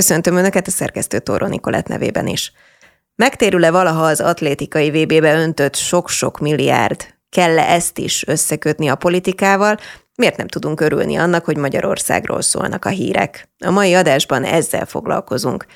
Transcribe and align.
Köszöntöm 0.00 0.36
Önöket 0.36 0.66
a 0.66 0.70
szerkesztő 0.70 1.18
Tóró 1.18 1.46
Nikolett 1.46 1.86
nevében 1.86 2.26
is. 2.26 2.52
Megtérül-e 3.14 3.70
valaha 3.70 4.04
az 4.04 4.20
atlétikai 4.20 4.90
VB-be 4.90 5.34
öntött 5.34 5.74
sok-sok 5.74 6.38
milliárd? 6.38 7.14
Kell-e 7.28 7.62
ezt 7.62 7.98
is 7.98 8.26
összekötni 8.26 8.88
a 8.88 8.94
politikával? 8.94 9.76
Miért 10.14 10.36
nem 10.36 10.48
tudunk 10.48 10.80
örülni 10.80 11.16
annak, 11.16 11.44
hogy 11.44 11.56
Magyarországról 11.56 12.40
szólnak 12.40 12.84
a 12.84 12.88
hírek? 12.88 13.48
A 13.64 13.70
mai 13.70 13.94
adásban 13.94 14.44
ezzel 14.44 14.86
foglalkozunk. 14.86 15.66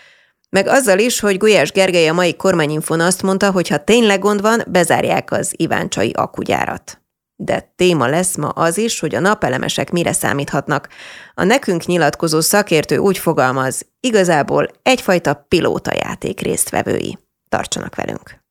Meg 0.51 0.67
azzal 0.67 0.99
is, 0.99 1.21
hogy 1.21 1.39
Gulyás 1.39 1.73
Gergely 1.73 2.09
a 2.09 2.13
mai 2.13 2.37
kormányinfon 2.37 3.01
azt 3.01 3.23
mondta, 3.23 3.51
hogy 3.51 3.69
ha 3.69 3.85
tényleg 3.85 4.19
gond 4.19 4.41
van, 4.41 4.63
bezárják 4.69 5.33
az 5.33 5.55
Iváncsai 5.57 6.11
akugyárat. 6.11 7.04
De 7.37 7.73
téma 7.77 8.07
lesz 8.07 8.37
ma 8.37 8.49
az 8.49 8.79
is, 8.79 9.01
hogy 9.01 9.15
a 9.15 9.21
napelemesek 9.21 9.91
mire 9.91 10.13
számíthatnak. 10.13 10.89
A 11.35 11.45
nekünk 11.45 11.85
nyilatkozó 11.85 12.41
szakértő 12.41 12.97
úgy 12.97 13.19
fogalmaz, 13.19 13.87
igazából 14.01 14.69
egyfajta 14.83 15.45
pilótajáték 15.49 16.41
résztvevői. 16.41 17.19
Tartsanak 17.49 17.95
velünk! 17.95 18.43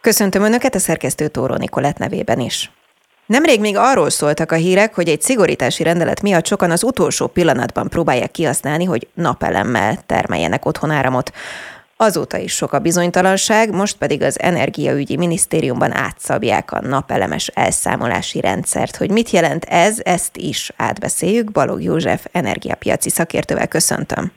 Köszöntöm 0.00 0.42
Önöket 0.42 0.74
a 0.74 0.78
szerkesztő 0.78 1.28
Tóró 1.28 1.54
Nikolett 1.54 1.98
nevében 1.98 2.40
is. 2.40 2.70
Nemrég 3.26 3.60
még 3.60 3.76
arról 3.76 4.10
szóltak 4.10 4.52
a 4.52 4.54
hírek, 4.54 4.94
hogy 4.94 5.08
egy 5.08 5.22
szigorítási 5.22 5.82
rendelet 5.82 6.22
miatt 6.22 6.46
sokan 6.46 6.70
az 6.70 6.82
utolsó 6.82 7.26
pillanatban 7.26 7.88
próbálják 7.88 8.30
kihasználni, 8.30 8.84
hogy 8.84 9.08
napelemmel 9.14 9.98
termeljenek 10.06 10.66
otthon 10.66 10.90
áramot. 10.90 11.32
Azóta 12.00 12.36
is 12.36 12.52
sok 12.52 12.72
a 12.72 12.78
bizonytalanság, 12.78 13.74
most 13.74 13.96
pedig 13.96 14.22
az 14.22 14.40
Energiaügyi 14.40 15.16
Minisztériumban 15.16 15.92
átszabják 15.92 16.72
a 16.72 16.80
napelemes 16.80 17.46
elszámolási 17.46 18.40
rendszert. 18.40 18.96
Hogy 18.96 19.10
mit 19.10 19.30
jelent 19.30 19.64
ez, 19.64 19.98
ezt 20.04 20.36
is 20.36 20.72
átbeszéljük. 20.76 21.52
Balog 21.52 21.82
József 21.82 22.26
energiapiaci 22.32 23.10
szakértővel 23.10 23.68
köszöntöm. 23.68 24.32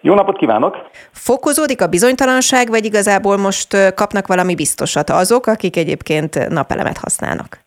Jó 0.00 0.14
napot 0.14 0.36
kívánok! 0.36 0.76
Fokozódik 1.12 1.82
a 1.82 1.86
bizonytalanság, 1.86 2.68
vagy 2.68 2.84
igazából 2.84 3.36
most 3.36 3.94
kapnak 3.94 4.26
valami 4.26 4.54
biztosat 4.54 5.10
azok, 5.10 5.46
akik 5.46 5.76
egyébként 5.76 6.48
napelemet 6.48 6.98
használnak? 6.98 7.65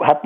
Hát 0.00 0.24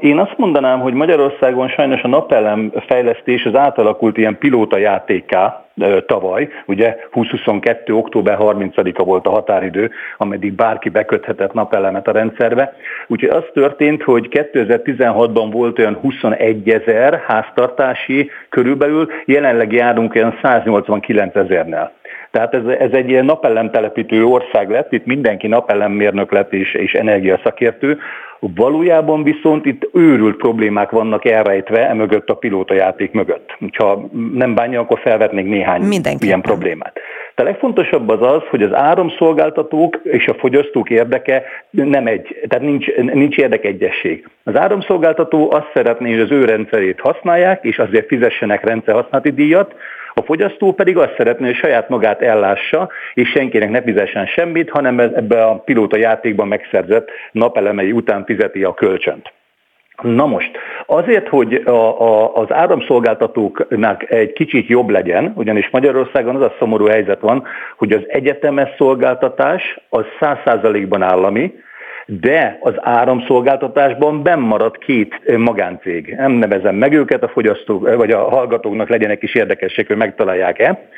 én 0.00 0.18
azt 0.18 0.36
mondanám, 0.36 0.80
hogy 0.80 0.92
Magyarországon 0.92 1.68
sajnos 1.68 2.02
a 2.02 2.08
napelem 2.08 2.72
fejlesztés 2.86 3.44
az 3.44 3.54
átalakult 3.54 4.16
ilyen 4.16 4.38
pilóta 4.38 4.78
játéká 4.78 5.64
tavaly, 6.06 6.48
ugye 6.66 6.96
2022. 7.12 7.94
október 7.94 8.36
30-a 8.40 9.04
volt 9.04 9.26
a 9.26 9.30
határidő, 9.30 9.90
ameddig 10.18 10.52
bárki 10.52 10.88
beköthetett 10.88 11.52
napelemet 11.52 12.08
a 12.08 12.12
rendszerbe. 12.12 12.72
Úgyhogy 13.06 13.28
az 13.28 13.44
történt, 13.52 14.02
hogy 14.02 14.28
2016-ban 14.30 15.48
volt 15.50 15.78
olyan 15.78 15.94
21 15.94 16.68
ezer 16.68 17.22
háztartási 17.26 18.30
körülbelül, 18.48 19.08
jelenleg 19.24 19.72
járunk 19.72 20.14
olyan 20.14 20.38
189 20.42 21.34
ezernél. 21.34 21.92
Tehát 22.32 22.54
ez, 22.54 22.66
ez 22.78 22.90
egy 22.92 23.08
ilyen 23.08 23.24
napelemtelepítő 23.24 24.24
ország 24.24 24.70
lett, 24.70 24.92
itt 24.92 25.06
mindenki 25.06 25.46
napelemmérnök 25.46 26.32
lett 26.32 26.52
és, 26.52 26.74
és 26.74 26.92
energiaszakértő, 26.92 27.98
Valójában 28.54 29.22
viszont 29.22 29.66
itt 29.66 29.88
őrült 29.92 30.36
problémák 30.36 30.90
vannak 30.90 31.24
elrejtve 31.24 31.88
emögött 31.88 32.28
a 32.28 32.34
pilótajáték 32.34 33.12
mögött. 33.12 33.56
Ha 33.78 34.08
nem 34.34 34.54
bánja, 34.54 34.80
akkor 34.80 34.98
felvetnék 34.98 35.46
néhány 35.46 35.82
ilyen 36.18 36.40
problémát. 36.40 36.92
De 37.34 37.42
a 37.42 37.44
legfontosabb 37.44 38.08
az 38.08 38.22
az, 38.22 38.42
hogy 38.50 38.62
az 38.62 38.74
áramszolgáltatók 38.74 40.00
és 40.02 40.26
a 40.26 40.34
fogyasztók 40.34 40.90
érdeke 40.90 41.42
nem 41.70 42.06
egy, 42.06 42.40
tehát 42.48 42.64
nincs, 42.64 42.86
nincs 42.96 43.36
érdekegyesség. 43.36 44.28
Az 44.44 44.56
áramszolgáltató 44.56 45.52
azt 45.52 45.70
szeretné, 45.74 46.10
hogy 46.10 46.20
az 46.20 46.30
ő 46.30 46.44
rendszerét 46.44 47.00
használják, 47.00 47.64
és 47.64 47.78
azért 47.78 48.06
fizessenek 48.06 48.64
rendszerhasználati 48.64 49.30
díjat, 49.30 49.74
a 50.14 50.22
fogyasztó 50.22 50.72
pedig 50.72 50.96
azt 50.96 51.14
szeretné, 51.16 51.46
hogy 51.46 51.54
saját 51.54 51.88
magát 51.88 52.22
ellássa, 52.22 52.90
és 53.14 53.28
senkinek 53.28 53.70
ne 53.70 53.82
fizessen 53.82 54.26
semmit, 54.26 54.70
hanem 54.70 54.98
ebbe 54.98 55.44
a 55.44 55.54
pilóta 55.54 55.96
játékban 55.96 56.48
megszerzett 56.48 57.10
napelemei 57.32 57.92
után 57.92 58.24
fizeti 58.24 58.64
a 58.64 58.74
kölcsönt. 58.74 59.32
Na 60.02 60.26
most, 60.26 60.50
azért, 60.86 61.28
hogy 61.28 61.54
a, 61.54 62.00
a, 62.00 62.34
az 62.34 62.52
áramszolgáltatóknak 62.52 64.10
egy 64.10 64.32
kicsit 64.32 64.66
jobb 64.66 64.88
legyen, 64.88 65.32
ugyanis 65.36 65.70
Magyarországon 65.70 66.36
az 66.36 66.42
a 66.42 66.54
szomorú 66.58 66.86
helyzet 66.86 67.20
van, 67.20 67.44
hogy 67.76 67.92
az 67.92 68.02
egyetemes 68.08 68.70
szolgáltatás 68.76 69.80
az 69.88 70.04
100%-ban 70.20 71.02
állami, 71.02 71.52
de 72.06 72.58
az 72.60 72.74
áramszolgáltatásban 72.76 74.22
bennmaradt 74.22 74.78
két 74.78 75.36
magáncég. 75.36 76.14
Nem 76.16 76.32
nevezem 76.32 76.74
meg 76.74 76.92
őket, 76.92 77.22
a 77.22 77.28
fogyasztók 77.28 77.96
vagy 77.96 78.10
a 78.10 78.28
hallgatóknak 78.28 78.88
legyenek 78.88 79.22
is 79.22 79.34
érdekesség, 79.34 79.86
hogy 79.86 79.96
megtalálják-e. 79.96 80.88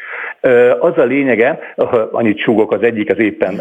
Az 0.81 0.99
a 0.99 1.05
lényege, 1.05 1.59
annyit 2.11 2.39
súgok 2.39 2.73
az 2.73 2.83
egyik, 2.83 3.11
az 3.11 3.19
éppen 3.19 3.59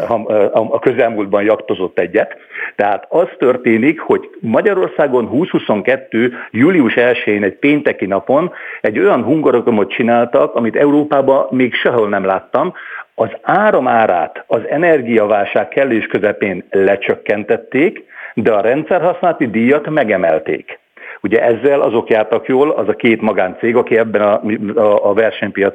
a 0.52 0.78
közelmúltban 0.78 1.42
jaktozott 1.42 1.98
egyet. 1.98 2.36
Tehát 2.76 3.06
az 3.08 3.28
történik, 3.38 4.00
hogy 4.00 4.30
Magyarországon 4.40 5.30
2022. 5.30 6.32
július 6.50 6.94
1-én 6.96 7.42
egy 7.42 7.54
pénteki 7.54 8.06
napon 8.06 8.52
egy 8.80 8.98
olyan 8.98 9.22
hungarokomot 9.22 9.90
csináltak, 9.90 10.54
amit 10.54 10.76
Európában 10.76 11.46
még 11.50 11.74
sehol 11.74 12.08
nem 12.08 12.24
láttam, 12.24 12.72
az 13.14 13.28
áramárát 13.42 14.44
az 14.46 14.60
energiaválság 14.68 15.68
kellős 15.68 16.06
közepén 16.06 16.64
lecsökkentették, 16.70 18.04
de 18.34 18.52
a 18.52 18.60
rendszerhasználati 18.60 19.50
díjat 19.50 19.90
megemelték. 19.90 20.78
Ugye 21.20 21.42
ezzel 21.42 21.80
azok 21.80 22.10
jártak 22.10 22.46
jól, 22.46 22.70
az 22.70 22.88
a 22.88 22.96
két 22.96 23.20
magáncég, 23.20 23.76
aki 23.76 23.98
ebben 23.98 24.22
a, 24.22 24.42
a, 24.80 25.10
a 25.10 25.12
versenypiac 25.12 25.74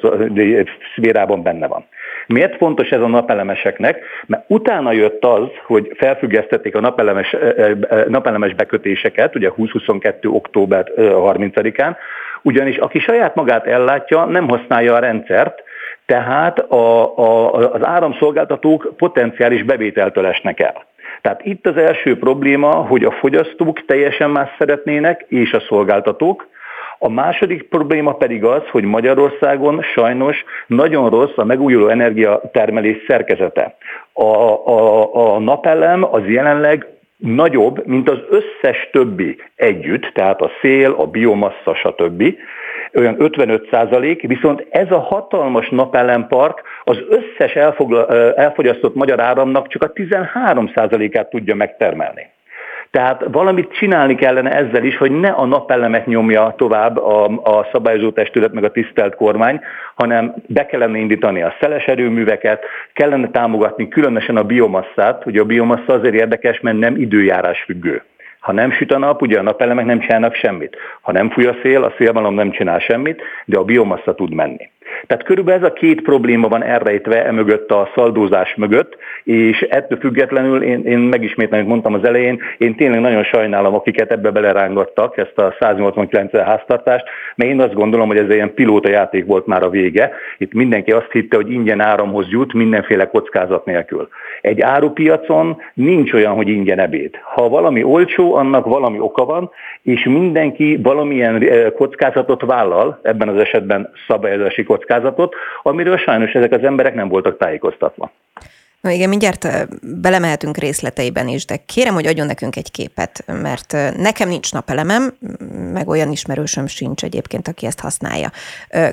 szférában 0.93 1.43
benne 1.43 1.67
van. 1.67 1.85
Miért 2.27 2.57
fontos 2.57 2.89
ez 2.89 3.01
a 3.01 3.07
napelemeseknek? 3.07 4.03
Mert 4.25 4.43
utána 4.47 4.91
jött 4.91 5.25
az, 5.25 5.47
hogy 5.65 5.91
felfüggesztették 5.95 6.75
a 6.75 6.79
napelemes, 6.79 7.35
napelemes 8.07 8.53
bekötéseket, 8.53 9.35
ugye 9.35 9.47
2022. 9.47 10.29
október 10.29 10.91
30-án, 10.97 11.95
ugyanis 12.41 12.77
aki 12.77 12.99
saját 12.99 13.35
magát 13.35 13.65
ellátja, 13.65 14.25
nem 14.25 14.47
használja 14.47 14.95
a 14.95 14.99
rendszert, 14.99 15.63
tehát 16.09 16.59
a, 16.59 17.17
a, 17.17 17.53
az 17.53 17.85
áramszolgáltatók 17.85 18.93
potenciális 18.97 19.63
bevételtől 19.63 20.25
esnek 20.25 20.59
el. 20.59 20.85
Tehát 21.21 21.45
itt 21.45 21.67
az 21.67 21.77
első 21.77 22.17
probléma, 22.17 22.71
hogy 22.71 23.03
a 23.03 23.11
fogyasztók 23.11 23.85
teljesen 23.85 24.29
más 24.29 24.49
szeretnének, 24.57 25.25
és 25.27 25.53
a 25.53 25.59
szolgáltatók. 25.59 26.47
A 26.99 27.09
második 27.09 27.63
probléma 27.63 28.13
pedig 28.13 28.43
az, 28.43 28.61
hogy 28.71 28.83
Magyarországon 28.83 29.81
sajnos 29.81 30.43
nagyon 30.67 31.09
rossz 31.09 31.37
a 31.37 31.43
megújuló 31.43 31.87
energiatermelés 31.87 32.97
szerkezete. 33.07 33.75
A, 34.13 34.23
a, 34.23 35.15
a 35.35 35.39
napelem 35.39 36.03
az 36.13 36.27
jelenleg 36.27 36.87
nagyobb, 37.17 37.85
mint 37.85 38.09
az 38.09 38.19
összes 38.29 38.89
többi 38.91 39.37
együtt, 39.55 40.11
tehát 40.13 40.41
a 40.41 40.51
szél, 40.61 40.95
a 40.97 41.05
biomassa, 41.05 41.75
stb 41.75 42.23
olyan 42.95 43.15
55 43.17 43.67
százalék, 43.71 44.27
viszont 44.27 44.65
ez 44.69 44.91
a 44.91 44.99
hatalmas 44.99 45.69
napelempark 45.69 46.61
az 46.83 46.97
összes 47.09 47.53
elfogyasztott 48.35 48.95
magyar 48.95 49.19
áramnak 49.19 49.67
csak 49.67 49.83
a 49.83 49.93
13 49.93 50.71
százalékát 50.75 51.29
tudja 51.29 51.55
megtermelni. 51.55 52.29
Tehát 52.91 53.23
valamit 53.31 53.73
csinálni 53.73 54.15
kellene 54.15 54.51
ezzel 54.51 54.83
is, 54.83 54.97
hogy 54.97 55.11
ne 55.11 55.29
a 55.29 55.45
napelemet 55.45 56.05
nyomja 56.05 56.53
tovább 56.57 56.97
a, 56.97 57.25
a 57.25 57.67
szabályozó 57.71 58.11
testület 58.11 58.53
meg 58.53 58.63
a 58.63 58.71
tisztelt 58.71 59.15
kormány, 59.15 59.59
hanem 59.95 60.33
be 60.47 60.65
kellene 60.65 60.97
indítani 60.97 61.41
a 61.41 61.55
szeles 61.59 61.85
erőműveket, 61.85 62.63
kellene 62.93 63.29
támogatni 63.29 63.87
különösen 63.87 64.37
a 64.37 64.43
biomasszát. 64.43 65.25
Ugye 65.25 65.41
a 65.41 65.45
biomassa 65.45 65.93
azért 65.93 66.13
érdekes, 66.13 66.59
mert 66.59 66.77
nem 66.77 66.95
időjárás 66.95 67.63
függő. 67.63 68.03
Ha 68.39 68.51
nem 68.51 68.71
süt 68.71 68.91
a 68.91 68.97
nap, 68.97 69.21
ugye 69.21 69.39
a 69.39 69.41
napelemek 69.41 69.85
nem 69.85 69.99
csinálnak 69.99 70.33
semmit. 70.33 70.77
Ha 71.01 71.11
nem 71.11 71.29
fúj 71.29 71.45
a 71.45 71.55
szél, 71.61 71.83
a 71.83 71.93
szélmalom 71.97 72.33
nem 72.33 72.51
csinál 72.51 72.79
semmit, 72.79 73.21
de 73.45 73.57
a 73.57 73.63
biomassa 73.63 74.15
tud 74.15 74.33
menni. 74.33 74.69
Tehát 75.07 75.23
körülbelül 75.23 75.63
ez 75.63 75.69
a 75.69 75.73
két 75.73 76.01
probléma 76.01 76.47
van 76.47 76.63
elrejtve 76.63 77.25
emögött 77.25 77.71
a 77.71 77.89
szaldózás 77.95 78.55
mögött, 78.55 78.97
és 79.23 79.61
ettől 79.61 79.99
függetlenül 79.99 80.63
én, 80.63 80.85
én 80.85 80.99
megismétlem, 80.99 81.65
mondtam 81.65 81.93
az 81.93 82.03
elején, 82.03 82.41
én 82.57 82.75
tényleg 82.75 82.99
nagyon 82.99 83.23
sajnálom, 83.23 83.73
akiket 83.73 84.11
ebbe 84.11 84.31
belerángattak, 84.31 85.17
ezt 85.17 85.37
a 85.37 85.55
189 85.59 86.31
háztartást, 86.31 87.05
mert 87.35 87.51
én 87.51 87.61
azt 87.61 87.73
gondolom, 87.73 88.07
hogy 88.07 88.17
ez 88.17 88.29
ilyen 88.29 88.53
pilóta 88.53 88.89
játék 88.89 89.25
volt 89.25 89.45
már 89.45 89.63
a 89.63 89.69
vége. 89.69 90.11
Itt 90.37 90.53
mindenki 90.53 90.91
azt 90.91 91.11
hitte, 91.11 91.35
hogy 91.35 91.51
ingyen 91.51 91.79
áramhoz 91.79 92.27
jut, 92.29 92.53
mindenféle 92.53 93.07
kockázat 93.07 93.65
nélkül. 93.65 94.09
Egy 94.41 94.61
árupiacon 94.61 95.61
nincs 95.73 96.13
olyan, 96.13 96.33
hogy 96.33 96.47
ingyen 96.47 96.79
ebéd. 96.79 97.19
Ha 97.23 97.49
valami 97.49 97.83
olcsó, 97.83 98.35
annak 98.35 98.65
valami 98.65 98.99
oka 98.99 99.25
van, 99.25 99.51
és 99.81 100.03
mindenki 100.03 100.79
valamilyen 100.83 101.41
eh, 101.41 101.71
kockázatot 101.71 102.41
vállal, 102.41 102.99
ebben 103.01 103.27
az 103.27 103.37
esetben 103.37 103.91
szabályozási 104.07 104.63
kockázatot, 104.79 105.35
amiről 105.63 105.97
sajnos 105.97 106.31
ezek 106.31 106.51
az 106.51 106.63
emberek 106.63 106.93
nem 106.93 107.07
voltak 107.07 107.37
tájékoztatva. 107.37 108.11
Na 108.81 108.89
igen, 108.89 109.09
mindjárt 109.09 109.47
belemehetünk 109.81 110.57
részleteiben 110.57 111.27
is, 111.27 111.45
de 111.45 111.55
kérem, 111.65 111.93
hogy 111.93 112.07
adjon 112.07 112.25
nekünk 112.25 112.55
egy 112.55 112.71
képet, 112.71 113.23
mert 113.41 113.75
nekem 113.97 114.29
nincs 114.29 114.53
napelemem, 114.53 115.13
meg 115.73 115.87
olyan 115.87 116.11
ismerősöm 116.11 116.67
sincs 116.67 117.03
egyébként, 117.03 117.47
aki 117.47 117.65
ezt 117.65 117.79
használja. 117.79 118.31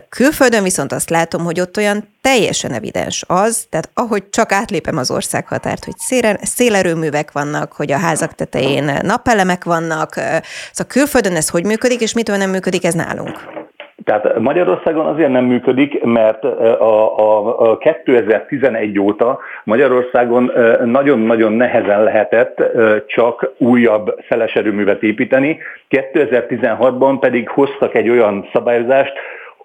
Külföldön 0.09 0.63
viszont 0.63 0.93
azt 0.93 1.11
látom, 1.11 1.45
hogy 1.45 1.61
ott 1.61 1.77
olyan 1.77 2.09
teljesen 2.21 2.73
evidens 2.73 3.25
az, 3.27 3.67
tehát 3.71 3.91
ahogy 3.95 4.29
csak 4.31 4.53
átlépem 4.53 4.97
az 4.97 5.11
országhatárt, 5.11 5.85
hogy 5.85 5.95
szélerőművek 6.43 7.33
vannak, 7.33 7.73
hogy 7.73 7.93
a 7.93 7.99
házak 7.99 8.35
tetején 8.35 8.99
napelemek 9.03 9.65
vannak, 9.65 10.15
szóval 10.15 10.87
külföldön 10.89 11.37
ez 11.37 11.49
hogy 11.49 11.65
működik, 11.65 12.01
és 12.01 12.13
mitől 12.13 12.37
nem 12.37 12.51
működik 12.51 12.85
ez 12.85 12.95
nálunk? 12.95 13.66
Tehát 14.07 14.39
Magyarországon 14.39 15.07
azért 15.07 15.31
nem 15.31 15.45
működik, 15.45 16.03
mert 16.03 16.45
a, 16.45 17.19
a, 17.19 17.71
a 17.71 17.79
2011 17.79 18.99
óta 18.99 19.39
Magyarországon 19.65 20.53
nagyon-nagyon 20.85 21.53
nehezen 21.53 22.03
lehetett 22.03 22.63
csak 23.07 23.53
újabb 23.59 24.15
szeles 24.29 24.55
erőművet 24.55 25.03
építeni, 25.03 25.59
2016-ban 25.91 27.17
pedig 27.21 27.49
hoztak 27.49 27.95
egy 27.95 28.09
olyan 28.09 28.49
szabályozást, 28.53 29.13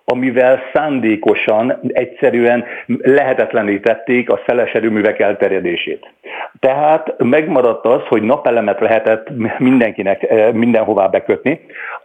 amivel 0.05 0.61
szándékosan 0.73 1.79
egyszerűen 1.87 2.65
lehetetlenítették 3.01 4.29
a 4.29 4.39
szeles 4.45 4.71
erőművek 4.71 5.19
elterjedését. 5.19 6.11
Tehát 6.59 7.15
megmaradt 7.17 7.85
az, 7.85 8.01
hogy 8.07 8.21
napelemet 8.21 8.79
lehetett 8.79 9.27
mindenkinek 9.57 10.23
eh, 10.23 10.53
mindenhová 10.53 11.07
bekötni, 11.07 11.59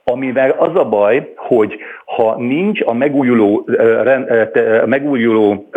amivel 0.04 0.50
az 0.50 0.74
a 0.74 0.84
baj, 0.84 1.32
hogy 1.36 1.78
ha 2.04 2.36
nincs 2.38 2.80
a 2.84 2.92
megújuló, 2.92 3.68
eh, 3.78 4.06
eh, 4.06 4.82
megújuló 4.86 5.68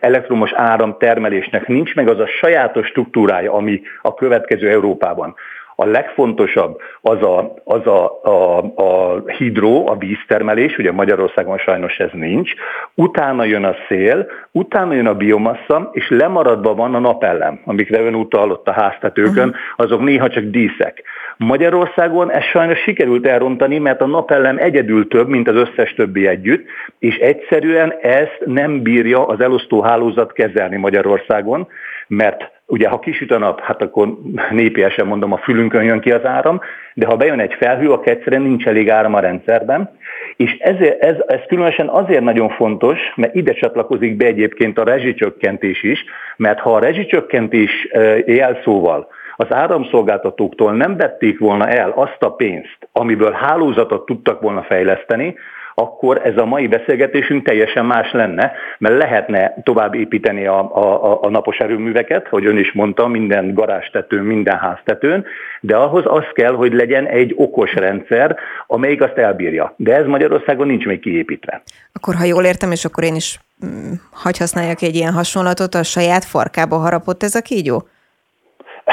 elektromos 0.00 0.52
áram 0.52 0.96
termelésnek, 0.98 1.66
nincs 1.66 1.94
meg 1.94 2.08
az 2.08 2.18
a 2.18 2.26
sajátos 2.26 2.86
struktúrája, 2.86 3.52
ami 3.52 3.80
a 4.02 4.14
következő 4.14 4.70
Európában, 4.70 5.34
a 5.76 5.84
legfontosabb 5.84 6.80
az 7.00 7.22
a, 7.22 7.54
az 7.64 7.86
a, 7.86 8.20
a, 8.22 8.58
a 8.74 9.22
hidró, 9.38 9.88
a 9.88 9.96
víztermelés, 9.96 10.78
ugye 10.78 10.92
Magyarországon 10.92 11.58
sajnos 11.58 11.96
ez 11.98 12.10
nincs, 12.12 12.52
utána 12.94 13.44
jön 13.44 13.64
a 13.64 13.74
szél, 13.88 14.26
utána 14.52 14.94
jön 14.94 15.06
a 15.06 15.14
biomassa, 15.14 15.90
és 15.92 16.08
lemaradva 16.08 16.74
van 16.74 16.94
a 16.94 16.98
napellem, 16.98 17.60
amikre 17.64 18.00
ön 18.00 18.14
utalt 18.14 18.68
a 18.68 18.72
háztetőkön, 18.72 19.54
azok 19.76 20.02
néha 20.02 20.28
csak 20.28 20.44
díszek. 20.44 21.02
Magyarországon 21.36 22.32
ez 22.32 22.42
sajnos 22.42 22.78
sikerült 22.78 23.26
elrontani, 23.26 23.78
mert 23.78 24.00
a 24.00 24.06
napellem 24.06 24.56
egyedül 24.58 25.08
több, 25.08 25.28
mint 25.28 25.48
az 25.48 25.54
összes 25.54 25.94
többi 25.94 26.26
együtt, 26.26 26.66
és 26.98 27.16
egyszerűen 27.16 27.94
ezt 28.00 28.38
nem 28.44 28.82
bírja 28.82 29.26
az 29.26 29.40
elosztó 29.40 29.80
hálózat 29.80 30.32
kezelni 30.32 30.76
Magyarországon, 30.76 31.68
mert 32.08 32.54
ugye 32.66 32.88
ha 32.88 32.98
kisüt 32.98 33.30
a 33.30 33.38
nap, 33.38 33.60
hát 33.60 33.82
akkor 33.82 34.18
népiesen 34.50 35.06
mondom, 35.06 35.32
a 35.32 35.36
fülünkön 35.36 35.82
jön 35.82 36.00
ki 36.00 36.12
az 36.12 36.24
áram, 36.24 36.60
de 36.94 37.06
ha 37.06 37.16
bejön 37.16 37.40
egy 37.40 37.54
felhő, 37.54 37.90
akkor 37.90 38.08
egyszerűen 38.08 38.42
nincs 38.42 38.66
elég 38.66 38.90
áram 38.90 39.14
a 39.14 39.20
rendszerben, 39.20 39.90
és 40.36 40.56
ezért, 40.58 41.02
ez, 41.02 41.16
ez 41.26 41.40
különösen 41.48 41.88
azért 41.88 42.22
nagyon 42.22 42.48
fontos, 42.48 42.98
mert 43.16 43.34
ide 43.34 43.52
csatlakozik 43.52 44.16
be 44.16 44.24
egyébként 44.24 44.78
a 44.78 44.84
rezsicsökkentés 44.84 45.82
is, 45.82 46.04
mert 46.36 46.58
ha 46.58 46.74
a 46.74 46.78
rezsicsökkentés 46.78 47.88
jelszóval 48.26 49.08
az 49.36 49.46
áramszolgáltatóktól 49.52 50.72
nem 50.72 50.96
vették 50.96 51.38
volna 51.38 51.68
el 51.68 51.90
azt 51.90 52.22
a 52.22 52.30
pénzt, 52.30 52.88
amiből 52.92 53.32
hálózatot 53.32 54.06
tudtak 54.06 54.40
volna 54.40 54.62
fejleszteni, 54.62 55.34
akkor 55.78 56.20
ez 56.24 56.36
a 56.36 56.44
mai 56.44 56.66
beszélgetésünk 56.66 57.44
teljesen 57.46 57.84
más 57.84 58.12
lenne, 58.12 58.52
mert 58.78 58.98
lehetne 58.98 59.54
tovább 59.62 59.94
építeni 59.94 60.46
a, 60.46 60.58
a, 60.58 61.18
a 61.22 61.28
napos 61.28 61.58
erőműveket, 61.58 62.28
hogy 62.28 62.46
ön 62.46 62.58
is 62.58 62.72
mondta, 62.72 63.06
minden 63.06 63.54
garázstetőn, 63.54 64.24
minden 64.24 64.58
háztetőn, 64.58 65.24
de 65.60 65.76
ahhoz 65.76 66.02
az 66.06 66.24
kell, 66.32 66.52
hogy 66.52 66.72
legyen 66.72 67.06
egy 67.06 67.34
okos 67.36 67.74
rendszer, 67.74 68.36
amelyik 68.66 69.02
azt 69.02 69.16
elbírja. 69.16 69.74
De 69.76 69.96
ez 69.96 70.06
Magyarországon 70.06 70.66
nincs 70.66 70.84
még 70.84 71.00
kiépítve. 71.00 71.62
Akkor, 71.92 72.14
ha 72.14 72.24
jól 72.24 72.44
értem, 72.44 72.70
és 72.72 72.84
akkor 72.84 73.04
én 73.04 73.14
is 73.14 73.40
hm, 73.60 73.92
hagy 74.12 74.38
használjak 74.38 74.82
egy 74.82 74.94
ilyen 74.94 75.12
hasonlatot, 75.12 75.74
a 75.74 75.82
saját 75.82 76.24
farkába 76.24 76.76
harapott 76.76 77.22
ez 77.22 77.34
a 77.34 77.40
kígyó? 77.40 77.88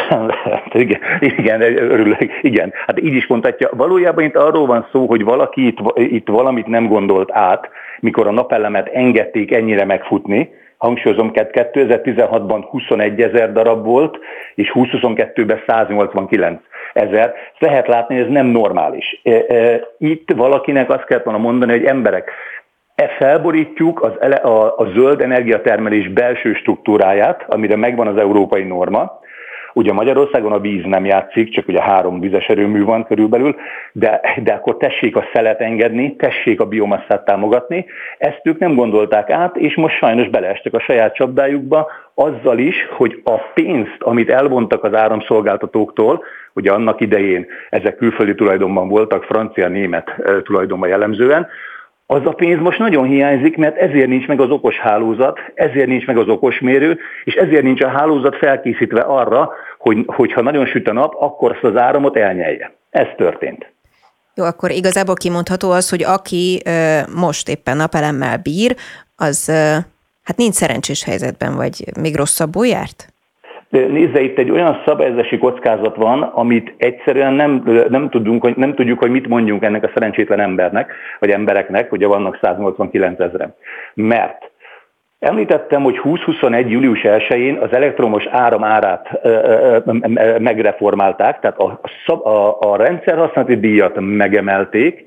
igen, 0.74 1.00
igen, 1.20 1.62
örülök, 1.62 2.40
igen. 2.42 2.74
Hát 2.88 3.02
így 3.02 3.14
is 3.14 3.28
mondhatja. 3.28 3.70
Valójában 3.72 4.24
itt 4.24 4.36
arról 4.36 4.66
van 4.66 4.88
szó, 4.92 5.06
hogy 5.06 5.24
valaki 5.24 5.68
itt, 5.68 5.78
itt 5.96 6.28
valamit 6.28 6.68
nem 6.68 6.88
gondolt 6.88 7.32
át, 7.32 7.70
mikor 8.00 8.28
a 8.28 8.32
napelemet 8.32 8.88
engedték 8.88 9.52
ennyire 9.52 9.86
megfutni, 9.86 10.50
hangsúlyozom, 10.78 11.32
2016-ban 11.34 12.66
21 12.70 13.22
ezer 13.22 13.52
darab 13.52 13.86
volt, 13.86 14.18
és 14.56 14.72
2022-ben 14.74 15.62
189 15.68 16.62
ezer. 16.94 17.34
Lehet 17.60 17.88
látni, 17.88 18.16
hogy 18.16 18.24
ez 18.24 18.32
nem 18.32 18.46
normális. 18.46 19.20
E, 19.24 19.32
e, 19.48 19.80
itt 19.98 20.32
valakinek 20.36 20.90
azt 20.90 21.06
kellett 21.06 21.24
volna 21.24 21.40
mondani, 21.40 21.72
hogy 21.72 21.86
emberek, 21.86 22.32
E 22.96 23.08
felborítjuk 23.08 24.02
az 24.02 24.12
ele, 24.20 24.36
a, 24.36 24.78
a 24.78 24.92
zöld 24.96 25.22
energiatermelés 25.22 26.08
belső 26.08 26.54
struktúráját, 26.54 27.46
amire 27.48 27.76
megvan 27.76 28.08
az 28.08 28.18
európai 28.18 28.64
norma, 28.64 29.20
Ugye 29.74 29.94
Magyarországon 29.94 30.52
a 30.52 30.60
víz 30.60 30.84
nem 30.86 31.06
játszik, 31.06 31.54
csak 31.54 31.68
ugye 31.68 31.82
három 31.82 32.20
vizes 32.20 32.48
erőmű 32.48 32.84
van 32.84 33.06
körülbelül, 33.06 33.56
de, 33.92 34.22
de 34.44 34.54
akkor 34.54 34.78
tessék 34.78 35.16
a 35.16 35.26
szelet 35.34 35.62
engedni, 35.62 36.16
tessék 36.16 36.60
a 36.60 36.66
biomasszát 36.66 37.26
támogatni. 37.26 37.86
Ezt 38.18 38.42
ők 38.44 38.60
nem 38.60 38.76
gondolták 38.76 39.30
át, 39.30 39.56
és 39.56 39.76
most 39.76 39.98
sajnos 39.98 40.30
beleestek 40.30 40.74
a 40.74 40.80
saját 40.80 41.16
csapdájukba, 41.16 41.88
azzal 42.14 42.58
is, 42.58 42.76
hogy 42.90 43.22
a 43.24 43.38
pénzt, 43.54 43.98
amit 44.00 44.30
elvontak 44.30 44.84
az 44.84 44.94
áramszolgáltatóktól, 44.94 46.24
ugye 46.54 46.72
annak 46.72 47.02
idején 47.02 47.46
ezek 47.70 47.96
külföldi 47.96 48.36
tulajdonban 48.36 48.88
voltak, 48.88 49.24
francia-német 49.24 50.16
tulajdonban 50.44 50.90
jellemzően, 50.90 51.48
az 52.14 52.26
a 52.26 52.32
pénz 52.32 52.62
most 52.62 52.80
nagyon 52.80 53.06
hiányzik, 53.06 53.58
mert 53.58 53.78
ezért 53.78 54.08
nincs 54.08 54.28
meg 54.28 54.40
az 54.40 54.50
okos 54.50 54.78
hálózat, 54.78 55.40
ezért 55.54 55.88
nincs 55.88 56.06
meg 56.06 56.18
az 56.18 56.28
okos 56.28 56.60
mérő, 56.60 57.00
és 57.24 57.34
ezért 57.34 57.64
nincs 57.64 57.82
a 57.82 57.88
hálózat 57.88 58.36
felkészítve 58.36 59.02
arra, 59.02 59.52
hogy, 59.78 60.04
hogyha 60.06 60.42
nagyon 60.42 60.66
süt 60.66 60.88
a 60.88 60.94
nap, 60.94 61.16
akkor 61.20 61.52
azt 61.52 61.64
az 61.64 61.76
áramot 61.76 62.18
elnyelje. 62.18 62.72
Ez 62.90 63.08
történt. 63.18 63.72
Jó, 64.36 64.44
akkor 64.44 64.72
igazából 64.72 65.16
kimondható 65.16 65.72
az, 65.72 65.90
hogy 65.90 66.04
aki 66.04 66.62
ö, 66.66 67.00
most 67.16 67.50
éppen 67.50 67.78
napelemmel 67.78 68.38
bír, 68.38 68.76
az 69.16 69.48
ö, 69.48 69.76
hát 70.24 70.38
nincs 70.38 70.54
szerencsés 70.54 71.04
helyzetben, 71.04 71.56
vagy 71.56 71.84
még 72.02 72.16
rosszabbul 72.16 72.68
járt? 72.68 73.13
Nézze, 73.74 74.22
itt 74.22 74.38
egy 74.38 74.52
olyan 74.52 74.82
szabályozási 74.86 75.38
kockázat 75.38 75.96
van, 75.96 76.22
amit 76.22 76.74
egyszerűen 76.78 77.34
nem, 77.34 77.64
nem, 77.90 78.10
tudunk, 78.10 78.56
nem 78.56 78.74
tudjuk, 78.74 79.00
hogy 79.00 79.12
mit 79.12 79.28
mondjunk 79.28 79.64
ennek 79.64 79.84
a 79.84 79.92
szerencsétlen 79.94 80.40
embernek, 80.40 80.94
vagy 81.20 81.30
embereknek, 81.30 81.92
ugye 81.92 82.08
vannak 82.08 82.38
189 82.42 83.20
ezeren. 83.20 83.56
Mert 83.94 84.52
Említettem, 85.20 85.84
hogy 85.84 86.00
2021. 86.02 86.72
július 86.72 87.02
1-én 87.04 87.58
az 87.58 87.74
elektromos 87.74 88.26
áram 88.26 88.64
árát 88.64 89.10
megreformálták, 90.40 91.40
tehát 91.40 91.58
a, 91.58 91.80
a, 92.30 92.58
a 92.60 92.76
rendszerhasználati 92.76 93.60
díjat 93.60 93.96
megemelték, 94.00 95.06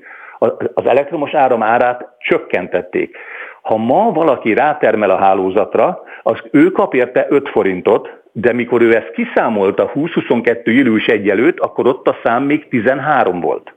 az 0.73 0.85
elektromos 0.85 1.33
áram 1.33 1.63
árát 1.63 2.07
csökkentették. 2.19 3.17
Ha 3.61 3.77
ma 3.77 4.11
valaki 4.11 4.53
rátermel 4.53 5.09
a 5.09 5.17
hálózatra, 5.17 6.03
az 6.23 6.37
ő 6.51 6.71
kap 6.71 6.93
érte 6.93 7.25
5 7.29 7.49
forintot, 7.49 8.17
de 8.41 8.53
mikor 8.53 8.81
ő 8.81 8.95
ezt 8.95 9.11
kiszámolta 9.11 9.91
2022. 9.93 10.71
július 10.71 11.05
1 11.05 11.29
előtt, 11.29 11.59
akkor 11.59 11.87
ott 11.87 12.07
a 12.07 12.17
szám 12.23 12.43
még 12.43 12.67
13 12.67 13.39
volt. 13.39 13.73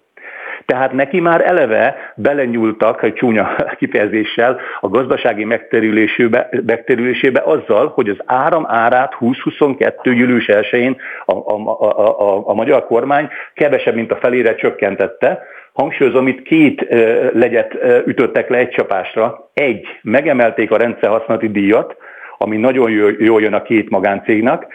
Tehát 0.67 0.93
neki 0.93 1.21
már 1.21 1.40
eleve 1.47 2.12
belenyúltak 2.17 3.02
egy 3.02 3.14
csúnya 3.14 3.55
kifejezéssel 3.79 4.61
a 4.81 4.88
gazdasági 4.88 5.45
megterülésébe, 5.45 6.49
megterülésébe 6.67 7.43
azzal, 7.45 7.93
hogy 7.95 8.09
az 8.09 8.19
áram 8.25 8.67
árát 8.69 9.17
2022. 9.19 10.12
július 10.12 10.45
1-én 10.49 10.97
a, 11.25 11.33
a, 11.33 11.76
a, 11.81 12.21
a, 12.21 12.49
a 12.49 12.55
magyar 12.55 12.87
kormány 12.87 13.29
kevesebb, 13.55 13.95
mint 13.95 14.12
a 14.12 14.17
felére 14.17 14.55
csökkentette, 14.55 15.43
Hangsúlyozom, 15.73 16.29
itt 16.29 16.43
két 16.43 16.87
legyet 17.33 17.76
ütöttek 18.07 18.49
le 18.49 18.57
egy 18.57 18.69
csapásra. 18.69 19.50
Egy, 19.55 19.87
megemelték 20.02 20.71
a 20.71 20.76
rendszerhasználati 20.76 21.50
díjat, 21.50 21.97
ami 22.44 22.56
nagyon 22.56 22.90
jól 23.18 23.40
jön 23.40 23.54
a 23.54 23.62
két 23.62 23.90
magáncégnek. 23.90 24.66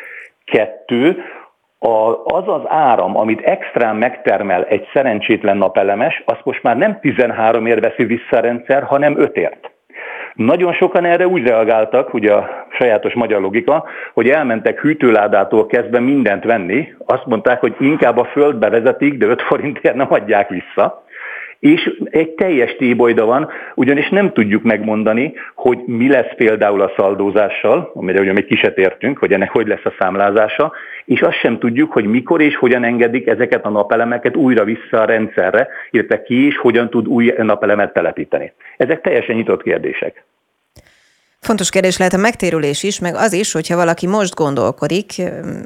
Kettő, 0.46 1.24
az 2.24 2.44
az 2.48 2.62
áram, 2.66 3.18
amit 3.18 3.42
extrán 3.42 3.96
megtermel 3.96 4.66
egy 4.66 4.88
szerencsétlen 4.94 5.58
napelemes, 5.58 6.24
azt 6.26 6.42
most 6.44 6.64
már 6.64 6.78
nem 6.78 7.00
13 7.00 7.66
ér 7.66 7.80
veszi 7.80 8.06
vissza 8.06 8.38
a 8.38 8.40
rendszer, 8.40 8.84
hanem 8.84 9.20
5 9.20 9.38
ért. 9.38 9.72
Nagyon 10.34 10.74
sokan 10.74 11.06
erre 11.06 11.28
úgy 11.28 11.48
reagáltak, 11.48 12.14
ugye 12.14 12.34
a 12.34 12.66
sajátos 12.70 13.14
magyar 13.14 13.42
logika, 13.42 13.86
hogy 14.14 14.30
elmentek 14.30 14.80
hűtőládától 14.80 15.66
kezdve 15.66 16.00
mindent 16.00 16.44
venni, 16.44 16.94
azt 17.06 17.26
mondták, 17.26 17.60
hogy 17.60 17.76
inkább 17.80 18.18
a 18.18 18.26
földbe 18.26 18.70
vezetik, 18.70 19.18
de 19.18 19.26
5 19.26 19.42
forintért 19.42 19.96
nem 19.96 20.08
adják 20.10 20.50
vissza 20.50 21.05
És 21.66 21.98
egy 22.10 22.30
teljes 22.30 22.76
tébolyda 22.76 23.26
van, 23.26 23.50
ugyanis 23.76 24.10
nem 24.10 24.34
tudjuk 24.34 24.64
megmondani, 24.64 25.34
hogy 25.56 25.78
mi 25.86 26.10
lesz 26.10 26.36
például 26.36 26.82
a 26.82 26.92
szaldózással, 26.96 27.92
amire 27.94 28.20
ugye 28.20 28.34
még 28.34 28.46
kiset 28.46 28.78
értünk, 28.78 29.18
hogy 29.18 29.34
ennek 29.34 29.52
hogy 29.52 29.68
lesz 29.68 29.86
a 29.86 29.94
számlázása, 30.00 30.72
és 31.06 31.22
azt 31.22 31.40
sem 31.40 31.60
tudjuk, 31.60 31.92
hogy 31.92 32.06
mikor 32.06 32.42
és 32.42 32.56
hogyan 32.56 32.84
engedik 32.84 33.28
ezeket 33.28 33.66
a 33.66 33.70
napelemeket 33.70 34.36
újra 34.36 34.64
vissza 34.64 35.02
a 35.02 35.06
rendszerre, 35.06 35.68
illetve 35.90 36.22
ki 36.22 36.46
is 36.46 36.58
hogyan 36.58 36.90
tud 36.90 37.08
új 37.08 37.34
napelemet 37.38 37.94
telepíteni. 37.94 38.54
Ezek 38.78 39.02
teljesen 39.02 39.36
nyitott 39.36 39.64
kérdések. 39.64 40.26
Fontos 41.40 41.70
kérdés 41.70 41.98
lehet 41.98 42.14
a 42.14 42.18
megtérülés 42.18 42.84
is, 42.84 43.00
meg 43.00 43.16
az 43.16 43.34
is, 43.34 43.52
hogyha 43.52 43.76
valaki 43.76 44.08
most 44.08 44.36
gondolkodik 44.36 45.08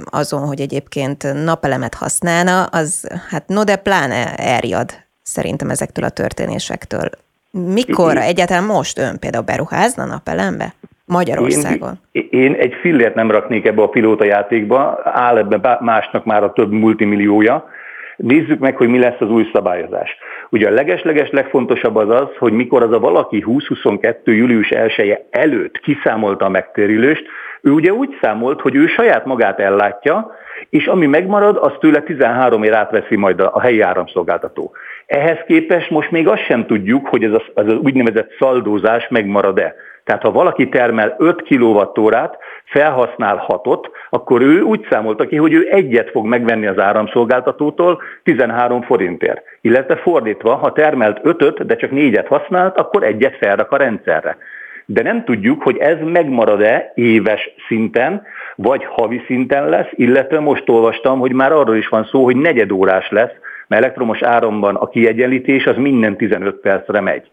azon, 0.04 0.42
hogy 0.42 0.62
egyébként 0.62 1.44
napelemet 1.44 1.94
használna, 1.94 2.64
az 2.64 3.08
hát 3.30 3.48
no 3.48 3.64
de 3.64 3.76
pláne 3.76 4.36
elriad 4.36 5.08
szerintem 5.30 5.70
ezektől 5.70 6.06
a 6.06 6.10
történésektől. 6.10 7.10
Mikor 7.52 8.18
egyáltalán 8.18 8.64
most 8.64 9.00
ön 9.00 9.20
például 9.20 9.44
beruházna 9.44 10.06
napelembe? 10.06 10.74
Magyarországon? 11.06 12.00
Én, 12.12 12.28
én 12.32 12.54
egy 12.54 12.74
fillért 12.82 13.16
nem 13.16 13.32
raknék 13.32 13.66
ebbe 13.66 13.82
a 13.82 13.90
pilóta 13.90 14.24
játékba, 14.24 15.00
áll 15.04 15.38
ebbe 15.38 15.78
másnak 15.82 16.26
már 16.26 16.44
a 16.44 16.54
több 16.54 16.72
multimilliója. 16.72 17.70
Nézzük 18.16 18.60
meg, 18.60 18.76
hogy 18.76 18.88
mi 18.88 19.00
lesz 19.00 19.20
az 19.20 19.30
új 19.30 19.50
szabályozás. 19.54 20.18
Ugye 20.50 20.68
a 20.68 20.72
legesleges 20.72 21.30
legfontosabb 21.30 21.96
az 21.96 22.10
az, 22.10 22.28
hogy 22.38 22.54
mikor 22.54 22.84
az 22.84 22.92
a 22.92 23.00
valaki 23.00 23.40
2022. 23.40 24.34
július 24.34 24.70
1 24.70 25.18
előtt 25.30 25.80
kiszámolta 25.80 26.46
a 26.46 26.50
megtérülést, 26.50 27.26
ő 27.62 27.72
ugye 27.72 27.94
úgy 27.94 28.18
számolt, 28.22 28.62
hogy 28.62 28.76
ő 28.76 28.88
saját 28.88 29.26
magát 29.26 29.60
ellátja, 29.60 30.32
és 30.70 30.86
ami 30.86 31.06
megmarad, 31.06 31.58
az 31.62 31.72
tőle 31.80 32.02
13 32.02 32.64
ér 32.64 32.74
átveszi 32.74 33.16
majd 33.16 33.40
a 33.40 33.60
helyi 33.62 33.82
áramszolgáltató. 33.82 34.72
Ehhez 35.10 35.38
képest 35.48 35.90
most 35.90 36.12
még 36.12 36.28
azt 36.28 36.44
sem 36.46 36.66
tudjuk, 36.66 37.08
hogy 37.08 37.24
ez 37.24 37.32
az, 37.32 37.42
az 37.54 37.74
úgynevezett 37.74 38.36
szaldózás 38.40 39.08
megmarad-e. 39.08 39.76
Tehát 40.04 40.22
ha 40.22 40.32
valaki 40.32 40.70
termel 40.70 41.16
5 41.18 41.42
kWh-át, 41.42 42.38
felhasznál 42.66 43.46
6-ot, 43.48 43.84
akkor 44.10 44.42
ő 44.42 44.62
úgy 44.62 44.88
számolta 44.90 45.28
ki, 45.28 45.36
hogy 45.36 45.54
ő 45.54 45.68
egyet 45.72 46.10
fog 46.10 46.26
megvenni 46.26 46.68
az 46.68 46.80
áramszolgáltatótól 46.80 48.02
13 48.24 48.82
forintért. 48.82 49.42
Illetve 49.62 49.96
fordítva, 49.96 50.56
ha 50.56 50.72
termelt 50.72 51.20
5-öt, 51.24 51.66
de 51.66 51.76
csak 51.76 51.90
4-et 51.94 52.26
használt, 52.28 52.78
akkor 52.78 53.04
egyet 53.04 53.36
felrak 53.36 53.72
a 53.72 53.78
rendszerre. 53.78 54.38
De 54.86 55.02
nem 55.02 55.24
tudjuk, 55.24 55.64
hogy 55.64 55.78
ez 55.78 55.98
megmarad-e 56.04 56.92
éves 56.96 57.50
szinten, 57.68 58.22
vagy 58.56 58.86
havi 58.86 59.22
szinten 59.26 59.70
lesz, 59.70 59.90
illetve 59.92 60.40
most 60.40 60.70
olvastam, 60.70 61.20
hogy 61.20 61.34
már 61.34 61.52
arról 61.52 61.76
is 61.76 61.88
van 61.88 62.06
szó, 62.12 62.24
hogy 62.24 62.36
negyedórás 62.36 63.10
lesz, 63.10 63.34
mert 63.70 63.84
elektromos 63.84 64.22
áramban 64.22 64.76
a 64.76 64.88
kiegyenlítés 64.88 65.66
az 65.66 65.76
minden 65.78 66.18
15 66.18 66.56
percre 66.56 67.00
megy. 67.02 67.32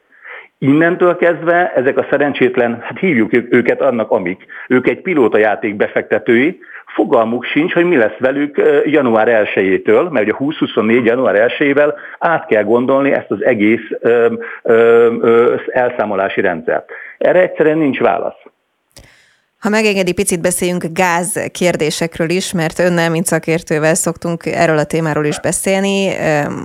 Innentől 0.59 1.17
kezdve 1.17 1.73
ezek 1.75 1.99
a 1.99 2.07
szerencsétlen, 2.11 2.81
hát 2.83 2.99
hívjuk 2.99 3.31
őket 3.51 3.81
annak, 3.81 4.11
amik, 4.11 4.47
ők 4.69 4.89
egy 4.89 5.01
pilótajáték 5.01 5.77
befektetői, 5.77 6.59
fogalmuk 6.87 7.45
sincs, 7.45 7.73
hogy 7.73 7.85
mi 7.85 7.97
lesz 7.97 8.19
velük 8.19 8.63
január 8.85 9.49
1-től, 9.55 10.11
mert 10.11 10.25
ugye 10.25 10.37
2024. 10.39 11.05
január 11.05 11.53
1-ével 11.59 11.95
át 12.19 12.47
kell 12.47 12.63
gondolni 12.63 13.13
ezt 13.13 13.31
az 13.31 13.45
egész 13.45 13.91
ö, 14.01 14.33
ö, 14.63 14.75
ö, 15.21 15.55
elszámolási 15.67 16.41
rendszert. 16.41 16.91
Erre 17.19 17.41
egyszerűen 17.41 17.79
nincs 17.79 17.99
válasz. 17.99 18.43
Ha 19.59 19.69
megengedi, 19.69 20.13
picit 20.13 20.41
beszéljünk 20.41 20.85
gáz 20.93 21.51
kérdésekről 21.53 22.31
is, 22.31 22.53
mert 22.53 22.79
önnel, 22.79 23.11
mint 23.11 23.25
szakértővel 23.25 23.95
szoktunk 23.95 24.47
erről 24.47 24.79
a 24.79 24.85
témáról 24.85 25.25
is 25.25 25.41
beszélni. 25.41 26.11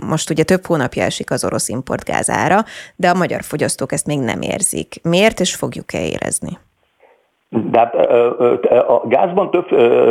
Most 0.07 0.29
ugye 0.29 0.43
több 0.43 0.65
hónapja 0.65 1.03
esik 1.03 1.31
az 1.31 1.45
orosz 1.45 1.69
import 1.69 2.03
gázára, 2.03 2.63
de 2.95 3.09
a 3.09 3.13
magyar 3.13 3.41
fogyasztók 3.41 3.91
ezt 3.91 4.07
még 4.07 4.19
nem 4.19 4.41
érzik. 4.41 4.95
Miért, 5.03 5.39
és 5.39 5.55
fogjuk-e 5.55 6.05
érezni? 6.05 6.57
De 7.49 7.77
hát 7.77 7.95
a 8.87 9.03
gázban 9.07 9.51
több, 9.51 9.67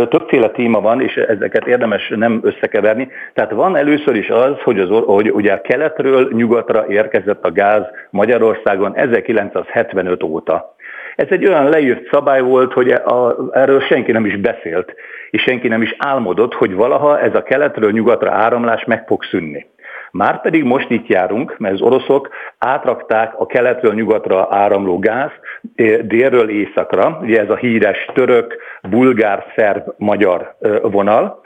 többféle 0.09 0.51
téma 0.51 0.81
van, 0.81 1.01
és 1.01 1.15
ezeket 1.15 1.67
érdemes 1.67 2.13
nem 2.17 2.41
összekeverni. 2.43 3.09
Tehát 3.35 3.51
van 3.51 3.77
először 3.77 4.17
is 4.17 4.29
az, 4.29 4.61
hogy, 4.65 4.81
az, 4.81 4.89
hogy 5.05 5.31
ugye 5.31 5.61
keletről 5.61 6.29
nyugatra 6.33 6.87
érkezett 6.89 7.45
a 7.45 7.53
gáz 7.53 7.83
Magyarországon 8.11 8.97
1975 8.97 10.23
óta. 10.23 10.75
Ez 11.21 11.27
egy 11.31 11.47
olyan 11.47 11.69
leírt 11.69 12.09
szabály 12.11 12.41
volt, 12.41 12.73
hogy 12.73 12.91
a, 12.91 13.37
erről 13.53 13.81
senki 13.81 14.13
nem 14.13 14.25
is 14.25 14.37
beszélt, 14.37 14.95
és 15.31 15.43
senki 15.43 15.69
nem 15.69 15.83
is 15.83 15.95
álmodott, 15.99 16.55
hogy 16.55 16.75
valaha 16.75 17.21
ez 17.21 17.35
a 17.35 17.43
keletről 17.43 17.91
nyugatra 17.91 18.31
áramlás 18.31 18.85
meg 18.85 19.07
fog 19.07 19.25
szűnni. 19.25 19.67
Márpedig 20.11 20.65
most 20.65 20.91
itt 20.91 21.07
járunk, 21.07 21.59
mert 21.59 21.75
az 21.75 21.81
oroszok 21.81 22.29
átrakták 22.59 23.33
a 23.39 23.47
keletről 23.47 23.95
nyugatra 23.95 24.47
áramló 24.51 24.99
gáz 24.99 25.31
eh, 25.75 25.99
délről 25.99 26.51
északra, 26.51 27.19
ugye 27.23 27.41
ez 27.41 27.51
a 27.51 27.57
híres 27.57 28.07
török, 28.15 28.57
bulgár, 28.83 29.45
szerb, 29.57 29.83
magyar 29.97 30.55
eh, 30.61 30.79
vonal, 30.83 31.41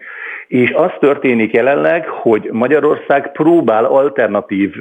és 0.48 0.70
az 0.70 0.90
történik 1.00 1.52
jelenleg, 1.52 2.08
hogy 2.08 2.48
Magyarország 2.52 3.32
próbál 3.32 3.84
alternatív 3.84 4.74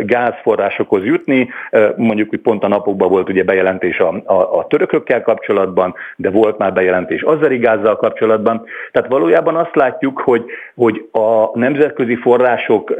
gázforrásokhoz 0.00 1.04
jutni, 1.04 1.48
mondjuk, 1.96 2.28
hogy 2.28 2.40
pont 2.40 2.64
a 2.64 2.68
napokban 2.68 3.08
volt 3.08 3.28
ugye 3.28 3.44
bejelentés 3.44 3.98
a, 3.98 4.22
a, 4.24 4.58
a 4.58 4.66
törökökkel 4.66 5.22
kapcsolatban, 5.22 5.94
de 6.16 6.30
volt 6.30 6.58
már 6.58 6.72
bejelentés 6.72 7.22
azeri 7.22 7.56
gázzal 7.56 7.96
kapcsolatban. 7.96 8.64
Tehát 8.92 9.08
valójában 9.08 9.56
azt 9.56 9.74
látjuk, 9.74 10.20
hogy, 10.20 10.44
hogy 10.74 11.08
a 11.12 11.58
nemzetközi 11.58 12.16
források 12.16 12.94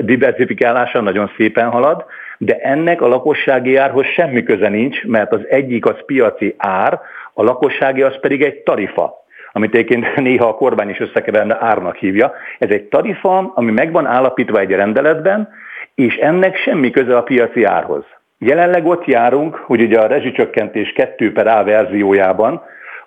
diversifikálása 0.00 1.00
nagyon 1.00 1.30
szépen 1.36 1.70
halad, 1.70 2.04
de 2.38 2.56
ennek 2.56 3.02
a 3.02 3.08
lakossági 3.08 3.76
árhoz 3.76 4.06
semmi 4.06 4.42
köze 4.42 4.68
nincs, 4.68 5.04
mert 5.04 5.32
az 5.32 5.40
egyik 5.48 5.86
az 5.86 5.96
piaci 6.06 6.54
ár, 6.56 7.00
a 7.32 7.42
lakossági 7.42 8.02
az 8.02 8.20
pedig 8.20 8.42
egy 8.42 8.54
tarifa 8.54 9.17
amit 9.52 9.74
egyébként 9.74 10.16
néha 10.16 10.48
a 10.48 10.54
kormány 10.54 10.88
is 10.88 11.00
összekeverve 11.00 11.56
árnak 11.60 11.96
hívja. 11.96 12.32
Ez 12.58 12.70
egy 12.70 12.84
tarifa, 12.84 13.52
ami 13.54 13.70
meg 13.70 13.92
van 13.92 14.06
állapítva 14.06 14.58
egy 14.58 14.70
rendeletben, 14.70 15.48
és 15.94 16.16
ennek 16.16 16.56
semmi 16.56 16.90
köze 16.90 17.16
a 17.16 17.22
piaci 17.22 17.64
árhoz. 17.64 18.04
Jelenleg 18.38 18.86
ott 18.86 19.04
járunk, 19.04 19.54
hogy 19.54 19.80
ugye 19.80 20.00
a 20.00 20.06
rezsicsökkentés 20.06 20.92
2 20.92 21.32
per 21.32 21.46
A 21.46 21.64
verziójában, 21.64 22.62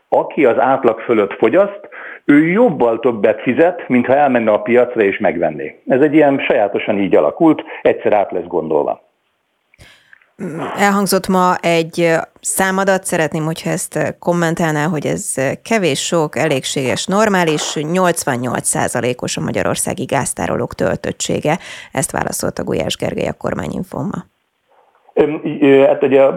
aki 0.10 0.46
az 0.46 0.60
átlag 0.60 1.00
fölött 1.00 1.34
fogyaszt, 1.34 1.90
ő 2.26 2.48
jobbal 2.48 3.00
többet 3.00 3.42
fizet, 3.42 3.88
mintha 3.88 4.16
elmenne 4.16 4.52
a 4.52 4.62
piacra 4.62 5.02
és 5.02 5.18
megvenné. 5.18 5.82
Ez 5.88 6.02
egy 6.02 6.14
ilyen 6.14 6.40
sajátosan 6.40 6.98
így 7.00 7.16
alakult, 7.16 7.64
egyszer 7.82 8.14
át 8.14 8.32
lesz 8.32 8.48
gondolva. 8.48 9.11
Elhangzott 10.78 11.28
ma 11.28 11.56
egy 11.56 12.10
számadat, 12.42 13.04
szeretném, 13.04 13.44
hogyha 13.44 13.70
ezt 13.70 14.16
kommentálná, 14.20 14.86
hogy 14.86 15.06
ez 15.06 15.36
kevés, 15.64 16.06
sok, 16.06 16.38
elégséges, 16.38 17.06
normális, 17.06 17.76
88%-os 17.76 19.38
a 19.38 19.42
magyarországi 19.42 20.04
gáztárolók 20.04 20.74
töltöttsége. 20.76 21.58
Ezt 21.92 22.12
válaszolta 22.12 22.64
Gulyás 22.64 22.96
Gergely 22.96 23.28
a 23.28 23.34
kormányinfóma. 23.34 24.26
Hát 25.88 26.04
ugye 26.04 26.28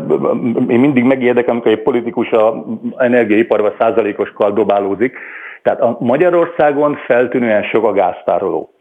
én 0.68 0.80
mindig 0.80 1.04
megérdek, 1.04 1.48
amikor 1.48 1.70
egy 1.70 1.82
politikus 1.82 2.30
a 2.30 2.64
energiaiparban 2.96 3.74
százalékoskal 3.78 4.52
dobálózik. 4.52 5.16
Tehát 5.62 5.80
a 5.80 5.96
Magyarországon 6.00 6.96
feltűnően 7.06 7.62
sok 7.62 7.84
a 7.84 7.92
gáztároló. 7.92 8.73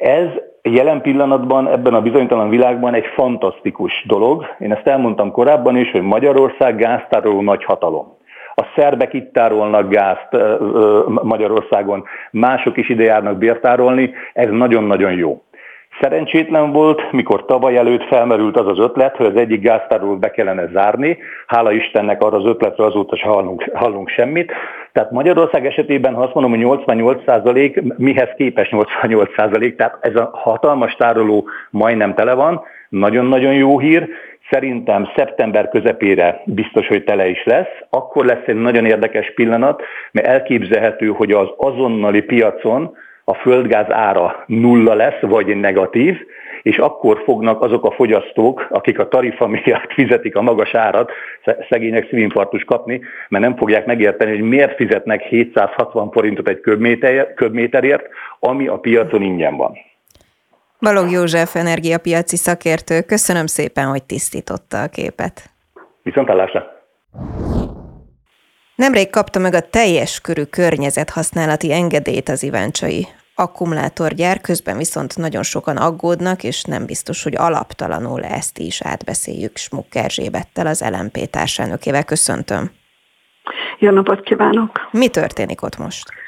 Ez 0.00 0.26
jelen 0.62 1.00
pillanatban 1.00 1.68
ebben 1.68 1.94
a 1.94 2.00
bizonytalan 2.00 2.48
világban 2.48 2.94
egy 2.94 3.06
fantasztikus 3.14 4.04
dolog. 4.06 4.46
Én 4.58 4.72
ezt 4.72 4.86
elmondtam 4.86 5.30
korábban 5.30 5.76
is, 5.76 5.90
hogy 5.90 6.02
Magyarország 6.02 6.76
gáztároló 6.76 7.40
nagy 7.40 7.64
hatalom. 7.64 8.16
A 8.54 8.62
szerbek 8.76 9.12
itt 9.12 9.32
tárolnak 9.32 9.88
gázt 9.88 10.28
Magyarországon, 11.22 12.04
mások 12.30 12.76
is 12.76 12.88
ide 12.88 13.02
járnak 13.02 13.38
bértárolni, 13.38 14.14
ez 14.32 14.48
nagyon-nagyon 14.50 15.12
jó. 15.12 15.42
Szerencsétlen 16.00 16.72
volt, 16.72 17.12
mikor 17.12 17.44
tavaly 17.44 17.76
előtt 17.76 18.04
felmerült 18.04 18.56
az 18.56 18.66
az 18.66 18.78
ötlet, 18.78 19.16
hogy 19.16 19.26
az 19.26 19.36
egyik 19.36 19.60
gáztárolót 19.60 20.18
be 20.18 20.30
kellene 20.30 20.66
zárni. 20.72 21.18
Hála 21.46 21.72
Istennek 21.72 22.22
arra 22.22 22.36
az 22.36 22.46
ötletre 22.46 22.84
azóta 22.84 23.16
se 23.16 23.28
hallunk, 23.28 23.70
hallunk 23.74 24.08
semmit. 24.08 24.52
Tehát 24.92 25.10
Magyarország 25.10 25.66
esetében, 25.66 26.14
ha 26.14 26.22
azt 26.22 26.34
mondom, 26.34 26.52
hogy 26.52 26.60
88 26.60 27.22
százalék, 27.26 27.96
mihez 27.96 28.28
képes 28.36 28.70
88 28.70 29.34
százalék, 29.36 29.76
tehát 29.76 29.98
ez 30.00 30.14
a 30.14 30.30
hatalmas 30.32 30.94
tároló 30.94 31.48
majdnem 31.70 32.14
tele 32.14 32.34
van, 32.34 32.62
nagyon-nagyon 32.88 33.54
jó 33.54 33.78
hír. 33.78 34.08
Szerintem 34.50 35.08
szeptember 35.16 35.68
közepére 35.68 36.42
biztos, 36.44 36.86
hogy 36.86 37.04
tele 37.04 37.28
is 37.28 37.44
lesz. 37.44 37.68
Akkor 37.90 38.24
lesz 38.24 38.46
egy 38.46 38.60
nagyon 38.60 38.86
érdekes 38.86 39.32
pillanat, 39.34 39.82
mert 40.12 40.26
elképzelhető, 40.26 41.06
hogy 41.06 41.32
az 41.32 41.48
azonnali 41.56 42.22
piacon 42.22 42.96
a 43.24 43.34
földgáz 43.34 43.90
ára 43.90 44.44
nulla 44.46 44.94
lesz, 44.94 45.20
vagy 45.20 45.56
negatív, 45.56 46.16
és 46.62 46.78
akkor 46.78 47.22
fognak 47.24 47.62
azok 47.62 47.84
a 47.84 47.90
fogyasztók, 47.90 48.66
akik 48.70 48.98
a 48.98 49.08
tarifa 49.08 49.46
miatt 49.46 49.92
fizetik 49.92 50.36
a 50.36 50.42
magas 50.42 50.74
árat, 50.74 51.10
szegények 51.68 52.08
szívinfarktus 52.08 52.64
kapni, 52.64 53.00
mert 53.28 53.44
nem 53.44 53.56
fogják 53.56 53.86
megérteni, 53.86 54.30
hogy 54.30 54.48
miért 54.48 54.76
fizetnek 54.76 55.22
760 55.22 56.10
forintot 56.10 56.48
egy 56.48 56.60
köbméterért, 57.34 58.08
ami 58.38 58.66
a 58.66 58.76
piacon 58.76 59.22
ingyen 59.22 59.56
van. 59.56 59.78
Balog 60.80 61.10
József 61.10 61.54
energiapiaci 61.54 62.36
szakértő, 62.36 63.00
köszönöm 63.00 63.46
szépen, 63.46 63.86
hogy 63.86 64.02
tisztította 64.02 64.82
a 64.82 64.88
képet. 64.88 65.50
Viszontlátásra! 66.02 66.78
Nemrég 68.74 69.10
kapta 69.10 69.38
meg 69.38 69.54
a 69.54 69.60
teljes 69.60 70.20
körű 70.20 70.42
környezethasználati 70.42 71.72
engedélyt 71.72 72.28
az 72.28 72.42
Iváncsai 72.42 73.06
akkumulátorgyár, 73.40 74.40
közben 74.40 74.76
viszont 74.76 75.16
nagyon 75.16 75.42
sokan 75.42 75.76
aggódnak, 75.76 76.44
és 76.44 76.62
nem 76.62 76.86
biztos, 76.86 77.22
hogy 77.22 77.36
alaptalanul 77.36 78.24
ezt 78.24 78.58
is 78.58 78.82
átbeszéljük 78.82 79.56
Smuk 79.56 79.94
Erzsébettel, 79.94 80.66
az 80.66 80.84
LMP 80.90 81.30
társelnökével. 81.30 82.04
Köszöntöm! 82.04 82.70
Jó 83.78 83.90
napot 83.90 84.20
kívánok! 84.20 84.88
Mi 84.90 85.08
történik 85.08 85.62
ott 85.62 85.78
most? 85.78 86.19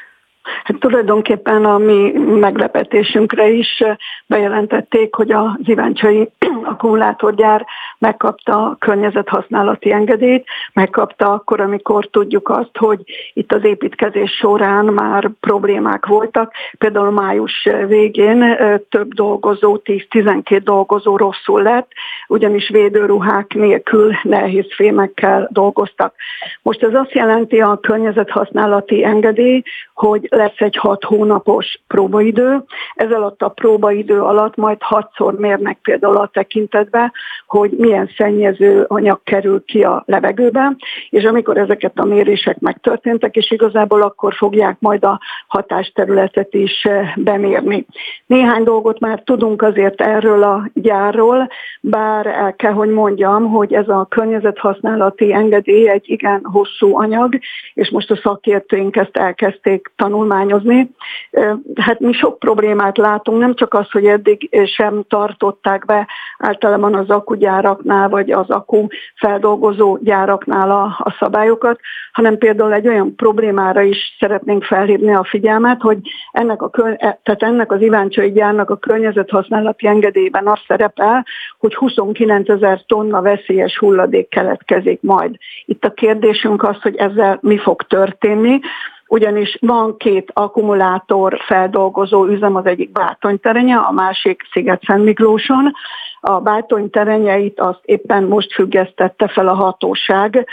Hát 0.42 0.78
tulajdonképpen 0.78 1.64
a 1.64 1.78
mi 1.78 2.12
meglepetésünkre 2.18 3.48
is 3.48 3.82
bejelentették, 4.26 5.14
hogy 5.14 5.32
az 5.32 5.50
Iváncsai 5.64 6.30
akkumulátorgyár 6.64 7.66
megkapta 7.98 8.64
a 8.64 8.76
környezethasználati 8.78 9.92
engedélyt, 9.92 10.46
megkapta 10.72 11.32
akkor, 11.32 11.60
amikor 11.60 12.08
tudjuk 12.10 12.48
azt, 12.48 12.76
hogy 12.78 13.00
itt 13.32 13.52
az 13.52 13.64
építkezés 13.64 14.30
során 14.30 14.84
már 14.84 15.30
problémák 15.40 16.06
voltak. 16.06 16.52
Például 16.78 17.10
május 17.10 17.68
végén 17.86 18.56
több 18.88 19.14
dolgozó, 19.14 19.78
10-12 19.84 20.60
dolgozó 20.64 21.16
rosszul 21.16 21.62
lett, 21.62 21.90
ugyanis 22.28 22.68
védőruhák 22.68 23.54
nélkül 23.54 24.12
nehéz 24.22 24.66
fémekkel 24.74 25.48
dolgoztak. 25.52 26.14
Most 26.62 26.82
ez 26.82 26.94
azt 26.94 27.12
jelenti 27.12 27.60
a 27.60 27.78
környezethasználati 27.80 29.04
engedély, 29.04 29.62
hogy 29.94 30.28
lesz 30.32 30.60
egy 30.60 30.76
hat 30.76 31.04
hónapos 31.04 31.80
próbaidő. 31.86 32.64
Ez 32.94 33.10
alatt 33.10 33.42
a 33.42 33.48
próbaidő 33.48 34.20
alatt 34.20 34.56
majd 34.56 34.76
hatszor 34.80 35.38
mérnek 35.38 35.78
például 35.82 36.16
a 36.16 36.30
tekintetbe, 36.32 37.12
hogy 37.46 37.70
milyen 37.70 38.10
szennyező 38.16 38.84
anyag 38.88 39.20
kerül 39.24 39.64
ki 39.64 39.82
a 39.82 40.02
levegőbe, 40.06 40.76
és 41.10 41.24
amikor 41.24 41.56
ezeket 41.56 41.98
a 41.98 42.04
mérések 42.04 42.58
megtörténtek, 42.58 43.36
és 43.36 43.50
igazából 43.50 44.02
akkor 44.02 44.34
fogják 44.34 44.76
majd 44.78 45.04
a 45.04 45.20
hatásterületet 45.46 46.54
is 46.54 46.84
eh, 46.84 47.12
bemérni. 47.16 47.86
Néhány 48.26 48.64
dolgot 48.64 49.00
már 49.00 49.22
tudunk 49.24 49.62
azért 49.62 50.00
erről 50.00 50.42
a 50.42 50.70
gyárról, 50.74 51.48
bár 51.80 52.26
el 52.26 52.54
kell, 52.54 52.72
hogy 52.72 52.88
mondjam, 52.88 53.50
hogy 53.50 53.72
ez 53.72 53.88
a 53.88 54.06
környezethasználati 54.10 55.32
engedély 55.32 55.88
egy 55.88 56.10
igen 56.10 56.40
hosszú 56.42 56.96
anyag, 56.96 57.38
és 57.74 57.90
most 57.90 58.10
a 58.10 58.16
szakértőink 58.22 58.96
ezt 58.96 59.16
elkezdték 59.16 59.92
tanulmányozni. 60.22 60.90
Hát 61.74 62.00
mi 62.00 62.12
sok 62.12 62.38
problémát 62.38 62.96
látunk, 62.96 63.38
nem 63.38 63.54
csak 63.54 63.74
az, 63.74 63.90
hogy 63.90 64.06
eddig 64.06 64.66
sem 64.76 65.04
tartották 65.08 65.84
be 65.84 66.08
általában 66.38 66.94
az 66.94 67.10
akugyáraknál, 67.10 68.08
vagy 68.08 68.30
az 68.30 68.50
akku 68.50 68.86
feldolgozó 69.16 69.98
gyáraknál 70.00 70.70
a, 70.70 70.82
a 70.82 71.16
szabályokat, 71.18 71.80
hanem 72.12 72.38
például 72.38 72.72
egy 72.72 72.88
olyan 72.88 73.14
problémára 73.16 73.82
is 73.82 74.16
szeretnénk 74.18 74.64
felhívni 74.64 75.14
a 75.14 75.24
figyelmet, 75.24 75.80
hogy 75.80 75.98
ennek, 76.32 76.62
a, 76.62 76.70
e, 76.96 77.20
tehát 77.22 77.42
ennek 77.42 77.72
az 77.72 77.80
Iváncsai 77.80 78.32
gyárnak 78.32 78.70
a 78.70 78.76
környezethasználati 78.76 79.86
engedélyben 79.86 80.46
az 80.46 80.58
szerepel, 80.66 81.26
hogy 81.58 81.74
29 81.74 82.48
ezer 82.48 82.82
tonna 82.86 83.20
veszélyes 83.22 83.78
hulladék 83.78 84.28
keletkezik 84.28 85.00
majd. 85.02 85.36
Itt 85.64 85.84
a 85.84 85.92
kérdésünk 85.92 86.62
az, 86.62 86.82
hogy 86.82 86.96
ezzel 86.96 87.38
mi 87.42 87.58
fog 87.58 87.82
történni 87.82 88.60
ugyanis 89.12 89.58
van 89.60 89.96
két 89.96 90.30
akkumulátor 90.32 91.38
feldolgozó 91.46 92.26
üzem, 92.26 92.56
az 92.56 92.66
egyik 92.66 92.92
Bátonyterenye, 92.92 93.76
a 93.76 93.90
másik 93.90 94.42
Sziget-Szent 94.52 95.04
Miklóson. 95.04 95.72
A 96.20 96.40
Bátony 96.40 96.90
terenyeit 96.90 97.60
azt 97.60 97.80
éppen 97.84 98.24
most 98.24 98.52
függesztette 98.52 99.28
fel 99.28 99.48
a 99.48 99.54
hatóság, 99.54 100.48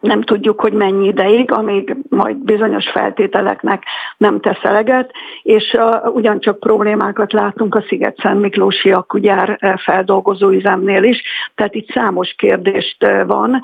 nem 0.00 0.22
tudjuk, 0.22 0.60
hogy 0.60 0.72
mennyi 0.72 1.06
ideig, 1.06 1.52
amíg 1.52 1.96
majd 2.08 2.36
bizonyos 2.36 2.88
feltételeknek 2.88 3.82
nem 4.16 4.40
tesz 4.40 4.62
eleget, 4.62 5.10
és 5.42 5.76
uh, 5.78 6.14
ugyancsak 6.14 6.60
problémákat 6.60 7.32
látunk 7.32 7.74
a 7.74 7.84
Sziget-Szent 7.88 8.40
Miklósi 8.40 8.92
akkugyár 8.92 9.58
feldolgozó 9.84 10.48
üzemnél 10.48 11.02
is, 11.02 11.22
tehát 11.54 11.74
itt 11.74 11.90
számos 11.90 12.34
kérdést 12.36 13.06
van, 13.26 13.60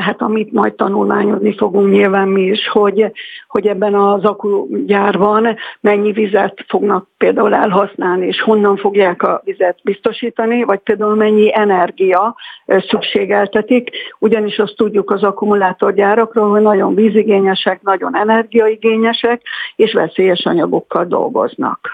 hát 0.00 0.20
amit 0.22 0.52
majd 0.52 0.74
tanulmányozni 0.74 1.56
fogunk 1.56 1.90
nyilván 1.90 2.28
mi 2.28 2.42
is, 2.42 2.68
hogy, 2.68 3.12
hogy 3.48 3.66
ebben 3.66 3.94
az 3.94 4.24
akkugyárban 4.24 5.56
mennyi 5.80 6.12
vizet 6.12 6.64
fognak 6.68 7.08
például 7.18 7.54
elhasználni, 7.54 8.26
és 8.26 8.40
honnan 8.40 8.76
fogják 8.76 9.22
a 9.22 9.40
vizet 9.44 9.78
biztosítani, 9.82 10.62
vagy 10.64 10.78
például 10.78 11.14
mennyi 11.14 11.56
energia 11.56 12.34
szükségeltetik, 12.66 13.90
ugyanis 14.18 14.58
azt 14.58 14.76
tudjuk 14.76 15.10
az 15.10 15.22
akkumulátorgyárakról, 15.50 16.50
hogy 16.50 16.62
nagyon 16.62 16.94
vízigényesek, 16.94 17.82
nagyon 17.82 18.16
energiaigényesek, 18.16 19.42
és 19.76 19.92
veszélyes 19.92 20.44
anyagokkal 20.44 21.04
dolgoznak. 21.04 21.88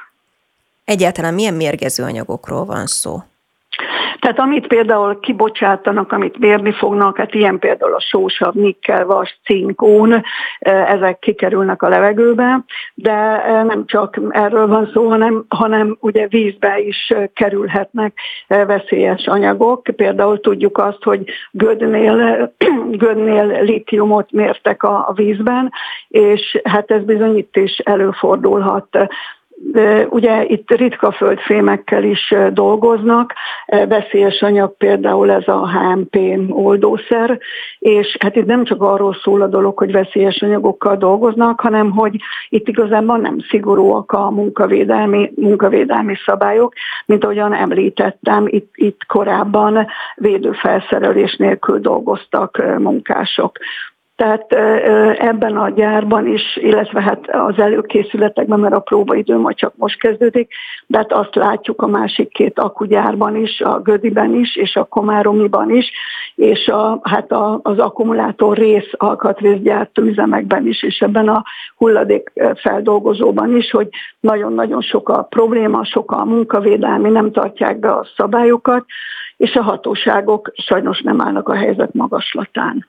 Egyáltalán 0.85 1.35
milyen 1.35 1.55
mérgező 1.55 2.03
anyagokról 2.03 2.64
van 2.64 2.87
szó? 2.87 3.23
Tehát 4.20 4.38
amit 4.38 4.66
például 4.66 5.20
kibocsátanak, 5.20 6.12
amit 6.12 6.38
mérni 6.38 6.72
fognak, 6.72 7.16
hát 7.16 7.35
ilyen 7.35 7.59
például 7.59 7.94
a 7.94 8.00
sósav, 8.00 8.55
nikkel, 8.55 9.07
vas, 9.07 9.40
cinkón, 9.44 10.22
ezek 10.87 11.18
kikerülnek 11.18 11.83
a 11.83 11.88
levegőbe, 11.88 12.64
de 12.94 13.42
nem 13.62 13.87
csak 13.87 14.20
erről 14.31 14.66
van 14.66 14.90
szó, 14.92 15.09
hanem, 15.09 15.44
hanem 15.48 15.96
ugye 16.00 16.26
vízbe 16.26 16.79
is 16.81 17.12
kerülhetnek 17.35 18.18
veszélyes 18.46 19.26
anyagok. 19.26 19.83
Például 19.96 20.40
tudjuk 20.40 20.79
azt, 20.79 21.02
hogy 21.02 21.24
gödnél, 21.50 22.52
gödnél 22.90 23.62
litiumot 23.62 24.33
mértek 24.33 24.83
a, 24.83 25.09
a 25.09 25.12
vízben, 25.12 25.72
és 26.09 26.61
hát 26.64 26.90
ez 26.90 27.05
bizony 27.05 27.37
itt 27.37 27.57
is 27.57 27.79
előfordulhat 27.79 28.88
Ugye 30.09 30.45
itt 30.45 30.71
ritka 30.71 31.12
földfémekkel 31.12 32.05
is 32.05 32.35
dolgoznak, 32.53 33.33
veszélyes 33.66 34.42
anyag 34.42 34.77
például 34.77 35.31
ez 35.31 35.49
a 35.49 35.71
HMP 35.71 36.19
oldószer, 36.49 37.38
és 37.79 38.16
hát 38.21 38.37
itt 38.37 38.47
nem 38.47 38.64
csak 38.64 38.83
arról 38.83 39.16
szól 39.23 39.42
a 39.42 39.47
dolog, 39.47 39.79
hogy 39.79 39.92
veszélyes 39.92 40.42
anyagokkal 40.42 40.97
dolgoznak, 40.97 41.61
hanem 41.61 41.90
hogy 41.90 42.16
itt 42.49 42.69
igazából 42.69 43.19
nem 43.19 43.38
szigorúak 43.49 44.12
a 44.12 44.31
munkavédelmi, 44.31 45.33
munkavédelmi 45.37 46.14
szabályok, 46.25 46.73
mint 47.07 47.25
ahogyan 47.25 47.55
említettem, 47.55 48.45
itt, 48.47 48.71
itt 48.75 49.07
korábban 49.07 49.87
védőfelszerelés 50.14 51.37
nélkül 51.37 51.79
dolgoztak 51.79 52.62
munkások. 52.79 53.59
Tehát 54.16 54.52
ebben 55.18 55.57
a 55.57 55.70
gyárban 55.70 56.26
is, 56.26 56.57
illetve 56.57 57.02
hát 57.02 57.31
az 57.31 57.59
előkészületekben, 57.59 58.61
mert 58.61 58.74
a 58.74 58.81
próbaidő 58.81 59.37
majd 59.38 59.57
csak 59.57 59.72
most 59.76 59.98
kezdődik, 59.98 60.52
de 60.87 60.98
hát 60.98 61.12
azt 61.12 61.35
látjuk 61.35 61.83
a 61.83 61.87
másik 61.87 62.29
két 62.29 62.59
akugyárban 62.59 63.37
is, 63.37 63.61
a 63.61 63.81
Gödiben 63.81 64.35
is, 64.35 64.57
és 64.57 64.76
a 64.76 64.85
Komáromiban 64.85 65.70
is, 65.70 65.90
és 66.35 66.68
a, 66.68 67.00
hát 67.02 67.33
a, 67.33 67.61
az 67.62 67.79
akkumulátor 67.79 68.57
rész 68.57 68.90
alkatrészgyártó 68.92 70.02
üzemekben 70.02 70.66
is, 70.66 70.83
és 70.83 70.98
ebben 70.98 71.29
a 71.29 71.44
hulladék 71.76 72.33
feldolgozóban 72.55 73.57
is, 73.57 73.70
hogy 73.70 73.88
nagyon-nagyon 74.20 74.81
sok 74.81 75.09
a 75.09 75.22
probléma, 75.22 75.85
sok 75.85 76.12
a 76.12 76.24
munkavédelmi, 76.24 77.11
nem 77.11 77.33
tartják 77.33 77.79
be 77.79 77.90
a 77.90 78.07
szabályokat, 78.16 78.85
és 79.37 79.55
a 79.55 79.62
hatóságok 79.62 80.50
sajnos 80.55 81.00
nem 81.00 81.20
állnak 81.20 81.48
a 81.48 81.55
helyzet 81.55 81.94
magaslatán. 81.94 82.87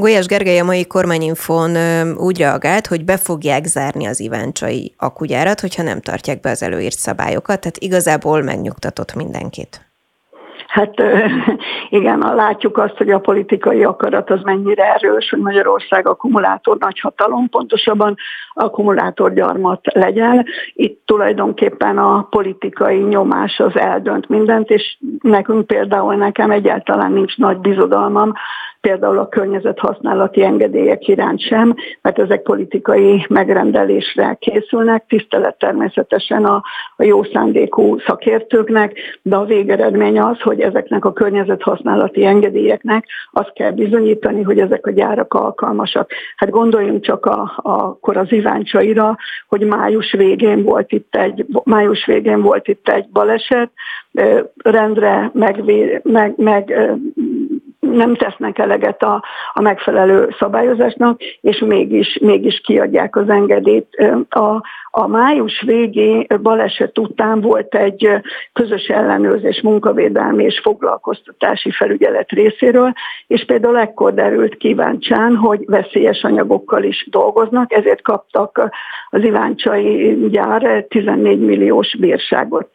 Golyás 0.00 0.26
Gergely 0.26 0.58
a 0.58 0.64
mai 0.64 0.86
kormányinfón 0.86 1.76
úgy 2.16 2.38
reagált, 2.38 2.86
hogy 2.86 3.04
be 3.04 3.16
fogják 3.16 3.64
zárni 3.64 4.06
az 4.06 4.20
iváncsai 4.20 4.94
akugyárat, 4.98 5.60
hogyha 5.60 5.82
nem 5.82 6.00
tartják 6.00 6.40
be 6.40 6.50
az 6.50 6.62
előírt 6.62 6.98
szabályokat, 6.98 7.60
tehát 7.60 7.76
igazából 7.78 8.42
megnyugtatott 8.42 9.14
mindenkit. 9.14 9.80
Hát 10.66 10.94
igen, 11.98 12.18
látjuk 12.18 12.78
azt, 12.78 12.96
hogy 12.96 13.10
a 13.10 13.18
politikai 13.18 13.84
akarat 13.84 14.30
az 14.30 14.40
mennyire 14.42 14.94
erős, 14.94 15.30
hogy 15.30 15.38
Magyarország 15.38 16.08
akkumulátor 16.08 16.76
nagyhatalom, 16.78 17.48
pontosabban 17.48 18.14
akkumulátorgyarmat 18.52 19.80
legyen. 19.94 20.46
Itt 20.72 21.02
tulajdonképpen 21.06 21.98
a 21.98 22.26
politikai 22.30 22.98
nyomás 22.98 23.58
az 23.58 23.76
eldönt 23.76 24.28
mindent, 24.28 24.70
és 24.70 24.98
nekünk 25.20 25.66
például 25.66 26.14
nekem 26.14 26.50
egyáltalán 26.50 27.12
nincs 27.12 27.36
nagy 27.36 27.56
bizodalmam 27.56 28.32
például 28.80 29.18
a 29.18 29.28
környezethasználati 29.28 30.44
engedélyek 30.44 31.08
iránt 31.08 31.40
sem, 31.40 31.74
mert 32.02 32.18
ezek 32.18 32.42
politikai 32.42 33.26
megrendelésre 33.28 34.36
készülnek, 34.40 35.04
tisztelet 35.08 35.58
természetesen 35.58 36.44
a, 36.44 36.62
a 36.96 37.02
jó 37.02 37.24
szándékú 37.24 37.98
szakértőknek, 37.98 38.96
de 39.22 39.36
a 39.36 39.44
végeredmény 39.44 40.20
az, 40.20 40.40
hogy 40.40 40.60
ezeknek 40.60 41.04
a 41.04 41.12
környezethasználati 41.12 42.24
engedélyeknek 42.24 43.06
azt 43.32 43.52
kell 43.52 43.70
bizonyítani, 43.70 44.42
hogy 44.42 44.58
ezek 44.58 44.86
a 44.86 44.90
gyárak 44.90 45.34
alkalmasak. 45.34 46.10
Hát 46.36 46.50
gondoljunk 46.50 47.02
csak 47.02 47.26
a, 47.26 47.40
a, 47.56 47.96
akkor 47.98 48.16
az 48.16 48.32
iváncsaira, 48.32 49.16
hogy 49.48 49.60
május 49.60 50.12
végén 50.12 50.62
volt 50.62 50.92
itt 50.92 51.16
egy, 51.16 51.46
május 51.64 52.06
végén 52.06 52.42
volt 52.42 52.68
itt 52.68 52.88
egy 52.88 53.08
baleset, 53.08 53.70
rendre 54.62 55.30
meg, 55.34 55.62
meg, 56.02 56.34
meg 56.36 56.74
nem 57.90 58.14
tesznek 58.14 58.58
eleget 58.58 59.02
a, 59.02 59.24
a 59.52 59.60
megfelelő 59.60 60.34
szabályozásnak, 60.38 61.20
és 61.40 61.58
mégis, 61.58 62.18
mégis 62.20 62.60
kiadják 62.64 63.16
az 63.16 63.28
engedélyt. 63.28 63.86
A, 64.28 64.62
a 64.90 65.06
május 65.06 65.62
végi 65.66 66.26
baleset 66.42 66.98
után 66.98 67.40
volt 67.40 67.74
egy 67.74 68.08
közös 68.52 68.86
ellenőrzés 68.86 69.60
munkavédelmi 69.62 70.44
és 70.44 70.60
foglalkoztatási 70.62 71.70
felügyelet 71.70 72.30
részéről, 72.30 72.92
és 73.26 73.44
például 73.44 73.78
ekkor 73.78 74.14
derült 74.14 74.56
kíváncsán, 74.56 75.36
hogy 75.36 75.60
veszélyes 75.66 76.22
anyagokkal 76.22 76.82
is 76.82 77.06
dolgoznak, 77.10 77.72
ezért 77.72 78.02
kaptak 78.02 78.70
az 79.10 79.22
Iváncsai 79.22 80.16
gyár 80.30 80.84
14 80.88 81.40
milliós 81.40 81.96
bírságot. 81.96 82.70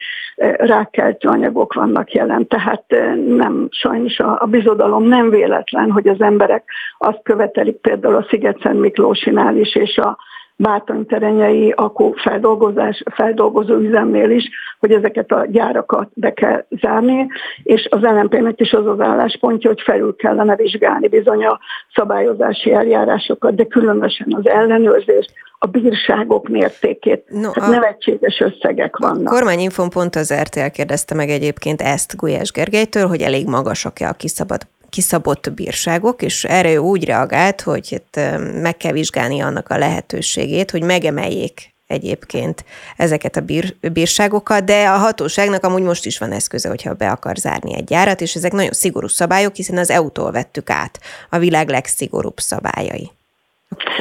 Rákeltő 0.57 1.27
anyagok 1.27 1.73
vannak 1.73 2.11
jelen, 2.11 2.47
tehát 2.47 2.83
nem 3.27 3.67
sajnos 3.69 4.19
a, 4.19 4.41
a 4.41 4.45
bizodalom 4.45 5.03
nem 5.03 5.29
véletlen, 5.29 5.91
hogy 5.91 6.07
az 6.07 6.21
emberek 6.21 6.63
azt 6.97 7.19
követelik 7.23 7.75
például 7.75 8.15
a 8.15 8.25
Sziget-Szent 8.29 8.79
Miklósinál 8.79 9.57
is, 9.57 9.75
és 9.75 9.97
a 9.97 10.17
bátonyterenyei 10.55 11.73
akkor 11.75 12.13
feldolgozás, 12.15 13.03
feldolgozó 13.13 13.75
üzemnél 13.75 14.29
is, 14.29 14.49
hogy 14.79 14.91
ezeket 14.91 15.31
a 15.31 15.45
gyárakat 15.49 16.09
be 16.13 16.33
kell 16.33 16.65
zárni, 16.69 17.27
és 17.63 17.87
az 17.89 18.01
LNP-nek 18.01 18.59
is 18.59 18.71
az 18.71 18.85
az 18.85 18.99
álláspontja, 18.99 19.69
hogy 19.69 19.81
felül 19.81 20.15
kellene 20.15 20.55
vizsgálni 20.55 21.07
bizony 21.07 21.45
a 21.45 21.59
szabályozási 21.95 22.73
eljárásokat, 22.73 23.55
de 23.55 23.63
különösen 23.63 24.27
az 24.35 24.47
ellenőrzést, 24.47 25.31
a 25.63 25.67
bírságok 25.67 26.47
mértékét. 26.47 27.23
No, 27.29 27.51
hát 27.53 27.67
a 27.67 27.69
nevetséges 27.69 28.39
összegek 28.39 28.97
vannak. 28.97 29.27
A 29.27 29.35
kormányinfon 29.35 29.89
pont 29.89 30.15
az 30.15 30.33
RTL 30.33 30.67
kérdezte 30.73 31.15
meg 31.15 31.29
egyébként 31.29 31.81
ezt 31.81 32.15
Gulyás 32.17 32.51
Gergelytől, 32.51 33.07
hogy 33.07 33.21
elég 33.21 33.47
magasak-e 33.47 34.07
a 34.07 34.13
kiszabad 34.13 34.61
kiszabott 34.93 35.51
bírságok, 35.55 36.21
és 36.21 36.43
erre 36.43 36.73
ő 36.73 36.77
úgy 36.77 37.05
reagált, 37.05 37.61
hogy 37.61 37.87
itt 37.91 38.19
meg 38.61 38.77
kell 38.77 38.91
vizsgálni 38.91 39.41
annak 39.41 39.69
a 39.69 39.77
lehetőségét, 39.77 40.71
hogy 40.71 40.83
megemeljék 40.83 41.73
egyébként 41.87 42.65
ezeket 42.97 43.35
a 43.35 43.41
bír, 43.41 43.75
bírságokat, 43.93 44.63
de 44.63 44.87
a 44.87 44.97
hatóságnak 44.97 45.63
amúgy 45.63 45.81
most 45.81 46.05
is 46.05 46.17
van 46.19 46.31
eszköze, 46.31 46.69
hogyha 46.69 46.93
be 46.93 47.09
akar 47.09 47.35
zárni 47.35 47.75
egy 47.75 47.83
gyárat, 47.83 48.21
és 48.21 48.35
ezek 48.35 48.51
nagyon 48.51 48.71
szigorú 48.71 49.07
szabályok, 49.07 49.55
hiszen 49.55 49.77
az 49.77 49.89
EU-tól 49.89 50.31
vettük 50.31 50.69
át 50.69 50.99
a 51.29 51.37
világ 51.37 51.69
legszigorúbb 51.69 52.37
szabályai. 52.37 53.11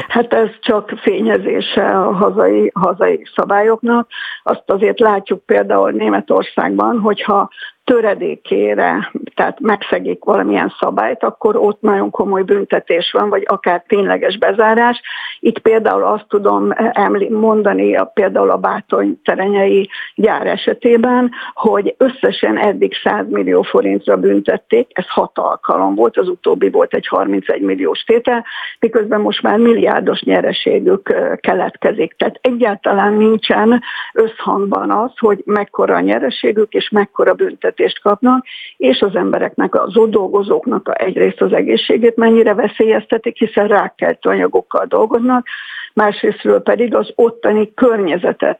Hát 0.08 0.32
ez 0.32 0.48
csak 0.60 0.90
fényezése 1.02 1.98
a 1.98 2.12
hazai, 2.12 2.70
hazai 2.74 3.26
szabályoknak. 3.34 4.08
Azt 4.42 4.62
azért 4.66 5.00
látjuk 5.00 5.44
például 5.44 5.90
Németországban, 5.90 6.98
hogyha 6.98 7.50
töredékére, 7.84 9.10
tehát 9.34 9.60
megszegik 9.60 10.24
valamilyen 10.24 10.74
szabályt, 10.80 11.22
akkor 11.22 11.56
ott 11.56 11.80
nagyon 11.80 12.10
komoly 12.10 12.42
büntetés 12.42 13.12
van, 13.12 13.28
vagy 13.28 13.42
akár 13.46 13.84
tényleges 13.86 14.38
bezárás. 14.38 15.00
Itt 15.40 15.58
például 15.58 16.04
azt 16.04 16.26
tudom 16.28 16.72
mondani, 17.28 17.98
például 18.14 18.50
a 18.50 18.56
Bátony 18.56 19.20
terenyei 19.24 19.88
gyár 20.14 20.46
esetében, 20.46 21.30
hogy 21.54 21.94
összesen 21.98 22.58
eddig 22.58 22.92
100 23.02 23.28
millió 23.28 23.62
forintra 23.62 24.16
büntették, 24.16 24.90
ez 24.92 25.08
hat 25.08 25.38
alkalom 25.38 25.94
volt, 25.94 26.16
az 26.16 26.28
utóbbi 26.28 26.70
volt 26.70 26.94
egy 26.94 27.06
31 27.06 27.60
milliós 27.60 28.02
tétel, 28.02 28.44
miközben 28.78 29.20
most 29.20 29.42
már 29.42 29.58
milliárdos 29.58 30.22
nyereségük 30.22 31.14
keletkezik. 31.40 32.14
Tehát 32.16 32.38
egyáltalán 32.40 33.12
nincsen 33.12 33.82
összhangban 34.12 34.90
az, 34.90 35.10
hogy 35.18 35.42
mekkora 35.44 35.94
a 35.94 36.00
nyereségük 36.00 36.72
és 36.72 36.88
mekkora 36.88 37.34
büntetés 37.34 37.71
fizetést 37.72 38.02
kapnak, 38.02 38.44
és 38.76 39.00
az 39.00 39.14
embereknek, 39.14 39.74
az 39.74 39.96
ott 39.96 40.10
dolgozóknak 40.10 40.88
a 40.88 41.02
egyrészt 41.02 41.40
az 41.40 41.52
egészségét 41.52 42.16
mennyire 42.16 42.54
veszélyeztetik, 42.54 43.36
hiszen 43.36 43.68
rákkeltő 43.68 44.28
anyagokkal 44.28 44.84
dolgoznak, 44.86 45.46
másrésztről 45.94 46.62
pedig 46.62 46.94
az 46.94 47.12
ottani 47.14 47.74
környezetet, 47.74 48.58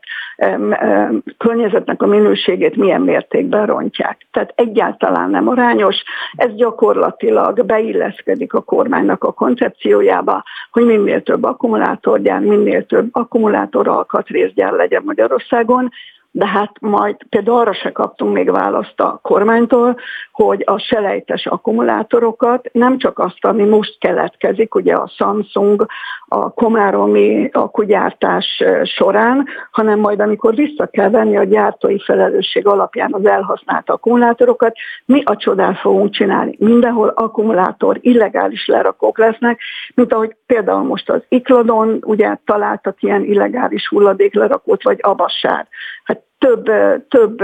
környezetnek 1.38 2.02
a 2.02 2.06
minőségét 2.06 2.76
milyen 2.76 3.00
mértékben 3.00 3.66
rontják. 3.66 4.26
Tehát 4.30 4.52
egyáltalán 4.56 5.30
nem 5.30 5.48
arányos, 5.48 5.96
ez 6.34 6.54
gyakorlatilag 6.54 7.66
beilleszkedik 7.66 8.54
a 8.54 8.60
kormánynak 8.60 9.24
a 9.24 9.32
koncepciójába, 9.32 10.42
hogy 10.70 10.84
minél 10.84 11.22
több 11.22 11.44
akkumulátorgyár, 11.44 12.40
minél 12.40 12.86
több 12.86 13.08
akkumulátor 13.12 13.88
alkatrészgyár 13.88 14.72
legyen 14.72 15.02
Magyarországon, 15.04 15.90
de 16.34 16.46
hát 16.46 16.70
majd 16.80 17.16
például 17.28 17.58
arra 17.58 17.72
se 17.72 17.92
kaptunk 17.92 18.32
még 18.32 18.50
választ 18.50 19.00
a 19.00 19.18
kormánytól, 19.22 19.96
hogy 20.32 20.62
a 20.66 20.78
selejtes 20.78 21.46
akkumulátorokat, 21.46 22.68
nem 22.72 22.98
csak 22.98 23.18
azt, 23.18 23.44
ami 23.44 23.64
most 23.64 23.98
keletkezik, 23.98 24.74
ugye 24.74 24.94
a 24.94 25.10
Samsung, 25.16 25.86
a 26.28 26.50
Komáromi 26.50 27.48
akkugyártás 27.52 28.62
során, 28.82 29.46
hanem 29.70 29.98
majd 29.98 30.20
amikor 30.20 30.54
vissza 30.54 30.86
kell 30.86 31.10
venni 31.10 31.36
a 31.36 31.44
gyártói 31.44 31.98
felelősség 31.98 32.66
alapján 32.66 33.14
az 33.14 33.26
elhasznált 33.26 33.90
akkumulátorokat, 33.90 34.76
mi 35.04 35.22
a 35.24 35.36
csodát 35.36 35.78
fogunk 35.78 36.10
csinálni. 36.10 36.56
Mindenhol 36.58 37.08
akkumulátor, 37.08 37.98
illegális 38.00 38.66
lerakók 38.66 39.18
lesznek, 39.18 39.60
mint 39.94 40.12
ahogy 40.12 40.36
például 40.46 40.82
most 40.82 41.10
az 41.10 41.22
Ikladon, 41.28 41.98
ugye 42.06 42.36
találtak 42.44 43.02
ilyen 43.02 43.24
illegális 43.24 43.88
hulladéklerakót, 43.88 44.82
vagy 44.82 44.98
Abassár. 45.02 45.66
Hát 46.04 46.21
több, 46.42 46.64
több 47.08 47.42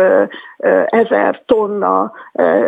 ezer 0.87 1.42
tonna 1.46 2.12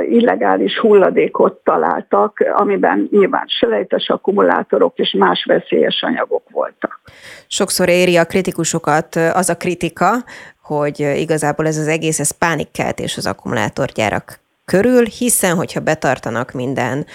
illegális 0.09 0.79
hulladékot 0.79 1.61
találtak, 1.65 2.45
amiben 2.55 3.09
nyilván 3.11 3.45
selejtes 3.47 4.09
akkumulátorok 4.09 4.99
és 4.99 5.15
más 5.19 5.45
veszélyes 5.45 6.03
anyagok 6.03 6.43
voltak. 6.51 7.01
Sokszor 7.47 7.89
éri 7.89 8.17
a 8.17 8.25
kritikusokat 8.25 9.17
az 9.17 9.49
a 9.49 9.57
kritika, 9.57 10.13
hogy 10.63 10.99
igazából 10.99 11.67
ez 11.67 11.77
az 11.77 11.89
egész, 11.89 12.19
ez 12.21 12.39
pánikkeltés 12.39 13.17
az 13.17 13.27
akkumulátorgyárak 13.27 14.41
körül, 14.71 15.05
hiszen 15.05 15.55
hogyha 15.55 15.81
betartanak 15.81 16.53
minden 16.53 17.07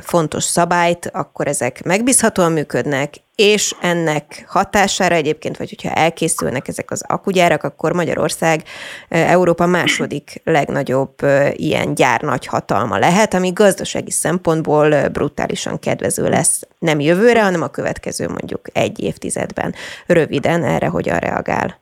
fontos 0.00 0.44
szabályt, 0.44 1.10
akkor 1.12 1.46
ezek 1.46 1.82
megbízhatóan 1.84 2.52
működnek, 2.52 3.14
és 3.34 3.74
ennek 3.80 4.44
hatására 4.48 5.14
egyébként, 5.14 5.56
vagy 5.56 5.68
hogyha 5.68 5.94
elkészülnek 5.94 6.68
ezek 6.68 6.90
az 6.90 7.04
akugyárak, 7.06 7.62
akkor 7.62 7.92
Magyarország 7.92 8.62
Európa 9.08 9.66
második 9.66 10.40
legnagyobb 10.44 11.14
ilyen 11.52 11.94
gyár 11.94 12.20
nagy 12.20 12.46
hatalma 12.46 12.98
lehet, 12.98 13.34
ami 13.34 13.50
gazdasági 13.52 14.10
szempontból 14.10 15.08
brutálisan 15.08 15.78
kedvező 15.78 16.28
lesz 16.28 16.62
nem 16.78 17.00
jövőre, 17.00 17.42
hanem 17.42 17.62
a 17.62 17.68
következő 17.68 18.28
mondjuk 18.28 18.68
egy 18.72 19.00
évtizedben. 19.00 19.74
Röviden 20.06 20.64
erre 20.64 20.86
hogyan 20.86 21.18
reagál? 21.18 21.81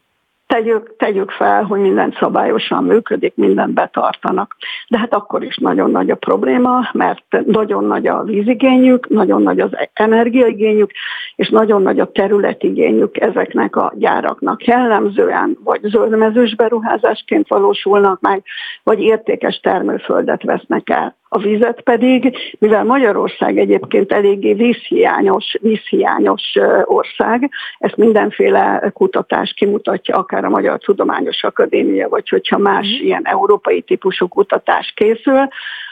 Tegyük, 0.51 0.97
tegyük 0.97 1.31
fel, 1.31 1.63
hogy 1.63 1.81
minden 1.81 2.17
szabályosan 2.19 2.85
működik, 2.85 3.33
mindent 3.37 3.75
betartanak. 3.75 4.57
De 4.89 4.99
hát 4.99 5.15
akkor 5.15 5.45
is 5.45 5.57
nagyon 5.57 5.91
nagy 5.91 6.11
a 6.11 6.15
probléma, 6.15 6.89
mert 6.93 7.25
nagyon 7.47 7.85
nagy 7.85 8.07
a 8.07 8.23
vízigényük, 8.23 9.09
nagyon 9.09 9.43
nagy 9.43 9.61
az 9.61 9.71
energiaigényük, 9.93 10.91
és 11.37 11.49
nagyon 11.49 11.83
nagy 11.83 12.01
a 12.01 12.13
területigényük 12.13 13.21
ezeknek 13.21 13.77
a 13.77 13.93
gyáraknak. 13.97 14.65
Jellemzően 14.65 15.59
vagy 15.65 15.81
zöldmezős 15.83 16.55
beruházásként 16.55 17.49
valósulnak 17.49 18.21
meg, 18.21 18.43
vagy 18.83 19.01
értékes 19.01 19.61
termőföldet 19.61 20.43
vesznek 20.43 20.91
el. 20.91 21.20
A 21.33 21.39
vizet 21.39 21.81
pedig, 21.81 22.37
mivel 22.59 22.85
Magyarország 22.85 23.59
egyébként 23.59 24.13
eléggé 24.13 24.53
vízhiányos, 24.53 25.57
vízhiányos 25.61 26.43
ország, 26.85 27.51
ezt 27.79 27.97
mindenféle 27.97 28.91
kutatás 28.95 29.53
kimutatja, 29.53 30.17
akár 30.17 30.45
a 30.45 30.49
Magyar 30.49 30.79
Tudományos 30.79 31.43
Akadémia, 31.43 32.09
vagy 32.09 32.29
hogyha 32.29 32.59
más 32.59 32.87
mm. 32.87 33.05
ilyen 33.05 33.23
európai 33.25 33.81
típusú 33.81 34.29
kutatás 34.29 34.93
készül, 34.97 35.49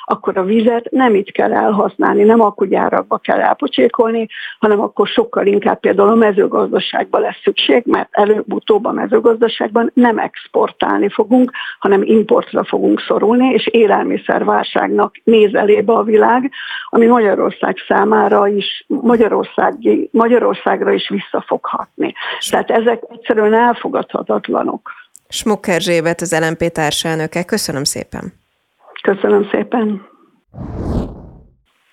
akkor 0.08 0.38
a 0.38 0.44
vizet 0.44 0.90
nem 0.90 1.14
itt 1.14 1.30
kell 1.30 1.52
elhasználni, 1.52 2.22
nem 2.22 2.40
akkugyárakba 2.40 3.18
kell 3.18 3.40
elpocsékolni, 3.40 4.28
hanem 4.58 4.80
akkor 4.80 5.06
sokkal 5.06 5.46
inkább 5.46 5.80
például 5.80 6.08
a 6.08 6.14
mezőgazdaságban 6.14 7.20
lesz 7.20 7.40
szükség, 7.42 7.82
mert 7.86 8.08
előbb-utóbb 8.10 8.84
a 8.84 8.92
mezőgazdaságban 8.92 9.90
nem 9.94 10.18
exportálni 10.18 11.08
fogunk, 11.08 11.50
hanem 11.78 12.02
importra 12.02 12.64
fogunk 12.64 13.00
szorulni, 13.00 13.52
és 13.52 13.66
élelmiszerválságnak 13.66 15.14
néz 15.24 15.54
elébe 15.54 15.92
a 15.92 16.02
világ, 16.02 16.50
ami 16.88 17.06
Magyarország 17.06 17.76
számára 17.88 18.46
is, 18.46 18.84
Magyarországi, 18.86 20.08
Magyarországra 20.12 20.92
is 20.92 21.08
vissza 21.08 21.44
fog 21.46 21.64
hatni. 21.64 22.14
Tehát 22.50 22.70
ezek 22.70 23.02
egyszerűen 23.08 23.54
elfogadhatatlanok. 23.54 24.90
Smukker 25.28 25.74
Erzsébet, 25.74 26.20
az 26.20 26.38
LMP 26.40 26.72
társelnöke. 26.72 27.44
Köszönöm 27.44 27.84
szépen. 27.84 28.32
Köszönöm 29.02 29.48
szépen. 29.50 30.06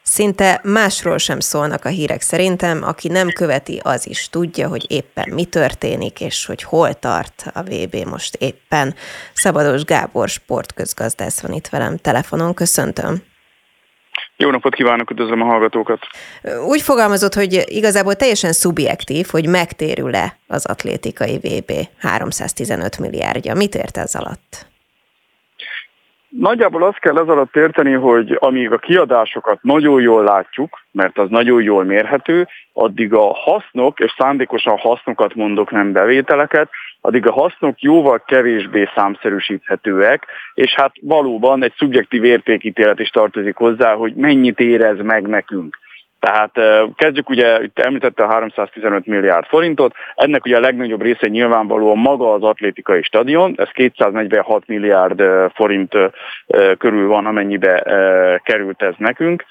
Szinte 0.07 0.61
másról 0.63 1.17
sem 1.17 1.39
szólnak 1.39 1.85
a 1.85 1.89
hírek 1.89 2.21
szerintem, 2.21 2.83
aki 2.83 3.07
nem 3.07 3.27
követi, 3.29 3.79
az 3.83 4.07
is 4.07 4.29
tudja, 4.29 4.67
hogy 4.67 4.85
éppen 4.91 5.29
mi 5.33 5.45
történik, 5.45 6.21
és 6.21 6.45
hogy 6.45 6.63
hol 6.63 6.93
tart 6.93 7.45
a 7.53 7.61
VB 7.61 7.95
most 8.09 8.35
éppen. 8.35 8.93
Szabados 9.33 9.83
Gábor 9.83 10.29
sportközgazdász 10.29 11.41
van 11.41 11.51
itt 11.51 11.67
velem 11.67 11.97
telefonon, 11.97 12.53
köszöntöm. 12.53 13.15
Jó 14.37 14.49
napot 14.49 14.75
kívánok, 14.75 15.11
üdvözlöm 15.11 15.41
a 15.41 15.45
hallgatókat. 15.45 15.99
Úgy 16.67 16.81
fogalmazott, 16.81 17.33
hogy 17.33 17.63
igazából 17.65 18.15
teljesen 18.15 18.51
szubjektív, 18.51 19.27
hogy 19.27 19.47
megtérül-e 19.47 20.37
az 20.47 20.65
atlétikai 20.65 21.37
VB 21.37 21.71
315 21.99 22.97
milliárdja. 22.97 23.53
Mit 23.53 23.75
ért 23.75 23.97
ez 23.97 24.15
alatt? 24.15 24.73
Nagyjából 26.29 26.83
azt 26.83 26.99
kell 26.99 27.17
ez 27.17 27.27
alatt 27.27 27.55
érteni, 27.55 27.93
hogy 27.93 28.37
amíg 28.39 28.71
a 28.71 28.77
kiadásokat 28.77 29.59
nagyon 29.61 30.01
jól 30.01 30.23
látjuk, 30.23 30.79
mert 30.91 31.17
az 31.17 31.29
nagyon 31.29 31.61
jól 31.61 31.83
mérhető, 31.83 32.47
addig 32.73 33.13
a 33.13 33.33
hasznok, 33.33 33.99
és 33.99 34.13
szándékosan 34.17 34.77
hasznokat 34.77 35.35
mondok, 35.35 35.71
nem 35.71 35.91
bevételeket, 35.91 36.69
addig 37.01 37.27
a 37.27 37.31
hasznok 37.31 37.81
jóval 37.81 38.23
kevésbé 38.25 38.89
számszerűsíthetőek, 38.95 40.25
és 40.53 40.73
hát 40.73 40.91
valóban 41.01 41.63
egy 41.63 41.73
szubjektív 41.77 42.23
értékítélet 42.23 42.99
is 42.99 43.09
tartozik 43.09 43.55
hozzá, 43.55 43.93
hogy 43.93 44.13
mennyit 44.15 44.59
érez 44.59 44.97
meg 45.01 45.27
nekünk. 45.27 45.77
Tehát 46.25 46.59
kezdjük 46.95 47.29
ugye, 47.29 47.63
itt 47.63 47.79
említette 47.79 48.23
a 48.23 48.31
315 48.31 49.05
milliárd 49.05 49.45
forintot, 49.45 49.95
ennek 50.15 50.45
ugye 50.45 50.57
a 50.57 50.59
legnagyobb 50.59 51.01
része 51.01 51.27
nyilvánvalóan 51.27 51.97
maga 51.97 52.33
az 52.33 52.43
atlétikai 52.43 53.03
stadion, 53.03 53.53
ez 53.57 53.69
246 53.69 54.67
milliárd 54.67 55.23
forint 55.53 55.93
körül 56.77 57.07
van, 57.07 57.25
amennyibe 57.25 57.83
került 58.43 58.81
ez 58.81 58.93
nekünk. 58.97 59.45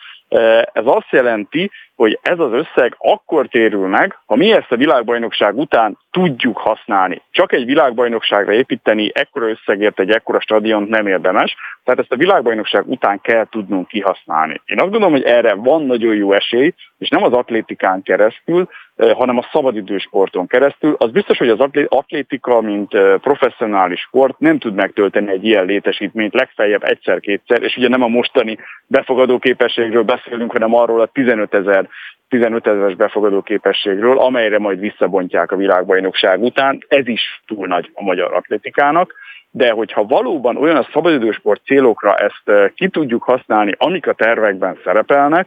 Ez 0.72 0.84
azt 0.84 1.10
jelenti, 1.10 1.70
hogy 1.94 2.18
ez 2.22 2.38
az 2.38 2.52
összeg 2.52 2.94
akkor 2.98 3.46
térül 3.46 3.86
meg, 3.86 4.18
ha 4.26 4.36
mi 4.36 4.52
ezt 4.52 4.72
a 4.72 4.76
világbajnokság 4.76 5.58
után 5.58 5.98
tudjuk 6.10 6.58
használni. 6.58 7.22
Csak 7.30 7.52
egy 7.52 7.64
világbajnokságra 7.64 8.52
építeni 8.52 9.10
ekkora 9.14 9.48
összegért 9.48 10.00
egy 10.00 10.10
ekkora 10.10 10.40
stadiont 10.40 10.88
nem 10.88 11.06
érdemes, 11.06 11.56
tehát 11.84 12.00
ezt 12.00 12.12
a 12.12 12.16
világbajnokság 12.16 12.88
után 12.88 13.20
kell 13.20 13.46
tudnunk 13.50 13.88
kihasználni. 13.88 14.60
Én 14.64 14.80
azt 14.80 14.90
gondolom, 14.90 15.12
hogy 15.12 15.24
erre 15.24 15.54
van 15.54 15.86
nagyon 15.86 16.14
jó 16.14 16.32
esély, 16.32 16.74
és 16.98 17.08
nem 17.08 17.22
az 17.22 17.32
atlétikán 17.32 18.02
keresztül, 18.02 18.68
hanem 18.96 19.38
a 19.38 19.48
szabadidősporton 19.52 20.46
keresztül. 20.46 20.96
Az 20.98 21.10
biztos, 21.10 21.38
hogy 21.38 21.48
az 21.48 21.68
atlétika, 21.88 22.60
mint 22.60 22.88
professzionális 23.20 24.00
sport 24.00 24.38
nem 24.38 24.58
tud 24.58 24.74
megtölteni 24.74 25.30
egy 25.30 25.44
ilyen 25.44 25.64
létesítményt 25.64 26.34
legfeljebb 26.34 26.84
egyszer-kétszer, 26.84 27.62
és 27.62 27.76
ugye 27.76 27.88
nem 27.88 28.02
a 28.02 28.08
mostani 28.08 28.58
befogadó 28.86 29.38
képességről 29.38 30.02
beszélünk, 30.02 30.52
hanem 30.52 30.74
arról 30.74 31.00
a 31.00 31.06
15 31.06 31.54
ezer 31.54 31.88
15 32.28 32.66
ezeres 32.66 32.94
befogadó 32.94 33.42
képességről, 33.42 34.18
amelyre 34.18 34.58
majd 34.58 34.78
visszabontják 34.78 35.52
a 35.52 35.56
világbajnokság 35.56 36.42
után. 36.42 36.84
Ez 36.88 37.06
is 37.06 37.42
túl 37.46 37.66
nagy 37.66 37.90
a 37.94 38.02
magyar 38.02 38.34
atlétikának 38.34 39.14
de 39.56 39.70
hogyha 39.70 40.04
valóban 40.04 40.56
olyan 40.56 40.76
a 40.76 40.88
szabadidősport 40.92 41.64
célokra 41.64 42.14
ezt 42.14 42.72
ki 42.74 42.88
tudjuk 42.88 43.22
használni, 43.22 43.74
amik 43.78 44.06
a 44.06 44.12
tervekben 44.12 44.78
szerepelnek, 44.84 45.46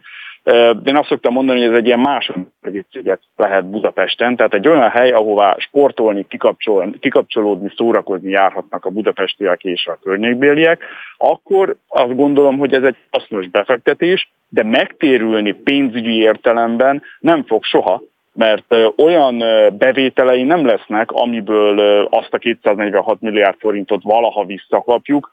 én 0.86 0.96
azt 0.96 1.08
szoktam 1.08 1.34
mondani, 1.34 1.60
hogy 1.60 1.70
ez 1.70 1.78
egy 1.78 1.86
ilyen 1.86 2.00
második 2.00 2.86
sziget 2.92 3.22
lehet 3.36 3.70
Budapesten, 3.70 4.36
tehát 4.36 4.54
egy 4.54 4.68
olyan 4.68 4.90
hely, 4.90 5.12
ahová 5.12 5.56
sportolni, 5.60 6.26
kikapcsol, 6.28 6.96
kikapcsolódni, 7.00 7.72
szórakozni 7.76 8.30
járhatnak 8.30 8.86
a 8.86 8.90
budapestiek 8.90 9.64
és 9.64 9.86
a 9.86 10.00
környékbéliek, 10.04 10.84
akkor 11.18 11.76
azt 11.88 12.16
gondolom, 12.16 12.58
hogy 12.58 12.74
ez 12.74 12.84
egy 12.84 12.96
hasznos 13.12 13.48
befektetés, 13.48 14.30
de 14.50 14.64
megtérülni 14.64 15.52
pénzügyi 15.52 16.18
értelemben 16.18 17.04
nem 17.20 17.44
fog 17.44 17.64
soha, 17.64 18.02
mert 18.34 18.76
olyan 18.98 19.38
bevételei 19.78 20.44
nem 20.44 20.66
lesznek, 20.66 21.12
amiből 21.12 21.80
azt 22.10 22.34
a 22.34 22.38
246 22.38 23.22
milliárd 23.22 23.56
forintot 23.60 24.04
valaha 24.04 24.46
visszakapjuk, 24.46 25.30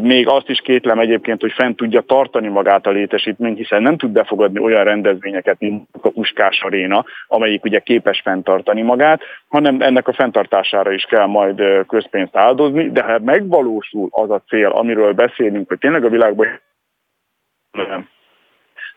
még 0.00 0.28
azt 0.28 0.48
is 0.48 0.60
kétlem 0.60 0.98
egyébként, 0.98 1.40
hogy 1.40 1.52
fent 1.52 1.76
tudja 1.76 2.00
tartani 2.00 2.48
magát 2.48 2.86
a 2.86 2.90
létesítmény, 2.90 3.54
hiszen 3.54 3.82
nem 3.82 3.96
tud 3.96 4.10
befogadni 4.10 4.58
olyan 4.58 4.84
rendezvényeket, 4.84 5.56
mint 5.58 5.88
a 6.02 6.08
Puskás 6.08 6.62
Aréna, 6.62 7.04
amelyik 7.26 7.64
ugye 7.64 7.78
képes 7.78 8.20
fenntartani 8.20 8.82
magát, 8.82 9.22
hanem 9.48 9.80
ennek 9.80 10.08
a 10.08 10.12
fenntartására 10.12 10.92
is 10.92 11.04
kell 11.04 11.26
majd 11.26 11.62
közpénzt 11.86 12.36
áldozni, 12.36 12.90
de 12.90 13.02
ha 13.02 13.18
megvalósul 13.18 14.08
az 14.10 14.30
a 14.30 14.42
cél, 14.48 14.68
amiről 14.68 15.12
beszélünk, 15.12 15.68
hogy 15.68 15.78
tényleg 15.78 16.04
a 16.04 16.08
világban 16.08 16.60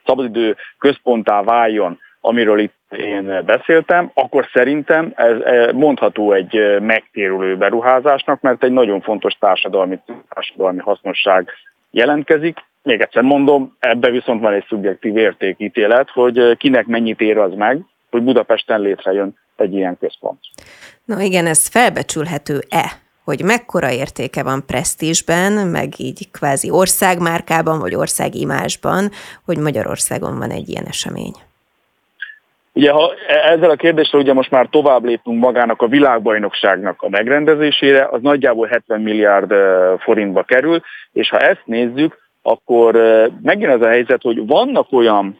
szabadidő 0.06 0.56
központtá 0.78 1.44
váljon, 1.44 2.00
amiről 2.26 2.60
itt 2.60 2.74
én 2.98 3.42
beszéltem, 3.46 4.12
akkor 4.14 4.48
szerintem 4.54 5.14
ez 5.16 5.36
mondható 5.74 6.32
egy 6.32 6.80
megtérülő 6.82 7.58
beruházásnak, 7.58 8.42
mert 8.42 8.64
egy 8.64 8.72
nagyon 8.72 9.02
fontos 9.02 9.34
társadalmi, 9.34 10.00
társadalmi 10.30 10.80
hasznosság 10.80 11.50
jelentkezik. 11.92 12.58
Még 12.84 13.02
egyszer 13.02 13.22
mondom, 13.22 13.76
ebbe 13.80 14.10
viszont 14.10 14.42
van 14.42 14.54
egy 14.54 14.66
szubjektív 14.68 15.18
értékítélet, 15.18 16.10
hogy 16.10 16.58
kinek 16.58 16.86
mennyit 16.86 17.22
ér 17.22 17.38
az 17.38 17.54
meg, 17.54 17.80
hogy 18.10 18.22
Budapesten 18.22 18.82
létrejön 18.82 19.38
egy 19.56 19.74
ilyen 19.74 19.98
központ. 20.00 20.40
Na 21.06 21.22
igen, 21.22 21.46
ez 21.46 21.68
felbecsülhető-e? 21.68 23.04
hogy 23.24 23.44
mekkora 23.44 23.92
értéke 23.92 24.44
van 24.44 24.66
presztízsben, 24.66 25.68
meg 25.68 26.00
így 26.00 26.32
kvázi 26.32 26.70
országmárkában, 26.70 27.80
vagy 27.80 27.96
országimásban, 27.96 29.12
hogy 29.46 29.58
Magyarországon 29.58 30.38
van 30.38 30.50
egy 30.50 30.70
ilyen 30.70 30.86
esemény. 30.86 31.34
Ugye 32.76 32.92
ha 32.92 33.14
e- 33.28 33.52
ezzel 33.52 33.70
a 33.70 33.76
kérdéssel 33.76 34.20
ugye 34.20 34.34
most 34.34 34.52
már 34.52 34.68
tovább 34.70 35.04
lépünk 35.04 35.40
magának 35.40 35.82
a 35.82 35.88
világbajnokságnak 35.88 37.02
a 37.02 37.10
megrendezésére, 37.10 38.08
az 38.12 38.22
nagyjából 38.22 38.68
70 38.68 39.02
milliárd 39.02 39.54
forintba 40.00 40.44
kerül, 40.44 40.82
és 41.12 41.30
ha 41.30 41.38
ezt 41.38 41.62
nézzük, 41.66 42.25
akkor 42.48 42.94
megint 43.42 43.72
az 43.72 43.82
a 43.82 43.88
helyzet, 43.88 44.22
hogy 44.22 44.48
vannak 44.48 44.88
olyan 44.92 45.40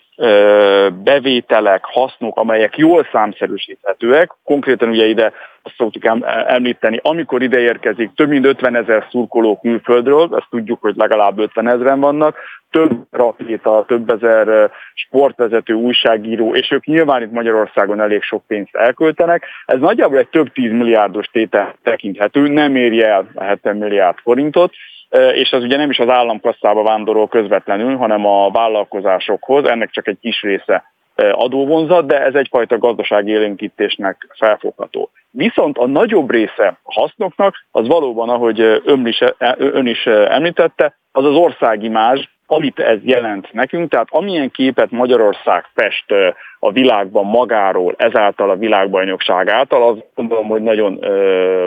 bevételek, 1.04 1.84
hasznok, 1.84 2.38
amelyek 2.38 2.78
jól 2.78 3.08
számszerűsíthetőek. 3.12 4.32
Konkrétan 4.44 4.90
ugye 4.90 5.06
ide 5.06 5.34
azt 5.64 5.76
szoktuk 5.78 6.04
említeni, 6.48 7.00
amikor 7.04 7.42
ide 7.42 7.60
érkezik 7.60 8.12
több 8.16 8.30
mint 8.30 8.46
50 8.46 8.76
ezer 8.76 9.08
szurkoló 9.12 9.60
külföldről, 9.62 10.30
ezt 10.36 10.48
tudjuk, 10.50 10.82
hogy 10.82 10.96
legalább 10.96 11.40
50 11.40 11.68
ezeren 11.68 12.00
vannak, 12.00 12.38
több 12.72 12.92
rakéta, 13.12 13.86
több 13.88 14.10
ezer 14.10 14.72
sportvezető, 14.94 15.74
újságíró, 15.74 16.56
és 16.56 16.72
ők 16.72 16.86
nyilván 16.86 17.22
itt 17.22 17.32
Magyarországon 17.32 18.02
elég 18.02 18.22
sok 18.22 18.44
pénzt 18.48 18.76
elköltenek. 18.76 19.46
Ez 19.66 19.80
nagyjából 19.80 20.18
egy 20.18 20.30
több 20.30 20.52
tíz 20.54 20.72
milliárdos 20.72 21.26
tétel 21.26 21.76
tekinthető, 21.84 22.48
nem 22.48 22.76
érje 22.76 23.08
el 23.08 23.30
a 23.34 23.44
70 23.44 23.78
milliárd 23.78 24.18
forintot, 24.18 24.74
és 25.34 25.52
az 25.52 25.64
ugye 25.64 25.78
nem 25.78 25.90
is 25.90 26.00
az 26.00 26.10
államkasszába 26.10 26.84
vándorol 26.84 27.28
közvetlenül, 27.28 27.96
hanem 27.96 28.26
a 28.26 28.50
vállalkozásokhoz, 28.52 29.66
ennek 29.66 29.90
csak 29.92 30.08
egy 30.08 30.18
kis 30.22 30.42
része 30.42 30.84
adóvonzat, 31.16 32.06
de 32.06 32.22
ez 32.22 32.34
egyfajta 32.34 32.78
gazdasági 32.78 33.32
élénkítésnek 33.32 34.28
felfogható. 34.38 35.10
Viszont 35.32 35.78
a 35.78 35.88
nagyobb 35.88 36.32
része 36.32 36.80
a 36.84 36.94
hasznoknak, 37.02 37.66
az 37.72 37.88
valóban, 37.88 38.30
ahogy 38.30 38.60
ön 38.86 39.08
is, 39.08 39.20
ön 39.58 39.88
is 39.88 40.06
említette, 40.06 40.98
az 41.12 41.26
az 41.26 41.36
országimázs, 41.36 42.26
amit 42.48 42.80
ez 42.80 43.00
jelent 43.04 43.54
nekünk, 43.54 43.90
tehát 43.90 44.08
amilyen 44.12 44.52
képet 44.52 44.92
Magyarország 44.92 45.66
fest 45.74 46.06
a 46.60 46.72
világban 46.72 47.26
magáról, 47.26 47.96
ezáltal 47.98 48.50
a 48.50 48.56
világbajnokság 48.56 49.50
által, 49.50 49.88
az 49.88 49.98
gondolom, 50.16 50.48
hogy 50.48 50.62
nagyon 50.62 51.00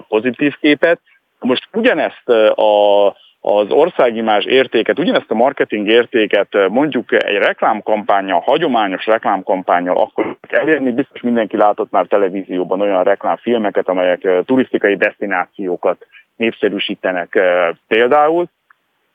pozitív 0.08 0.56
képet. 0.60 1.00
Most 1.40 1.68
ugyanezt 1.72 2.28
a 2.54 3.16
az 3.40 3.70
országimás 3.70 4.44
értéket, 4.44 4.98
ugyanezt 4.98 5.30
a 5.30 5.34
marketing 5.34 5.88
értéket 5.88 6.68
mondjuk 6.68 7.12
egy 7.12 7.36
reklámkampányjal, 7.36 8.40
hagyományos 8.40 9.06
reklámkampányjal 9.06 9.96
akkor 9.96 10.36
elérni, 10.48 10.92
biztos 10.92 11.20
mindenki 11.20 11.56
látott 11.56 11.90
már 11.90 12.06
televízióban 12.06 12.80
olyan 12.80 13.04
reklámfilmeket, 13.04 13.88
amelyek 13.88 14.44
turisztikai 14.44 14.96
destinációkat 14.96 16.06
népszerűsítenek 16.36 17.40
például, 17.88 18.48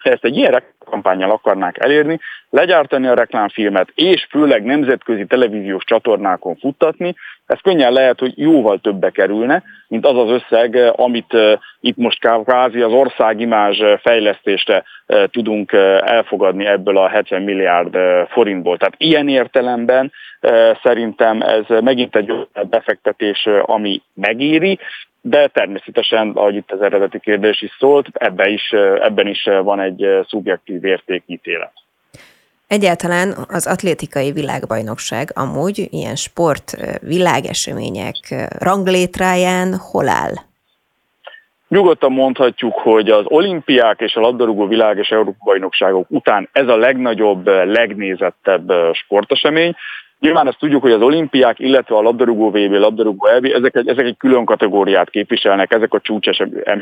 ha 0.03 0.09
ezt 0.09 0.25
egy 0.25 0.37
ilyen 0.37 0.63
kampányjal 0.85 1.31
akarnák 1.31 1.83
elérni, 1.83 2.19
legyártani 2.49 3.07
a 3.07 3.13
reklámfilmet, 3.13 3.89
és 3.95 4.27
főleg 4.29 4.63
nemzetközi 4.63 5.25
televíziós 5.25 5.83
csatornákon 5.83 6.55
futtatni, 6.55 7.15
ez 7.45 7.59
könnyen 7.61 7.93
lehet, 7.93 8.19
hogy 8.19 8.33
jóval 8.35 8.79
többe 8.79 9.09
kerülne, 9.09 9.63
mint 9.87 10.05
az 10.05 10.17
az 10.17 10.29
összeg, 10.29 10.93
amit 10.95 11.37
itt 11.79 11.97
most 11.97 12.19
kvázi 12.43 12.81
az 12.81 12.91
országimázs 12.91 13.81
fejlesztésre 14.01 14.83
tudunk 15.31 15.71
elfogadni 16.01 16.65
ebből 16.65 16.97
a 16.97 17.09
70 17.09 17.41
milliárd 17.41 17.97
forintból. 18.29 18.77
Tehát 18.77 18.95
ilyen 18.97 19.27
értelemben 19.27 20.11
szerintem 20.83 21.41
ez 21.41 21.81
megint 21.81 22.15
egy 22.15 22.47
befektetés, 22.69 23.47
ami 23.61 24.01
megéri, 24.13 24.79
de 25.25 25.47
természetesen, 25.47 26.31
ahogy 26.36 26.55
itt 26.55 26.71
az 26.71 26.81
eredeti 26.81 27.19
kérdés 27.19 27.62
is 27.62 27.75
szólt, 27.79 28.07
ebben 28.13 28.49
is, 28.49 28.71
ebben 29.01 29.27
is 29.27 29.43
van 29.43 29.79
egy 29.79 30.05
szubjektív 30.27 30.86
értékítélet. 30.86 31.71
Egyáltalán 32.67 33.33
az 33.47 33.67
atlétikai 33.67 34.31
világbajnokság 34.31 35.29
amúgy 35.33 35.88
ilyen 35.89 36.15
sport 36.15 36.77
világesemények 37.01 38.15
ranglétráján 38.59 39.75
hol 39.91 40.07
áll? 40.07 40.33
Nyugodtan 41.67 42.12
mondhatjuk, 42.12 42.73
hogy 42.73 43.09
az 43.09 43.25
olimpiák 43.27 43.99
és 43.99 44.15
a 44.15 44.19
labdarúgó 44.19 44.67
világ 44.67 44.97
és 44.97 45.09
Európa 45.09 45.43
bajnokságok 45.43 46.05
után 46.09 46.49
ez 46.51 46.67
a 46.67 46.77
legnagyobb, 46.77 47.47
legnézettebb 47.47 48.71
sportesemény. 48.93 49.75
Nyilván 50.23 50.47
ezt 50.47 50.59
tudjuk, 50.59 50.81
hogy 50.81 50.91
az 50.91 51.01
olimpiák, 51.01 51.59
illetve 51.59 51.95
a 51.95 52.01
labdarúgó 52.01 52.49
VB, 52.49 52.71
labdarúgó 52.71 53.27
EB, 53.27 53.45
ezek 53.45 53.75
egy, 53.75 53.88
ezek 53.88 54.05
egy 54.05 54.17
külön 54.17 54.45
kategóriát 54.45 55.09
képviselnek, 55.09 55.73
ezek 55.73 55.93
a 55.93 55.99
csúcs 55.99 56.27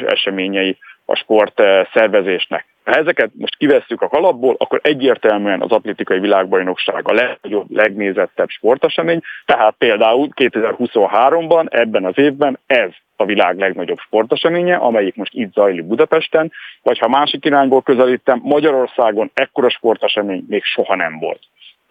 eseményei 0.05 0.77
a 1.05 1.15
sport 1.15 1.59
eh, 1.59 1.85
szervezésnek. 1.93 2.65
Ha 2.83 2.91
ezeket 2.91 3.29
most 3.37 3.57
kivesszük 3.57 4.01
a 4.01 4.07
kalapból, 4.07 4.55
akkor 4.57 4.79
egyértelműen 4.83 5.61
az 5.61 5.71
atlétikai 5.71 6.19
világbajnokság 6.19 7.07
a 7.07 7.13
legnagyobb, 7.13 7.71
legnézettebb 7.71 8.49
sportesemény, 8.49 9.21
tehát 9.45 9.75
például 9.77 10.29
2023-ban, 10.35 11.73
ebben 11.73 12.05
az 12.05 12.17
évben 12.17 12.59
ez 12.65 12.89
a 13.15 13.25
világ 13.25 13.59
legnagyobb 13.59 13.99
sporteseménye, 13.99 14.75
amelyik 14.75 15.15
most 15.15 15.33
itt 15.33 15.53
zajlik 15.53 15.85
Budapesten, 15.85 16.51
vagy 16.83 16.97
ha 16.97 17.07
másik 17.07 17.45
irányból 17.45 17.81
közelítem, 17.81 18.39
Magyarországon 18.43 19.31
ekkora 19.33 19.69
sportesemény 19.69 20.45
még 20.47 20.63
soha 20.63 20.95
nem 20.95 21.19
volt. 21.19 21.41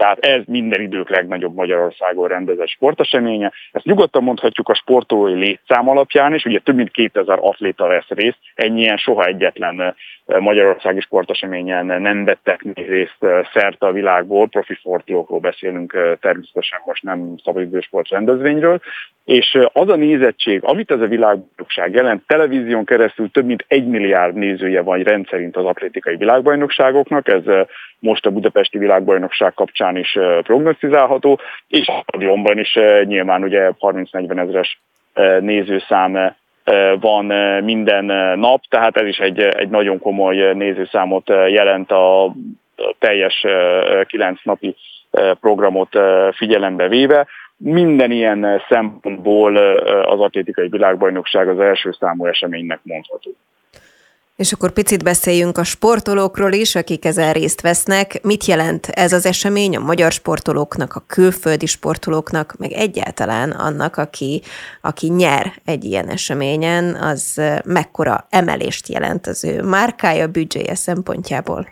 Tehát 0.01 0.19
ez 0.19 0.43
minden 0.47 0.81
idők 0.81 1.11
legnagyobb 1.11 1.55
Magyarországon 1.55 2.29
rendezett 2.29 2.69
sporteseménye. 2.69 3.53
Ezt 3.73 3.85
nyugodtan 3.85 4.23
mondhatjuk 4.23 4.69
a 4.69 4.75
sportolói 4.75 5.35
létszám 5.35 5.89
alapján 5.89 6.35
is, 6.35 6.45
ugye 6.45 6.59
több 6.59 6.75
mint 6.75 6.91
2000 6.91 7.39
atléta 7.41 7.87
vesz 7.87 8.09
részt, 8.09 8.39
ennyien 8.55 8.97
soha 8.97 9.25
egyetlen 9.25 9.95
magyarországi 10.39 11.01
sporteseményen 11.01 12.03
nem 12.03 12.25
vettek 12.25 12.63
részt 12.75 13.17
eh, 13.21 13.47
szerte 13.53 13.87
a 13.87 13.93
világból, 13.93 14.49
profi 14.49 14.75
sportolókról 14.75 15.39
beszélünk 15.39 15.93
eh, 15.93 16.13
természetesen 16.21 16.79
most 16.85 17.03
nem 17.03 17.35
szabadidősport 17.45 18.09
rendezvényről, 18.09 18.81
és 19.25 19.59
az 19.73 19.89
a 19.89 19.97
nézettség, 19.97 20.61
amit 20.65 20.91
ez 20.91 21.01
a 21.01 21.07
világbajnokság 21.07 21.95
jelent, 21.95 22.27
televízión 22.27 22.85
keresztül 22.85 23.31
több 23.31 23.45
mint 23.47 23.65
egy 23.69 23.87
milliárd 23.87 24.35
nézője 24.35 24.83
van 24.83 25.03
rendszerint 25.03 25.57
az 25.57 25.65
atlétikai 25.65 26.17
világbajnokságoknak, 26.17 27.29
ez 27.29 27.43
most 27.99 28.27
a 28.27 28.31
budapesti 28.31 28.79
világbajnokság 28.79 29.55
kapcsán 29.55 29.97
is 29.97 30.19
prognosztizálható, 30.43 31.41
és 31.69 31.89
a 31.89 32.03
stadionban 32.03 32.59
is 32.59 32.79
nyilván 33.05 33.43
ugye 33.43 33.71
30-40 33.81 34.39
ezeres 34.39 34.81
nézőszám 35.41 36.35
van 37.01 37.25
minden 37.65 38.05
nap, 38.39 38.63
tehát 38.69 38.97
ez 38.97 39.07
is 39.07 39.19
egy, 39.19 39.41
egy 39.41 39.69
nagyon 39.69 39.99
komoly 39.99 40.53
nézőszámot 40.53 41.29
jelent 41.29 41.91
a 41.91 42.35
teljes 42.99 43.47
kilenc 44.07 44.41
napi 44.45 44.77
programot 45.41 45.99
figyelembe 46.33 46.89
véve. 46.89 47.27
Minden 47.57 48.11
ilyen 48.11 48.63
szempontból 48.69 49.57
az 50.05 50.21
atlétikai 50.21 50.69
világbajnokság 50.69 51.49
az 51.49 51.59
első 51.59 51.93
számú 51.93 52.27
eseménynek 52.27 52.81
mondható. 52.83 53.31
És 54.41 54.53
akkor 54.53 54.73
picit 54.73 55.05
beszéljünk 55.05 55.59
a 55.59 55.65
sportolókról 55.65 56.53
is, 56.53 56.75
akik 56.75 57.05
ezen 57.05 57.33
részt 57.33 57.61
vesznek. 57.61 58.23
Mit 58.23 58.45
jelent 58.45 58.87
ez 58.87 59.13
az 59.13 59.27
esemény 59.27 59.77
a 59.77 59.85
magyar 59.85 60.13
sportolóknak, 60.13 60.95
a 60.95 61.05
külföldi 61.07 61.67
sportolóknak, 61.67 62.55
meg 62.59 62.73
egyáltalán 62.73 63.51
annak, 63.51 63.97
aki, 63.97 64.41
aki 64.81 65.09
nyer 65.09 65.47
egy 65.65 65.85
ilyen 65.85 66.09
eseményen, 66.09 66.85
az 66.95 67.41
mekkora 67.65 68.27
emelést 68.31 68.89
jelent 68.89 69.27
az 69.27 69.45
ő 69.45 69.63
márkája, 69.63 70.27
büdzséje 70.27 70.75
szempontjából? 70.75 71.67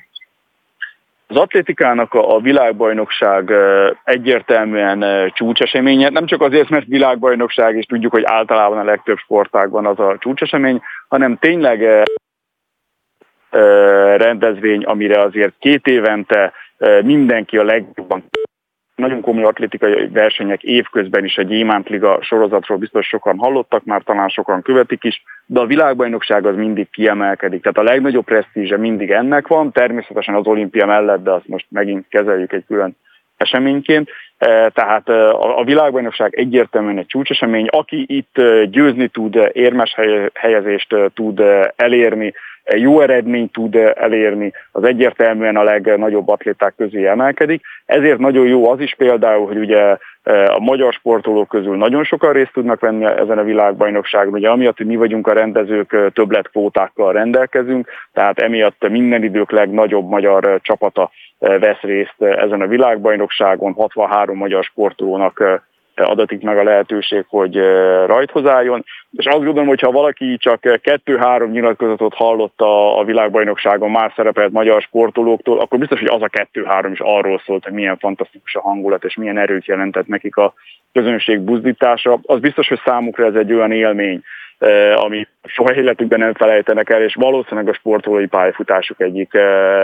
Az 1.27 1.37
atlétikának 1.37 2.15
a, 2.15 2.41
világbajnokság 2.41 3.51
egyértelműen 4.05 5.31
csúcseseménye, 5.35 6.09
nem 6.09 6.27
csak 6.27 6.41
azért, 6.41 6.69
mert 6.69 6.87
világbajnokság, 6.87 7.77
és 7.77 7.85
tudjuk, 7.85 8.13
hogy 8.13 8.25
általában 8.27 8.79
a 8.79 8.85
legtöbb 8.85 9.19
sportágban 9.19 9.87
az 9.87 9.99
a 9.99 10.17
csúcsesemény, 10.19 10.81
hanem 11.09 11.39
tényleg 11.39 12.07
rendezvény, 14.17 14.85
amire 14.85 15.21
azért 15.21 15.55
két 15.59 15.87
évente 15.87 16.53
mindenki 17.03 17.59
a 17.59 17.65
legjobban 17.65 18.25
nagyon 18.99 19.21
komoly 19.21 19.45
atlétikai 19.45 20.09
versenyek 20.13 20.63
évközben 20.63 21.25
is 21.25 21.37
egy 21.37 21.47
Gyémántliga 21.47 22.19
sorozatról 22.23 22.79
biztos 22.79 23.07
sokan 23.07 23.39
hallottak, 23.39 23.85
már 23.85 24.03
talán 24.03 24.29
sokan 24.29 24.63
követik 24.63 25.05
is, 25.05 25.23
de 25.47 25.61
a 25.61 25.67
világbajnokság 25.67 26.47
az 26.47 26.57
mindig 26.57 26.91
kiemelkedik. 26.91 27.63
Tehát 27.63 27.79
a 27.79 27.93
legnagyobb 27.93 28.25
presztízse 28.25 28.77
mindig 28.77 29.11
ennek 29.11 29.47
van, 29.47 29.73
természetesen 29.73 30.35
az 30.35 30.47
olimpia 30.47 30.87
mellett, 30.87 31.23
de 31.23 31.31
azt 31.31 31.49
most 31.49 31.67
megint 31.69 32.07
kezeljük 32.09 32.53
egy 32.53 32.65
külön 32.67 32.97
eseményként. 33.37 34.11
Tehát 34.73 35.09
a 35.39 35.63
világbajnokság 35.65 36.35
egyértelműen 36.35 36.99
egy 36.99 37.07
csúcsesemény. 37.07 37.67
Aki 37.71 38.05
itt 38.09 38.43
győzni 38.65 39.09
tud, 39.09 39.51
érmes 39.53 39.97
helyezést 40.35 40.95
tud 41.15 41.43
elérni, 41.77 42.33
jó 42.77 43.01
eredményt 43.01 43.53
tud 43.53 43.75
elérni, 43.95 44.53
az 44.73 44.85
egyértelműen 44.85 45.57
a 45.57 45.63
legnagyobb 45.63 46.29
atléták 46.29 46.75
közé 46.77 47.07
emelkedik. 47.07 47.63
Ezért 47.87 48.19
nagyon 48.19 48.47
jó 48.47 48.71
az 48.71 48.81
is 48.81 48.95
például, 48.95 49.47
hogy 49.47 49.59
ugye 49.59 49.97
e, 50.23 50.53
a 50.55 50.59
magyar 50.59 50.93
sportolók 50.93 51.49
közül 51.49 51.77
nagyon 51.77 52.05
sokan 52.05 52.33
részt 52.33 52.53
tudnak 52.53 52.81
venni 52.81 53.05
ezen 53.05 53.39
a 53.39 53.43
világbajnokságon, 53.43 54.33
ugye 54.33 54.49
amiatt, 54.49 54.77
hogy 54.77 54.87
mi 54.87 54.97
vagyunk 54.97 55.27
a 55.27 55.33
rendezők, 55.33 55.93
e, 55.93 56.11
többletkvótákkal 56.11 57.13
rendelkezünk, 57.13 57.89
tehát 58.13 58.39
emiatt 58.39 58.89
minden 58.89 59.23
idők 59.23 59.51
legnagyobb 59.51 60.09
magyar 60.09 60.61
csapata 60.63 61.11
vesz 61.39 61.81
részt 61.81 62.15
ezen 62.19 62.61
a 62.61 62.67
világbajnokságon, 62.67 63.73
63 63.73 64.37
magyar 64.37 64.65
sportolónak 64.65 65.67
adatik 66.05 66.43
meg 66.43 66.59
a 66.59 66.63
lehetőség, 66.63 67.25
hogy 67.29 67.57
rajthoz 68.07 68.47
álljon. 68.47 68.85
És 69.11 69.27
azt 69.27 69.45
gondolom, 69.45 69.69
hogy 69.69 69.81
ha 69.81 69.91
valaki 69.91 70.37
csak 70.37 70.81
kettő-három 70.81 71.51
nyilatkozatot 71.51 72.15
hallott 72.15 72.61
a, 72.61 72.99
a 72.99 73.05
világbajnokságon 73.05 73.91
már 73.91 74.13
szerepelt 74.17 74.53
magyar 74.53 74.83
sportolóktól, 74.83 75.61
akkor 75.61 75.79
biztos, 75.79 75.99
hogy 75.99 76.09
az 76.09 76.23
a 76.23 76.29
kettő-három 76.29 76.93
is 76.93 77.01
arról 77.01 77.43
szólt, 77.47 77.65
hogy 77.65 77.73
milyen 77.73 77.99
fantasztikus 77.99 78.55
a 78.55 78.61
hangulat, 78.61 79.05
és 79.05 79.17
milyen 79.17 79.39
erőt 79.39 79.67
jelentett 79.67 80.07
nekik 80.07 80.37
a 80.37 80.55
közönség 80.93 81.41
buzdítása. 81.41 82.19
Az 82.23 82.41
biztos, 82.41 82.69
hogy 82.69 82.81
számukra 82.85 83.27
ez 83.27 83.35
egy 83.35 83.53
olyan 83.53 83.73
élmény, 83.73 84.23
ami 84.95 85.27
soha 85.43 85.75
életükben 85.75 86.19
nem 86.19 86.35
felejtenek 86.35 86.91
el, 86.91 87.03
és 87.03 87.15
valószínűleg 87.15 87.69
a 87.69 87.75
sportolói 87.75 88.27
pályafutásuk 88.27 89.01
egyik 89.01 89.33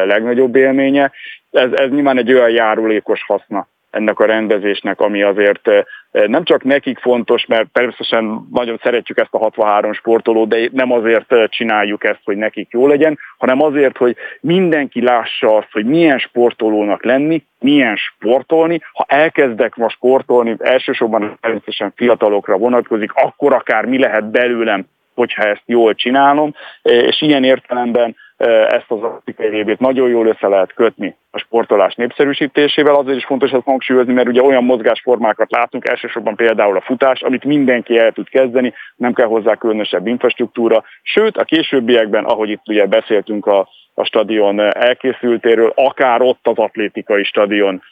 legnagyobb 0.05 0.57
élménye. 0.57 1.13
Ez, 1.51 1.73
ez 1.73 1.91
nyilván 1.91 2.19
egy 2.19 2.33
olyan 2.33 2.51
járulékos 2.51 3.25
haszna 3.27 3.69
ennek 3.95 4.19
a 4.19 4.27
rendezésnek, 4.27 5.01
ami 5.01 5.23
azért 5.23 5.69
eh, 5.69 5.85
nem 6.27 6.45
csak 6.45 6.65
nekik 6.65 6.99
fontos, 6.99 7.47
mert 7.47 7.73
természetesen 7.73 8.47
nagyon 8.53 8.81
szeretjük 8.83 9.19
ezt 9.19 9.35
a 9.35 9.39
63 9.39 9.93
sportolót, 9.93 10.49
de 10.49 10.69
nem 10.73 10.93
azért 10.93 11.33
eh, 11.33 11.47
csináljuk 11.49 12.05
ezt, 12.05 12.21
hogy 12.25 12.37
nekik 12.37 12.69
jó 12.71 12.87
legyen, 12.87 13.19
hanem 13.39 13.63
azért, 13.63 13.97
hogy 13.97 14.17
mindenki 14.41 15.03
lássa 15.03 15.57
azt, 15.57 15.69
hogy 15.73 15.85
milyen 15.85 16.19
sportolónak 16.19 17.05
lenni, 17.05 17.45
milyen 17.61 17.97
sportolni. 17.97 18.81
Ha 18.93 19.05
elkezdek 19.09 19.77
most 19.77 19.97
sportolni, 19.97 20.57
elsősorban 20.59 21.39
természetesen 21.41 21.93
fiatalokra 21.97 22.57
vonatkozik, 22.57 23.13
akkor 23.13 23.53
akár 23.53 23.85
mi 23.85 23.99
lehet 23.99 24.31
belőlem, 24.31 24.87
hogyha 25.15 25.43
ezt 25.43 25.63
jól 25.65 25.95
csinálom, 25.95 26.55
eh, 26.83 26.93
és 26.93 27.23
ilyen 27.23 27.45
értelemben 27.45 28.17
ezt 28.37 28.91
az 28.91 29.03
optikai 29.03 29.63
vb 29.63 29.81
nagyon 29.81 30.09
jól 30.09 30.27
össze 30.27 30.49
lehet 30.49 30.73
kötni 30.75 31.17
a 31.31 31.39
sportolás 31.39 31.95
népszerűsítésével. 31.95 32.95
Azért 32.95 33.17
is 33.17 33.25
fontos 33.25 33.51
ezt 33.51 33.65
hangsúlyozni, 33.65 34.13
mert 34.13 34.29
ugye 34.29 34.43
olyan 34.43 34.65
mozgásformákat 34.65 35.51
látunk, 35.51 35.89
elsősorban 35.89 36.37
például 36.37 36.77
a 36.77 36.81
futás, 36.81 37.23
amit 37.23 37.45
mindenki 37.45 37.99
el 37.99 38.13
tud 38.13 38.29
kezdeni, 38.29 38.73
nem 38.97 39.13
kell 39.13 39.27
hozzá 39.27 39.55
különösebb 39.55 40.07
infrastruktúra. 40.07 40.85
Sőt, 41.03 41.37
a 41.37 41.45
későbbiekben, 41.45 42.25
ahogy 42.25 42.49
itt 42.49 42.69
ugye 42.69 42.87
beszéltünk 42.87 43.47
a, 43.47 43.69
a 43.95 44.05
stadion 44.05 44.61
elkészültéről, 44.61 45.73
akár 45.75 46.21
ott 46.21 46.47
az 46.47 46.57
atlétikai 46.57 47.25
stadion 47.25 47.83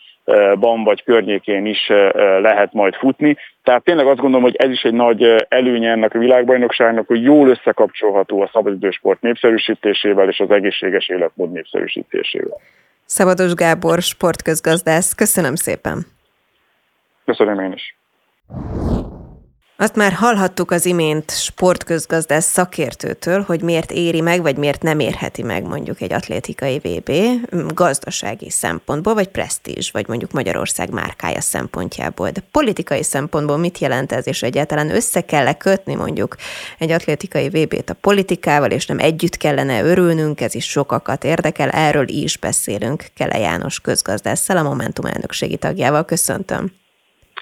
ban 0.58 0.84
vagy 0.84 1.02
környékén 1.04 1.66
is 1.66 1.86
lehet 2.40 2.72
majd 2.72 2.94
futni. 2.94 3.36
Tehát 3.62 3.84
tényleg 3.84 4.06
azt 4.06 4.18
gondolom, 4.18 4.42
hogy 4.42 4.56
ez 4.56 4.70
is 4.70 4.82
egy 4.82 4.94
nagy 4.94 5.44
előnye 5.48 5.90
ennek 5.90 6.14
a 6.14 6.18
világbajnokságnak, 6.18 7.06
hogy 7.06 7.22
jól 7.22 7.48
összekapcsolható 7.48 8.40
a 8.40 8.50
szabadidősport 8.52 9.20
népszerűsítésével 9.20 10.28
és 10.28 10.40
az 10.40 10.50
egészséges 10.50 11.08
életmód 11.08 11.52
népszerűsítésével. 11.52 12.60
Szabados 13.04 13.54
Gábor, 13.54 14.00
sportközgazdász, 14.00 15.14
köszönöm 15.14 15.54
szépen! 15.54 16.06
Köszönöm 17.24 17.60
én 17.60 17.72
is! 17.72 17.96
Azt 19.82 19.96
már 19.96 20.12
hallhattuk 20.12 20.70
az 20.70 20.86
imént 20.86 21.30
sportközgazdász 21.30 22.44
szakértőtől, 22.44 23.40
hogy 23.40 23.62
miért 23.62 23.90
éri 23.90 24.20
meg, 24.20 24.42
vagy 24.42 24.56
miért 24.56 24.82
nem 24.82 24.98
érheti 24.98 25.42
meg 25.42 25.66
mondjuk 25.66 26.00
egy 26.00 26.12
atlétikai 26.12 26.78
VB 26.78 27.10
gazdasági 27.74 28.50
szempontból, 28.50 29.14
vagy 29.14 29.28
presztízs, 29.28 29.90
vagy 29.90 30.08
mondjuk 30.08 30.32
Magyarország 30.32 30.90
márkája 30.90 31.40
szempontjából. 31.40 32.30
De 32.30 32.40
politikai 32.52 33.02
szempontból 33.02 33.56
mit 33.56 33.78
jelent 33.78 34.12
ez, 34.12 34.26
és 34.26 34.42
egyáltalán 34.42 34.90
össze 34.90 35.20
kell 35.20 35.52
kötni 35.52 35.94
mondjuk 35.94 36.36
egy 36.78 36.90
atlétikai 36.90 37.48
VB-t 37.48 37.90
a 37.90 37.96
politikával, 38.00 38.70
és 38.70 38.86
nem 38.86 38.98
együtt 38.98 39.36
kellene 39.36 39.82
örülnünk, 39.82 40.40
ez 40.40 40.54
is 40.54 40.64
sokakat 40.64 41.24
érdekel, 41.24 41.68
erről 41.68 42.08
is 42.08 42.36
beszélünk 42.36 43.04
Kele 43.16 43.38
János 43.38 43.80
közgazdásszal, 43.80 44.56
a 44.56 44.62
Momentum 44.62 45.04
elnökségi 45.04 45.56
tagjával. 45.56 46.04
Köszöntöm! 46.04 46.72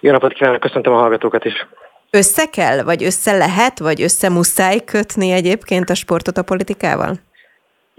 Jó 0.01 0.13
napot 0.13 0.33
kívánok, 0.33 0.61
köszöntöm 0.61 0.93
a 0.93 0.99
hallgatókat 0.99 1.45
is! 1.45 1.55
Össze 2.13 2.45
kell, 2.45 2.83
vagy 2.83 3.05
össze 3.05 3.37
lehet, 3.37 3.79
vagy 3.79 4.03
össze 4.03 4.29
muszáj 4.29 4.85
kötni 4.85 5.31
egyébként 5.31 5.91
a 5.91 5.95
sportot 5.95 6.39
a 6.39 6.43
politikával? 6.43 7.21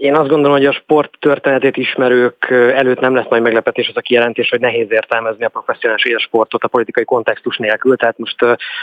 Én 0.02 0.14
azt 0.14 0.28
gondolom, 0.28 0.56
hogy 0.56 0.66
a 0.66 0.72
sport 0.72 1.10
történetét 1.18 1.76
ismerők 1.76 2.50
előtt 2.50 3.00
nem 3.00 3.14
lesz 3.14 3.28
nagy 3.28 3.42
meglepetés 3.42 3.88
az 3.88 3.96
a 3.96 4.00
kijelentés, 4.00 4.48
hogy 4.50 4.60
nehéz 4.60 4.86
értelmezni 4.90 5.44
a 5.44 5.48
professzionális 5.48 6.02
sportot 6.16 6.62
a 6.62 6.68
politikai 6.68 7.04
kontextus 7.04 7.56
nélkül. 7.56 7.96
Tehát 7.96 8.18
most 8.18 8.36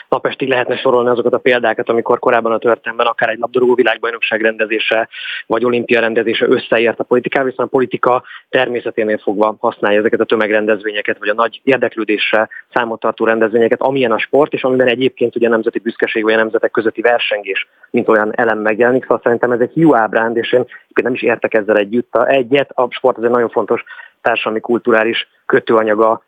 napestig 0.09 0.47
lehetne 0.47 0.78
sorolni 0.78 1.09
azokat 1.09 1.34
a 1.34 1.38
példákat, 1.38 1.89
amikor 1.89 2.20
korábban 2.20 2.51
a 2.51 2.57
történetben 2.57 3.07
akár 3.07 3.30
egy 3.30 3.38
labdarúgó 3.39 3.74
világbajnokság 3.74 4.41
rendezése 4.41 5.09
vagy 5.45 5.65
olimpia 5.65 5.99
rendezése 5.99 6.45
összeért 6.47 6.99
a 6.99 7.03
politikával, 7.03 7.49
hiszen 7.49 7.65
a 7.65 7.70
politika 7.70 8.24
természeténél 8.49 9.17
fogva 9.17 9.55
használja 9.59 9.99
ezeket 9.99 10.20
a 10.20 10.26
tömegrendezvényeket, 10.26 11.17
vagy 11.20 11.30
a 11.30 11.34
nagy 11.34 11.61
érdeklődésre 11.63 12.49
számot 12.74 12.99
tartó 12.99 13.26
rendezvényeket, 13.26 13.82
amilyen 13.82 14.11
a 14.11 14.20
sport, 14.20 14.53
és 14.53 14.63
amiben 14.63 14.88
egyébként 14.88 15.36
ugye 15.36 15.47
a 15.47 15.51
nemzeti 15.51 15.80
büszkeség 15.80 16.24
vagy 16.24 16.34
a 16.34 16.38
nemzetek 16.38 16.72
közötti 16.72 17.01
versengés, 17.01 17.67
mint 17.91 18.07
olyan 18.07 18.32
elem 18.36 18.59
megjelenik. 18.59 19.01
Szóval 19.01 19.20
szerintem 19.24 19.51
ez 19.51 19.59
egy 19.59 19.72
hiú 19.74 19.95
ábránd, 19.95 20.38
és 20.38 20.51
én 20.51 20.65
nem 21.10 21.18
is 21.18 21.24
értek 21.24 21.53
ezzel 21.53 21.78
együtt. 21.78 22.16
A 22.16 22.28
egyet, 22.28 22.72
a 22.74 22.88
sport 22.89 23.18
az 23.18 23.24
egy 23.24 23.30
nagyon 23.30 23.49
fontos 23.49 23.84
társadalmi 24.22 24.60
kulturális 24.60 25.28
kötőanyaga 25.45 26.24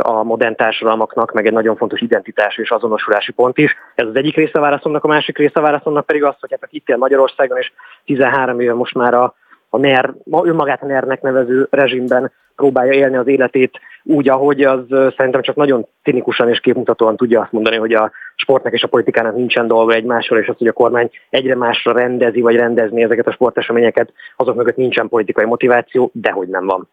a 0.00 0.22
modern 0.22 0.56
társadalmaknak, 0.56 1.32
meg 1.32 1.46
egy 1.46 1.52
nagyon 1.52 1.76
fontos 1.76 2.00
identitás 2.00 2.56
és 2.56 2.70
azonosulási 2.70 3.32
pont 3.32 3.58
is. 3.58 3.76
Ez 3.94 4.06
az 4.06 4.16
egyik 4.16 4.36
része 4.36 4.58
a 4.58 4.60
válaszomnak, 4.60 5.04
a 5.04 5.08
másik 5.08 5.38
része 5.38 5.60
a 5.60 5.60
válaszomnak 5.60 6.06
pedig 6.06 6.24
az, 6.24 6.34
hogy 6.40 6.50
hát 6.50 6.68
itt 6.70 6.88
él 6.88 6.96
Magyarországon, 6.96 7.58
és 7.58 7.72
13 8.04 8.60
éve 8.60 8.74
most 8.74 8.94
már 8.94 9.14
a, 9.14 9.34
a 9.70 9.78
NER, 9.78 10.14
önmagát 10.42 10.82
a 10.82 10.86
NER-nek 10.86 11.22
nevező 11.22 11.66
rezsimben 11.70 12.32
próbálja 12.56 12.92
élni 12.92 13.16
az 13.16 13.26
életét 13.26 13.80
úgy, 14.02 14.28
ahogy 14.28 14.62
az 14.62 14.84
szerintem 14.88 15.42
csak 15.42 15.56
nagyon 15.56 15.86
cinikusan 16.02 16.48
és 16.48 16.60
képmutatóan 16.60 17.16
tudja 17.16 17.40
azt 17.40 17.52
mondani, 17.52 17.76
hogy 17.76 17.92
a 17.92 18.10
sportnak 18.34 18.72
és 18.72 18.82
a 18.82 18.88
politikának 18.88 19.34
nincsen 19.34 19.66
dolga 19.66 19.92
egymásról, 19.92 20.38
és 20.38 20.48
az, 20.48 20.56
hogy 20.58 20.66
a 20.66 20.72
kormány 20.72 21.10
egyre 21.30 21.54
másra 21.54 21.92
rendezi, 21.92 22.40
vagy 22.40 22.56
rendezni 22.56 23.02
ezeket 23.02 23.26
a 23.26 23.32
sporteseményeket, 23.32 24.12
azok 24.36 24.56
mögött 24.56 24.76
nincsen 24.76 25.08
politikai 25.08 25.44
motiváció, 25.44 26.10
de 26.12 26.30
hogy 26.30 26.48
nem 26.48 26.66
van. 26.66 26.88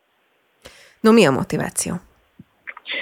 No, 0.99 1.11
mi 1.11 1.25
a 1.25 1.31
motiváció? 1.31 1.93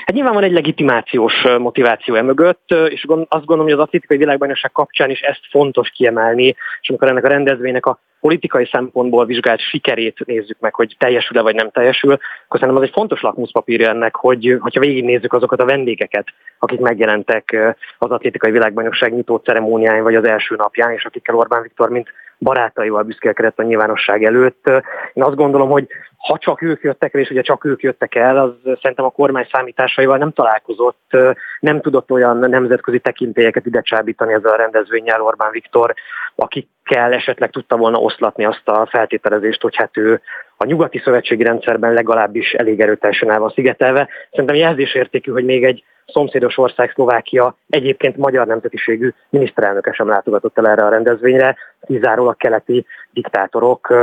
Hát 0.05 0.15
nyilván 0.15 0.33
van 0.33 0.43
egy 0.43 0.51
legitimációs 0.51 1.33
motiváció 1.57 2.15
emögött, 2.15 2.71
és 2.87 3.05
azt 3.07 3.45
gondolom, 3.45 3.63
hogy 3.63 3.71
az 3.71 3.79
atlétikai 3.79 4.17
világbajnokság 4.17 4.71
kapcsán 4.71 5.09
is 5.09 5.19
ezt 5.19 5.41
fontos 5.49 5.89
kiemelni, 5.89 6.55
és 6.81 6.89
amikor 6.89 7.07
ennek 7.07 7.23
a 7.23 7.27
rendezvénynek 7.27 7.85
a 7.85 7.99
politikai 8.19 8.69
szempontból 8.71 9.25
vizsgált 9.25 9.59
sikerét 9.59 10.25
nézzük 10.25 10.59
meg, 10.59 10.73
hogy 10.75 10.95
teljesül-e 10.97 11.41
vagy 11.41 11.55
nem 11.55 11.69
teljesül, 11.69 12.11
akkor 12.11 12.59
szerintem 12.59 12.75
az 12.75 12.87
egy 12.87 12.93
fontos 12.93 13.21
lakmuszpapírja 13.21 13.89
ennek, 13.89 14.15
hogy 14.15 14.57
ha 14.59 14.79
végignézzük 14.79 15.33
azokat 15.33 15.59
a 15.59 15.65
vendégeket, 15.65 16.27
akik 16.59 16.79
megjelentek 16.79 17.75
az 17.97 18.09
atlétikai 18.09 18.51
világbajnokság 18.51 19.13
nyitó 19.13 19.35
ceremóniáján 19.35 20.03
vagy 20.03 20.15
az 20.15 20.27
első 20.27 20.55
napján, 20.55 20.91
és 20.91 21.05
akikkel 21.05 21.35
Orbán 21.35 21.61
Viktor, 21.61 21.89
mint 21.89 22.13
barátaival 22.43 23.03
büszkélkedett 23.03 23.59
a 23.59 23.63
nyilvánosság 23.63 24.23
előtt. 24.23 24.67
Én 25.13 25.23
azt 25.23 25.35
gondolom, 25.35 25.69
hogy 25.69 25.87
ha 26.17 26.37
csak 26.37 26.61
ők 26.61 26.81
jöttek 26.81 27.13
el, 27.13 27.21
és 27.21 27.29
ugye 27.29 27.41
csak 27.41 27.65
ők 27.65 27.81
jöttek 27.81 28.15
el, 28.15 28.37
az 28.37 28.51
szerintem 28.63 29.05
a 29.05 29.09
kormány 29.09 29.47
számításaival 29.51 30.17
nem 30.17 30.31
találkozott, 30.31 31.17
nem 31.59 31.81
tudott 31.81 32.11
olyan 32.11 32.37
nemzetközi 32.37 32.99
tekintélyeket 32.99 33.65
ide 33.65 33.81
csábítani 33.81 34.33
ezzel 34.33 34.51
a 34.51 34.57
rendezvényel 34.57 35.21
Orbán 35.21 35.51
Viktor, 35.51 35.93
akikkel 36.35 37.13
esetleg 37.13 37.49
tudta 37.49 37.77
volna 37.77 37.97
oszlatni 37.97 38.45
azt 38.45 38.67
a 38.67 38.87
feltételezést, 38.89 39.61
hogy 39.61 39.75
hát 39.75 39.97
ő 39.97 40.21
a 40.57 40.65
nyugati 40.65 40.99
szövetségi 40.99 41.43
rendszerben 41.43 41.93
legalábbis 41.93 42.53
elég 42.53 42.79
erőteljesen 42.79 43.31
el 43.31 43.39
van 43.39 43.49
szigetelve. 43.49 44.09
Szerintem 44.31 44.55
jelzésértékű, 44.55 45.31
hogy 45.31 45.45
még 45.45 45.63
egy 45.63 45.83
szomszédos 46.05 46.57
ország 46.57 46.91
Szlovákia 46.93 47.55
egyébként 47.69 48.17
magyar 48.17 48.47
nemzetiségű 48.47 49.13
miniszterelnöke 49.29 49.93
sem 49.93 50.07
látogatott 50.07 50.57
el 50.57 50.67
erre 50.67 50.85
a 50.85 50.89
rendezvényre, 50.89 51.55
kizárólag 51.85 52.37
keleti 52.37 52.85
diktátorok 53.11 53.93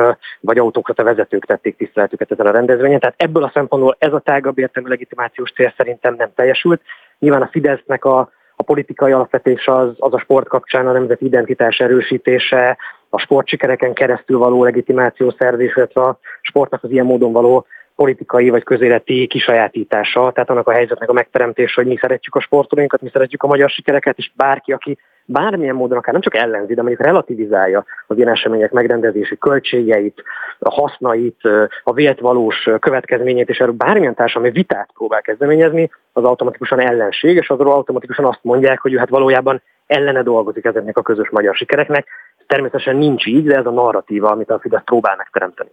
vagy 0.40 0.58
autokrata 0.58 1.04
vezetők 1.04 1.46
tették 1.46 1.76
tiszteletüket 1.76 2.30
ezen 2.30 2.46
a 2.46 2.50
rendezvényen. 2.50 3.00
Tehát 3.00 3.22
ebből 3.22 3.42
a 3.42 3.50
szempontból 3.54 3.96
ez 3.98 4.12
a 4.12 4.18
tágabb 4.20 4.58
értelmű 4.58 4.88
legitimációs 4.88 5.52
cél 5.52 5.74
szerintem 5.76 6.14
nem 6.14 6.30
teljesült. 6.34 6.80
Nyilván 7.18 7.42
a 7.42 7.48
Fidesznek 7.52 8.04
a 8.04 8.30
a 8.60 8.62
politikai 8.62 9.12
alapvetés 9.12 9.66
az, 9.66 9.88
az 9.98 10.14
a 10.14 10.18
sport 10.18 10.48
kapcsán 10.48 10.86
a 10.86 10.92
nemzeti 10.92 11.24
identitás 11.24 11.78
erősítése, 11.78 12.76
a 13.08 13.18
sportsikereken 13.18 13.92
keresztül 13.92 14.38
való 14.38 14.64
legitimáció 14.64 15.34
szerzés, 15.38 15.76
illetve 15.76 16.00
a 16.00 16.18
sportnak 16.40 16.82
az 16.84 16.90
ilyen 16.90 17.06
módon 17.06 17.32
való 17.32 17.66
politikai 18.00 18.48
vagy 18.48 18.62
közéleti 18.62 19.26
kisajátítása, 19.26 20.32
tehát 20.32 20.50
annak 20.50 20.68
a 20.68 20.72
helyzetnek 20.72 21.08
a 21.08 21.12
megteremtése, 21.12 21.72
hogy 21.74 21.86
mi 21.86 21.96
szeretjük 22.00 22.34
a 22.34 22.40
sportolóinkat, 22.40 23.00
mi 23.00 23.10
szeretjük 23.12 23.42
a 23.42 23.46
magyar 23.46 23.70
sikereket, 23.70 24.18
és 24.18 24.30
bárki, 24.34 24.72
aki 24.72 24.98
bármilyen 25.24 25.74
módon 25.74 25.98
akár 25.98 26.12
nem 26.12 26.22
csak 26.22 26.34
ellenzi, 26.34 26.74
de 26.74 26.82
mondjuk 26.82 27.06
relativizálja 27.06 27.84
az 28.06 28.16
ilyen 28.16 28.28
események 28.28 28.72
megrendezési 28.72 29.38
költségeit, 29.38 30.22
a 30.58 30.70
hasznait, 30.70 31.40
a 31.84 31.92
vélt 31.92 32.20
valós 32.20 32.68
következményét, 32.78 33.48
és 33.48 33.58
erről 33.58 33.74
bármilyen 33.74 34.14
társadalmi 34.14 34.50
vitát 34.50 34.90
próbál 34.94 35.20
kezdeményezni, 35.20 35.90
az 36.12 36.24
automatikusan 36.24 36.80
ellenség, 36.80 37.36
és 37.36 37.48
azról 37.48 37.72
automatikusan 37.72 38.24
azt 38.24 38.40
mondják, 38.42 38.80
hogy 38.80 38.92
ő 38.92 38.96
hát 38.96 39.08
valójában 39.08 39.62
ellene 39.86 40.22
dolgozik 40.22 40.64
ezeknek 40.64 40.96
a 40.96 41.02
közös 41.02 41.30
magyar 41.30 41.54
sikereknek. 41.54 42.06
Természetesen 42.46 42.96
nincs 42.96 43.26
így, 43.26 43.44
de 43.44 43.56
ez 43.56 43.66
a 43.66 43.70
narratíva, 43.70 44.30
amit 44.30 44.50
a 44.50 44.58
Fidesz 44.58 44.84
próbál 44.84 45.16
megteremteni. 45.16 45.70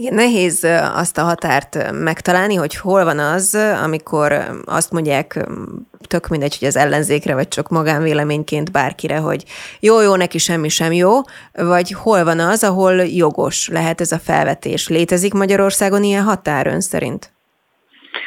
Igen, 0.00 0.14
nehéz 0.14 0.64
azt 0.94 1.18
a 1.18 1.22
határt 1.22 1.92
megtalálni, 1.92 2.54
hogy 2.54 2.76
hol 2.76 3.04
van 3.04 3.18
az, 3.18 3.58
amikor 3.84 4.32
azt 4.64 4.92
mondják, 4.92 5.46
tök 6.08 6.28
mindegy, 6.28 6.58
hogy 6.58 6.68
az 6.68 6.76
ellenzékre, 6.76 7.34
vagy 7.34 7.48
csak 7.48 7.68
magánvéleményként 7.68 8.72
bárkire, 8.72 9.16
hogy 9.16 9.44
jó, 9.80 10.00
jó, 10.00 10.14
neki 10.14 10.38
semmi 10.38 10.68
sem 10.68 10.92
jó, 10.92 11.10
vagy 11.52 11.92
hol 11.92 12.24
van 12.24 12.38
az, 12.40 12.64
ahol 12.64 12.94
jogos 12.94 13.68
lehet 13.68 14.00
ez 14.00 14.12
a 14.12 14.18
felvetés. 14.18 14.88
Létezik 14.88 15.32
Magyarországon 15.32 16.02
ilyen 16.02 16.22
határ 16.22 16.66
ön 16.66 16.80
szerint? 16.80 17.32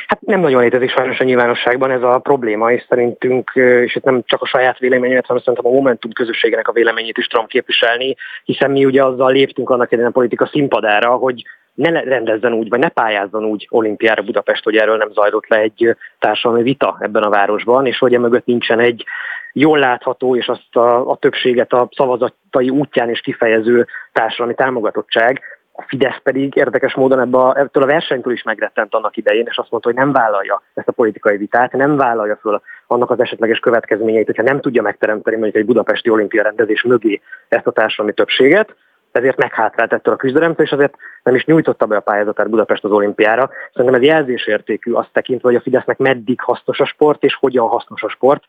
Hát 0.07 0.21
nem 0.21 0.39
nagyon 0.39 0.61
létezik 0.61 0.89
sajnos 0.89 1.19
a 1.19 1.23
nyilvánosságban 1.23 1.91
ez 1.91 2.01
a 2.01 2.19
probléma, 2.19 2.71
és 2.71 2.85
szerintünk, 2.89 3.51
és 3.85 3.95
itt 3.95 4.03
nem 4.03 4.21
csak 4.25 4.41
a 4.41 4.45
saját 4.45 4.79
véleményemet, 4.79 5.25
hanem 5.25 5.41
szerintem 5.41 5.71
a 5.71 5.75
Momentum 5.75 6.11
közösségének 6.11 6.67
a 6.67 6.71
véleményét 6.71 7.17
is 7.17 7.27
tudom 7.27 7.45
képviselni, 7.45 8.15
hiszen 8.43 8.71
mi 8.71 8.85
ugye 8.85 9.03
azzal 9.03 9.31
léptünk 9.31 9.69
annak 9.69 9.91
idején 9.91 10.09
a 10.09 10.13
politika 10.13 10.49
színpadára, 10.51 11.15
hogy 11.15 11.43
ne 11.73 12.03
rendezzen 12.03 12.53
úgy, 12.53 12.69
vagy 12.69 12.79
ne 12.79 12.89
pályázzon 12.89 13.45
úgy 13.45 13.67
olimpiára 13.69 14.21
Budapest, 14.21 14.63
hogy 14.63 14.75
erről 14.75 14.97
nem 14.97 15.11
zajlott 15.11 15.47
le 15.47 15.57
egy 15.57 15.95
társadalmi 16.19 16.63
vita 16.63 16.97
ebben 16.99 17.23
a 17.23 17.29
városban, 17.29 17.85
és 17.85 17.97
hogy 17.97 18.13
emögött 18.13 18.45
nincsen 18.45 18.79
egy 18.79 19.05
jól 19.53 19.79
látható, 19.79 20.35
és 20.35 20.47
azt 20.47 20.75
a, 20.75 21.09
a 21.09 21.15
többséget 21.15 21.73
a 21.73 21.89
szavazatai 21.91 22.69
útján 22.69 23.09
is 23.09 23.19
kifejező 23.19 23.87
társadalmi 24.11 24.53
támogatottság, 24.55 25.41
a 25.73 25.83
Fidesz 25.87 26.19
pedig 26.23 26.55
érdekes 26.55 26.93
módon 26.93 27.19
ebbe 27.19 27.37
a, 27.37 27.57
ebből 27.57 27.83
a 27.83 27.85
versenytől 27.85 28.33
is 28.33 28.43
megrettent 28.43 28.93
annak 28.93 29.17
idején, 29.17 29.45
és 29.49 29.57
azt 29.57 29.71
mondta, 29.71 29.89
hogy 29.89 29.97
nem 29.97 30.11
vállalja 30.11 30.61
ezt 30.73 30.87
a 30.87 30.91
politikai 30.91 31.37
vitát, 31.37 31.71
nem 31.71 31.97
vállalja 31.97 32.37
föl 32.41 32.61
annak 32.87 33.09
az 33.09 33.19
esetleges 33.19 33.59
következményeit, 33.59 34.25
hogyha 34.25 34.43
nem 34.43 34.61
tudja 34.61 34.81
megteremteni 34.81 35.35
mondjuk 35.35 35.55
egy 35.55 35.65
budapesti 35.65 36.09
olimpia 36.09 36.43
rendezés 36.43 36.83
mögé 36.83 37.21
ezt 37.47 37.67
a 37.67 37.71
társadalmi 37.71 38.13
többséget, 38.13 38.75
ezért 39.15 39.37
meghátrált 39.37 39.93
ettől 39.93 40.13
a 40.13 40.17
küzdelemtől, 40.17 40.65
és 40.65 40.71
azért 40.71 40.95
nem 41.23 41.35
is 41.35 41.45
nyújtotta 41.45 41.85
be 41.85 41.95
a 41.95 41.99
pályázatát 41.99 42.49
Budapest 42.49 42.83
az 42.83 42.91
olimpiára. 42.91 43.49
Szerintem 43.73 44.01
ez 44.01 44.07
jelzésértékű 44.07 44.91
azt 44.91 45.09
tekintve, 45.13 45.47
hogy 45.47 45.57
a 45.57 45.61
Fidesznek 45.61 45.97
meddig 45.97 46.41
hasznos 46.41 46.79
a 46.79 46.85
sport, 46.85 47.23
és 47.23 47.35
hogyan 47.35 47.67
hasznos 47.67 48.03
a 48.03 48.09
sport. 48.09 48.43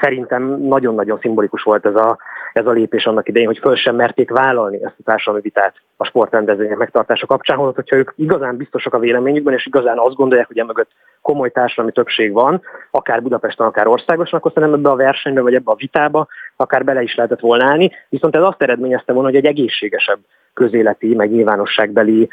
Szerintem 0.00 0.42
nagyon-nagyon 0.42 1.18
szimbolikus 1.20 1.62
volt 1.62 1.86
ez 1.86 1.94
a, 1.94 2.18
ez 2.52 2.66
a 2.66 2.70
lépés 2.70 3.06
annak 3.06 3.28
idején, 3.28 3.48
hogy 3.48 3.58
föl 3.58 3.76
sem 3.76 3.96
merték 3.96 4.30
vállalni 4.30 4.84
ezt 4.84 4.94
a 4.98 5.02
társadalmi 5.04 5.40
vitát 5.40 5.74
a 5.96 6.04
sportrendezvények 6.04 6.76
megtartása 6.76 7.26
kapcsán, 7.26 7.56
holott, 7.56 7.74
hogyha 7.74 7.96
ők 7.96 8.12
igazán 8.16 8.56
biztosak 8.56 8.94
a 8.94 8.98
véleményükben, 8.98 9.54
és 9.54 9.66
igazán 9.66 9.98
azt 9.98 10.14
gondolják, 10.14 10.46
hogy 10.46 10.58
emögött 10.58 10.90
komoly 11.22 11.50
társadalmi 11.50 11.92
többség 11.92 12.32
van, 12.32 12.62
akár 12.90 13.22
Budapesten, 13.22 13.66
akár 13.66 13.86
országosan, 13.86 14.38
akkor 14.38 14.52
szerintem 14.54 14.78
ebbe 14.78 14.90
a 14.90 14.96
versenybe, 14.96 15.40
vagy 15.40 15.54
ebbe 15.54 15.70
a 15.70 15.76
vitába 15.76 16.26
akár 16.56 16.84
bele 16.84 17.02
is 17.02 17.14
lehetett 17.14 17.40
volna 17.40 17.64
állni, 17.64 17.90
viszont 18.08 18.36
ez 18.36 18.42
azt 18.42 18.62
eredményezte 18.62 19.12
volna, 19.12 19.28
hogy 19.28 19.38
egy 19.38 19.46
egészségesebb 19.46 20.18
közéleti, 20.54 21.14
meg 21.14 21.30
nyilvánosságbeli 21.30 22.28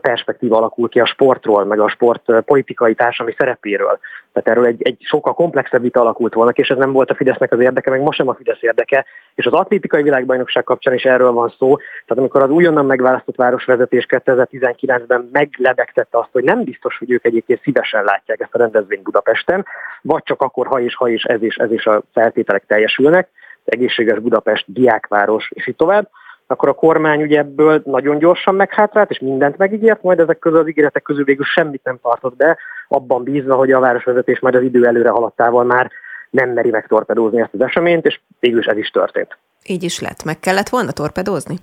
perspektíva 0.00 0.56
alakul 0.56 0.88
ki 0.88 1.00
a 1.00 1.06
sportról, 1.06 1.64
meg 1.64 1.80
a 1.80 1.88
sport 1.88 2.22
politikai 2.44 2.94
társadalmi 2.94 3.34
szerepéről. 3.38 3.98
Tehát 4.32 4.48
erről 4.48 4.64
egy, 4.64 4.82
egy 4.82 4.96
sokkal 5.00 5.34
komplexebb 5.34 5.82
vita 5.82 6.00
alakult 6.00 6.34
volna, 6.34 6.50
és 6.50 6.68
ez 6.68 6.76
nem 6.76 6.92
volt 6.92 7.10
a 7.10 7.14
Fidesznek 7.14 7.52
az 7.52 7.60
érdeke, 7.60 7.90
meg 7.90 8.00
ma 8.00 8.12
sem 8.12 8.28
a 8.28 8.34
Fidesz 8.34 8.62
érdeke. 8.62 9.04
És 9.34 9.46
az 9.46 9.52
atlétikai 9.52 10.02
világbajnokság 10.02 10.64
kapcsán 10.64 10.94
is 10.94 11.04
erről 11.04 11.32
van 11.32 11.54
szó. 11.58 11.76
Tehát 11.76 12.18
amikor 12.18 12.42
az 12.42 12.50
újonnan 12.50 12.86
megválasztott 12.86 13.36
városvezetés 13.36 14.06
2019-ben 14.08 15.28
meglebegtette 15.32 16.18
azt, 16.18 16.32
hogy 16.32 16.44
nem 16.44 16.64
biztos, 16.64 16.98
hogy 16.98 17.10
ők 17.10 17.24
egyébként 17.24 17.62
szívesen 17.62 18.04
látják 18.04 18.40
ezt 18.40 18.54
a 18.54 18.58
rendezvényt 18.58 19.02
Budapesten, 19.02 19.66
vagy 20.02 20.22
csak 20.22 20.42
akkor, 20.42 20.66
ha 20.66 20.80
és 20.80 20.94
ha 20.94 21.08
és 21.08 21.22
ez 21.22 21.42
és 21.42 21.56
ez 21.56 21.72
is 21.72 21.86
a 21.86 22.02
feltételek 22.12 22.64
teljesülnek, 22.66 23.28
egészséges 23.64 24.18
Budapest, 24.18 24.64
diákváros, 24.66 25.50
és 25.54 25.66
így 25.66 25.76
tovább, 25.76 26.08
akkor 26.50 26.68
a 26.68 26.72
kormány 26.74 27.22
ugye 27.22 27.38
ebből 27.38 27.82
nagyon 27.84 28.18
gyorsan 28.18 28.54
meghátrált, 28.54 29.10
és 29.10 29.18
mindent 29.18 29.56
megígért, 29.56 30.02
majd 30.02 30.18
ezek 30.18 30.38
közül 30.38 30.58
az 30.58 30.68
ígéretek 30.68 31.02
közül 31.02 31.24
végül 31.24 31.44
semmit 31.44 31.84
nem 31.84 31.98
tartott 32.02 32.36
be, 32.36 32.58
abban 32.88 33.22
bízva, 33.22 33.54
hogy 33.54 33.72
a 33.72 33.80
városvezetés 33.80 34.40
majd 34.40 34.54
az 34.54 34.62
idő 34.62 34.86
előre 34.86 35.10
haladtával 35.10 35.64
már 35.64 35.90
nem 36.30 36.50
meri 36.50 36.70
megtorpedózni 36.70 37.40
ezt 37.40 37.54
az 37.54 37.60
eseményt, 37.60 38.06
és 38.06 38.20
végül 38.40 38.58
is 38.58 38.66
ez 38.66 38.76
is 38.76 38.90
történt. 38.90 39.38
Így 39.66 39.82
is 39.82 40.00
lett. 40.00 40.24
Meg 40.24 40.40
kellett 40.40 40.68
volna 40.68 40.92
torpedózni? 40.92 41.56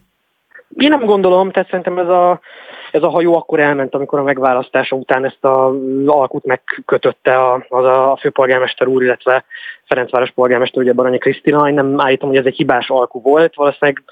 Én 0.78 0.90
nem 0.90 1.06
gondolom, 1.06 1.52
tehát 1.52 1.70
szerintem 1.70 1.98
ez 1.98 2.08
a, 2.08 2.40
ez 2.92 3.04
a 3.04 3.10
hajó 3.10 3.36
akkor 3.36 3.60
elment, 3.60 3.96
amikor 3.96 4.20
a 4.20 4.24
megválasztása 4.24 4.96
után 4.96 5.26
ezt 5.26 5.46
az 5.46 5.74
alkut 6.06 6.46
megkötötte 6.46 7.38
a, 7.38 7.66
az 7.70 7.86
a 7.86 8.18
főpolgármester 8.20 8.88
úr, 8.88 9.04
illetve 9.04 9.46
Ferencváros 9.86 10.32
polgármester, 10.32 10.82
ugye 10.82 10.94
Baranyi 10.94 11.18
Krisztina. 11.18 11.68
Én 11.68 11.74
nem 11.74 12.00
állítom, 12.00 12.30
hogy 12.30 12.38
ez 12.38 12.46
egy 12.46 12.56
hibás 12.56 12.90
alku 12.90 13.22
volt, 13.22 13.56
valószínűleg 13.56 14.04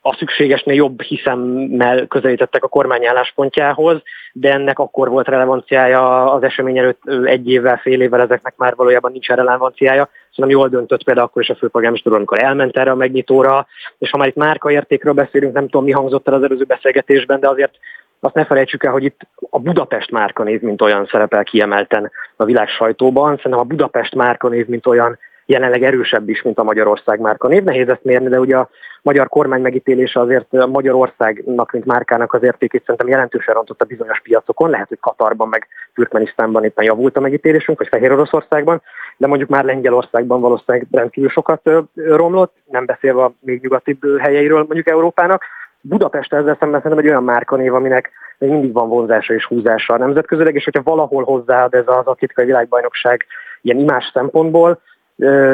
a 0.00 0.14
szükségesnél 0.14 0.74
jobb 0.74 1.02
hiszemmel 1.02 2.06
közelítettek 2.06 2.64
a 2.64 2.68
kormány 2.68 3.06
álláspontjához, 3.06 4.02
de 4.32 4.52
ennek 4.52 4.78
akkor 4.78 5.08
volt 5.08 5.28
relevanciája 5.28 6.32
az 6.32 6.42
esemény 6.42 6.78
előtt 6.78 7.02
egy 7.24 7.50
évvel, 7.50 7.76
fél 7.76 8.00
évvel 8.00 8.20
ezeknek 8.20 8.54
már 8.56 8.74
valójában 8.74 9.12
nincs 9.12 9.28
relevanciája. 9.28 10.08
Szerintem 10.34 10.58
jól 10.58 10.68
döntött 10.68 11.04
például 11.04 11.26
akkor 11.26 11.42
is 11.42 11.48
a 11.48 11.54
főpolgármester 11.54 12.12
amikor 12.12 12.42
elment 12.42 12.76
erre 12.76 12.90
a 12.90 12.94
megnyitóra, 12.94 13.66
és 13.98 14.10
ha 14.10 14.16
már 14.16 14.28
itt 14.28 14.34
márkaértékről 14.34 15.12
beszélünk, 15.12 15.54
nem 15.54 15.68
tudom 15.68 15.84
mi 15.84 15.92
hangzott 15.92 16.28
el 16.28 16.34
az 16.34 16.42
előző 16.42 16.64
beszélgetésben, 16.64 17.40
de 17.40 17.48
azért 17.48 17.72
azt 18.20 18.34
ne 18.34 18.44
felejtsük 18.44 18.84
el, 18.84 18.92
hogy 18.92 19.04
itt 19.04 19.20
a 19.50 19.58
Budapest 19.58 20.10
márkanév, 20.10 20.60
mint 20.60 20.82
olyan 20.82 21.06
szerepel 21.10 21.44
kiemelten 21.44 22.10
a 22.36 22.44
világ 22.44 22.68
sajtóban. 22.68 23.36
Szerintem 23.36 23.60
a 23.60 23.64
Budapest 23.64 24.14
márkanév, 24.14 24.66
mint 24.66 24.86
olyan 24.86 25.18
jelenleg 25.48 25.82
erősebb 25.82 26.28
is, 26.28 26.42
mint 26.42 26.58
a 26.58 26.62
Magyarország 26.62 27.20
márka 27.20 27.48
név. 27.48 27.62
Nehéz 27.64 27.88
ezt 27.88 28.04
mérni, 28.04 28.28
de 28.28 28.38
ugye 28.38 28.56
a 28.56 28.68
magyar 29.02 29.28
kormány 29.28 29.60
megítélése 29.60 30.20
azért 30.20 30.52
a 30.54 30.66
Magyarországnak, 30.66 31.72
mint 31.72 31.84
márkának 31.84 32.32
az 32.32 32.42
értékét 32.42 32.80
szerintem 32.80 33.08
jelentősen 33.08 33.54
rontott 33.54 33.80
a 33.80 33.84
bizonyos 33.84 34.20
piacokon. 34.20 34.70
Lehet, 34.70 34.88
hogy 34.88 34.98
Katarban, 35.00 35.48
meg 35.48 35.66
Türkmenisztánban 35.94 36.64
éppen 36.64 36.84
javult 36.84 37.16
a 37.16 37.20
megítélésünk, 37.20 37.78
vagy 37.78 37.88
Fehér 37.88 38.12
Oroszországban, 38.12 38.82
de 39.16 39.26
mondjuk 39.26 39.48
már 39.48 39.64
Lengyelországban 39.64 40.40
valószínűleg 40.40 40.86
rendkívül 40.90 41.30
sokat 41.30 41.70
romlott, 41.94 42.54
nem 42.64 42.86
beszélve 42.86 43.22
a 43.22 43.32
még 43.40 43.62
nyugatibb 43.62 44.18
helyeiről 44.18 44.58
mondjuk 44.58 44.88
Európának. 44.88 45.42
Budapest 45.80 46.32
ezzel 46.32 46.56
szemben 46.60 46.80
szerintem 46.80 47.04
egy 47.04 47.10
olyan 47.10 47.24
márkanév, 47.24 47.74
aminek 47.74 48.10
még 48.38 48.50
mindig 48.50 48.72
van 48.72 48.88
vonzása 48.88 49.34
és 49.34 49.46
húzása 49.46 49.94
a 49.94 49.98
nemzetközileg, 49.98 50.54
és 50.54 50.64
hogyha 50.64 50.82
valahol 50.82 51.24
hozzáad 51.24 51.74
ez 51.74 51.84
az 51.86 52.06
atlétikai 52.06 52.44
világbajnokság 52.44 53.26
ilyen 53.62 53.78
imás 53.78 54.10
szempontból, 54.12 54.80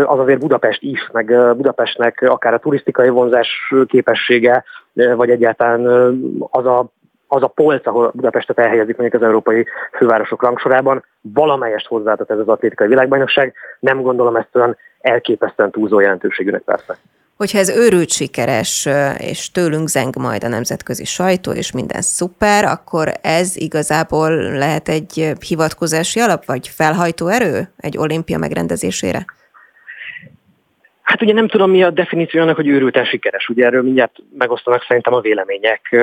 az 0.06 0.18
azért 0.18 0.38
Budapest 0.38 0.82
is, 0.82 1.08
meg 1.12 1.26
Budapestnek 1.56 2.22
akár 2.22 2.54
a 2.54 2.58
turisztikai 2.58 3.08
vonzás 3.08 3.48
képessége, 3.86 4.64
vagy 4.92 5.30
egyáltalán 5.30 5.86
az 6.50 6.66
a 6.66 6.92
az 7.34 7.42
a 7.42 7.46
polc, 7.46 7.86
ahol 7.86 8.10
Budapestet 8.14 8.58
elhelyezik 8.58 8.96
mondjuk 8.96 9.22
az 9.22 9.28
európai 9.28 9.66
fővárosok 9.96 10.42
rangsorában, 10.42 11.04
valamelyest 11.20 11.86
hozzáadott 11.86 12.30
ez 12.30 12.38
az 12.38 12.48
atlétikai 12.48 12.88
világbajnokság. 12.88 13.54
Nem 13.80 14.02
gondolom 14.02 14.36
ezt 14.36 14.48
olyan 14.52 14.76
elképesztően 15.00 15.70
túlzó 15.70 16.00
jelentőségűnek 16.00 16.62
persze. 16.62 16.96
Hogyha 17.36 17.58
ez 17.58 17.76
őrült 17.76 18.10
sikeres, 18.10 18.88
és 19.18 19.50
tőlünk 19.50 19.88
zeng 19.88 20.16
majd 20.16 20.44
a 20.44 20.48
nemzetközi 20.48 21.04
sajtó, 21.04 21.52
és 21.52 21.72
minden 21.72 22.00
szuper, 22.00 22.64
akkor 22.64 23.12
ez 23.22 23.56
igazából 23.56 24.30
lehet 24.36 24.88
egy 24.88 25.32
hivatkozási 25.48 26.20
alap, 26.20 26.44
vagy 26.44 26.68
felhajtó 26.68 27.26
erő 27.26 27.68
egy 27.76 27.98
olimpia 27.98 28.38
megrendezésére? 28.38 29.24
Hát 31.04 31.22
ugye 31.22 31.32
nem 31.32 31.48
tudom, 31.48 31.70
mi 31.70 31.82
a 31.82 31.90
definíció 31.90 32.40
annak, 32.40 32.56
hogy 32.56 32.68
őrülten 32.68 33.04
sikeres. 33.04 33.48
Ugye 33.48 33.66
erről 33.66 33.82
mindjárt 33.82 34.16
megosztanak 34.38 34.84
szerintem 34.88 35.14
a 35.14 35.20
vélemények. 35.20 35.96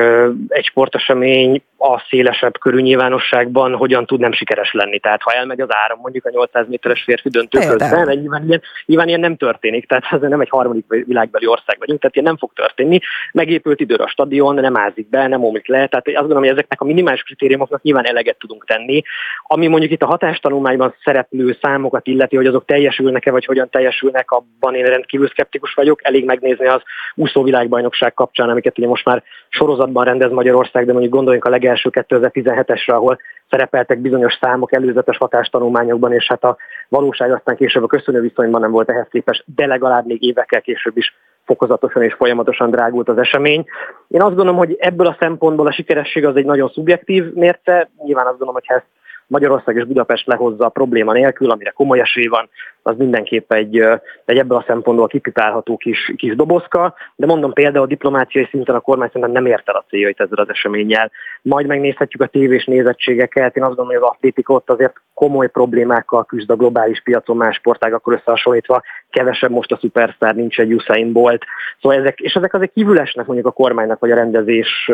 Egy 0.48 0.66
sportesemény 0.66 1.62
a 1.78 2.00
szélesebb 2.10 2.60
körű 2.60 2.82
nyilvánosságban 2.82 3.76
hogyan 3.76 4.06
tud 4.06 4.20
nem 4.20 4.32
sikeres 4.32 4.72
lenni. 4.74 5.00
Tehát 5.00 5.22
ha 5.22 5.32
elmegy 5.32 5.62
az 5.62 5.68
áram 5.70 6.00
mondjuk 6.02 6.26
a 6.26 6.30
800 6.30 6.68
méteres 6.68 7.04
férfi 7.04 7.30
döntő 7.30 7.60
közben, 7.60 8.18
nyilván 8.18 8.48
ilyen, 8.48 8.62
nyilván 8.86 9.08
ilyen 9.08 9.20
nem 9.20 9.36
történik. 9.36 9.88
Tehát 9.88 10.04
ez 10.12 10.30
nem 10.30 10.42
egy 10.42 10.50
harmadik 10.50 10.86
világbeli 10.88 11.48
ország 11.48 11.76
vagyunk, 11.80 12.00
tehát 12.00 12.16
ilyen 12.16 12.28
nem 12.28 12.38
fog 12.38 12.54
történni. 12.54 13.00
Megépült 13.32 13.80
időre 13.80 14.04
a 14.04 14.08
stadion, 14.08 14.56
nem 14.56 14.78
ázik 14.78 15.10
be, 15.10 15.28
nem 15.28 15.44
omlik 15.44 15.68
le. 15.68 15.88
Tehát 15.88 16.08
azt 16.08 16.16
gondolom, 16.16 16.44
hogy 16.44 16.52
ezeknek 16.52 16.82
a 16.82 16.86
minimális 16.86 17.22
kritériumoknak 17.22 17.82
nyilván 17.82 18.06
eleget 18.06 18.38
tudunk 18.40 18.66
tenni. 18.66 19.02
Ami 19.44 19.68
mondjuk 19.68 19.92
itt 19.92 20.02
a 20.02 20.06
hatástanulmányban 20.06 20.96
szereplő 21.04 21.58
számokat 21.62 22.08
illeti, 22.08 22.36
hogy 22.36 22.48
azok 22.48 22.66
teljesülnek-e, 22.66 23.32
vagy 23.32 23.46
hogyan 23.46 23.70
teljesülnek, 23.70 24.32
abban 24.32 24.76
én 24.76 24.90
rendkívül 24.92 25.28
szkeptikus 25.28 25.74
vagyok. 25.74 26.00
Elég 26.04 26.26
megnézni 26.26 26.68
az 26.68 26.82
úszó 27.16 27.44
világbajnokság 27.44 28.14
kapcsán, 28.14 28.50
amiket 28.50 28.78
ugye 28.78 28.88
most 28.88 29.06
már 29.06 29.24
sorozatban 29.50 30.06
rendez 30.06 30.32
Magyarország, 30.32 30.86
de 30.86 30.92
mondjuk 30.92 31.14
gondoljunk 31.14 31.46
a 31.46 31.50
legelső 31.50 31.90
2017-esre, 31.94 32.94
ahol 32.94 33.20
szerepeltek 33.50 34.00
bizonyos 34.00 34.38
számok 34.42 34.74
előzetes 34.74 35.18
hatástanulmányokban, 35.18 36.14
és 36.14 36.28
hát 36.28 36.44
a 36.44 36.58
valóság 36.90 37.32
aztán 37.32 37.56
később 37.56 37.84
a 37.84 37.88
köszönő 37.88 38.22
viszonyban 38.22 38.62
nem 38.62 38.72
volt 38.72 38.90
ehhez 38.90 39.08
képes, 39.10 39.44
de 39.56 39.66
legalább 39.66 40.06
még 40.06 40.24
évekkel 40.24 40.62
később 40.62 40.98
is 40.98 41.16
fokozatosan 41.46 42.04
és 42.04 42.14
folyamatosan 42.14 42.72
drágult 42.72 43.10
az 43.10 43.18
esemény. 43.18 43.66
Én 44.08 44.22
azt 44.22 44.36
gondolom, 44.36 44.58
hogy 44.58 44.76
ebből 44.80 45.08
a 45.08 45.18
szempontból 45.20 45.68
a 45.68 45.72
sikeresség 45.72 46.26
az 46.26 46.36
egy 46.36 46.46
nagyon 46.46 46.70
szubjektív 46.70 47.34
mérce. 47.34 47.90
Nyilván 48.04 48.26
azt 48.26 48.38
gondolom, 48.38 48.54
hogy 48.54 48.68
ha 48.68 48.74
ezt 48.74 48.86
Magyarország 49.32 49.76
és 49.76 49.84
Budapest 49.84 50.28
lehozza 50.28 50.66
a 50.66 50.70
probléma 50.70 51.14
nélkül, 51.14 51.52
amire 51.52 51.70
komoly 51.70 52.00
esély 52.00 52.28
van, 52.28 52.50
az 52.84 52.98
mindenképp 52.98 53.54
egy, 53.54 53.78
egy 54.26 54.38
ebből 54.38 54.58
a 54.58 54.64
szempontból 54.68 55.08
kipipálható 55.08 55.78
kis, 55.78 56.14
kis 56.16 56.36
dobozka, 56.36 56.94
de 57.16 57.26
mondom 57.26 57.54
például 57.54 57.84
a 57.84 57.88
diplomáciai 57.88 58.48
szinten 58.50 58.76
a 58.76 58.80
kormány 58.80 59.08
szerintem 59.08 59.32
nem 59.32 59.46
ért 59.46 59.70
el 59.70 59.76
a 59.76 59.86
céljait 59.90 60.20
ezzel 60.20 60.38
az 60.38 60.50
eseménnyel. 60.50 61.12
Majd 61.42 61.68
megnézhetjük 61.68 62.22
a 62.22 62.28
tévés 62.28 62.66
nézettségeket, 62.66 63.56
én 63.56 63.64
azt 63.64 63.76
gondolom, 63.76 64.00
hogy 64.00 64.10
az 64.10 64.16
atlétika 64.16 64.54
ott 64.54 64.70
azért 64.70 65.02
komoly 65.14 65.50
problémákkal 65.50 66.26
küzd 66.26 66.50
a 66.50 66.56
globális 66.56 67.02
piacon 67.02 67.38
más 67.38 67.56
sportágakkal 67.56 68.14
összehasonlítva, 68.14 68.82
kevesebb 69.10 69.52
most 69.52 69.72
a 69.72 69.78
szupersztár, 69.78 70.36
nincs 70.36 70.60
egy 70.60 70.74
Usain 70.74 71.12
Bolt. 71.12 71.46
Szóval 71.82 71.98
ezek, 71.98 72.20
és 72.20 72.34
ezek 72.34 72.54
azért 72.54 72.74
kívülesnek 72.74 73.26
mondjuk 73.26 73.48
a 73.48 73.52
kormánynak 73.52 74.00
vagy 74.00 74.12
a 74.12 74.16
rendezés 74.16 74.92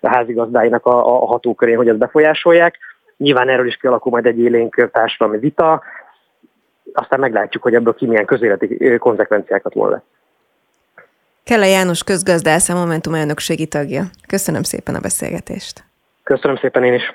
a 0.00 0.08
házigazdáinak 0.08 0.86
a, 0.86 1.22
a 1.22 1.26
hatókörén, 1.26 1.76
hogy 1.76 1.88
ezt 1.88 1.98
befolyásolják. 1.98 2.78
Nyilván 3.20 3.48
erről 3.48 3.66
is 3.66 3.76
kialakul 3.76 4.12
majd 4.12 4.26
egy 4.26 4.38
élénk 4.38 4.90
társadalmi 4.92 5.38
vita, 5.38 5.82
aztán 6.92 7.20
meglátjuk, 7.20 7.62
hogy 7.62 7.74
ebből 7.74 7.94
ki 7.94 8.06
milyen 8.06 8.24
közéleti 8.24 8.98
konzekvenciákat 8.98 9.74
von 9.74 9.90
le. 9.90 10.02
Kelle 11.44 11.66
János 11.66 12.04
közgazdász, 12.04 12.68
a 12.68 12.74
Momentum 12.74 13.14
elnökségi 13.14 13.66
tagja. 13.66 14.02
Köszönöm 14.26 14.62
szépen 14.62 14.94
a 14.94 15.00
beszélgetést. 15.00 15.84
Köszönöm 16.22 16.56
szépen 16.56 16.84
én 16.84 16.94
is. 16.94 17.14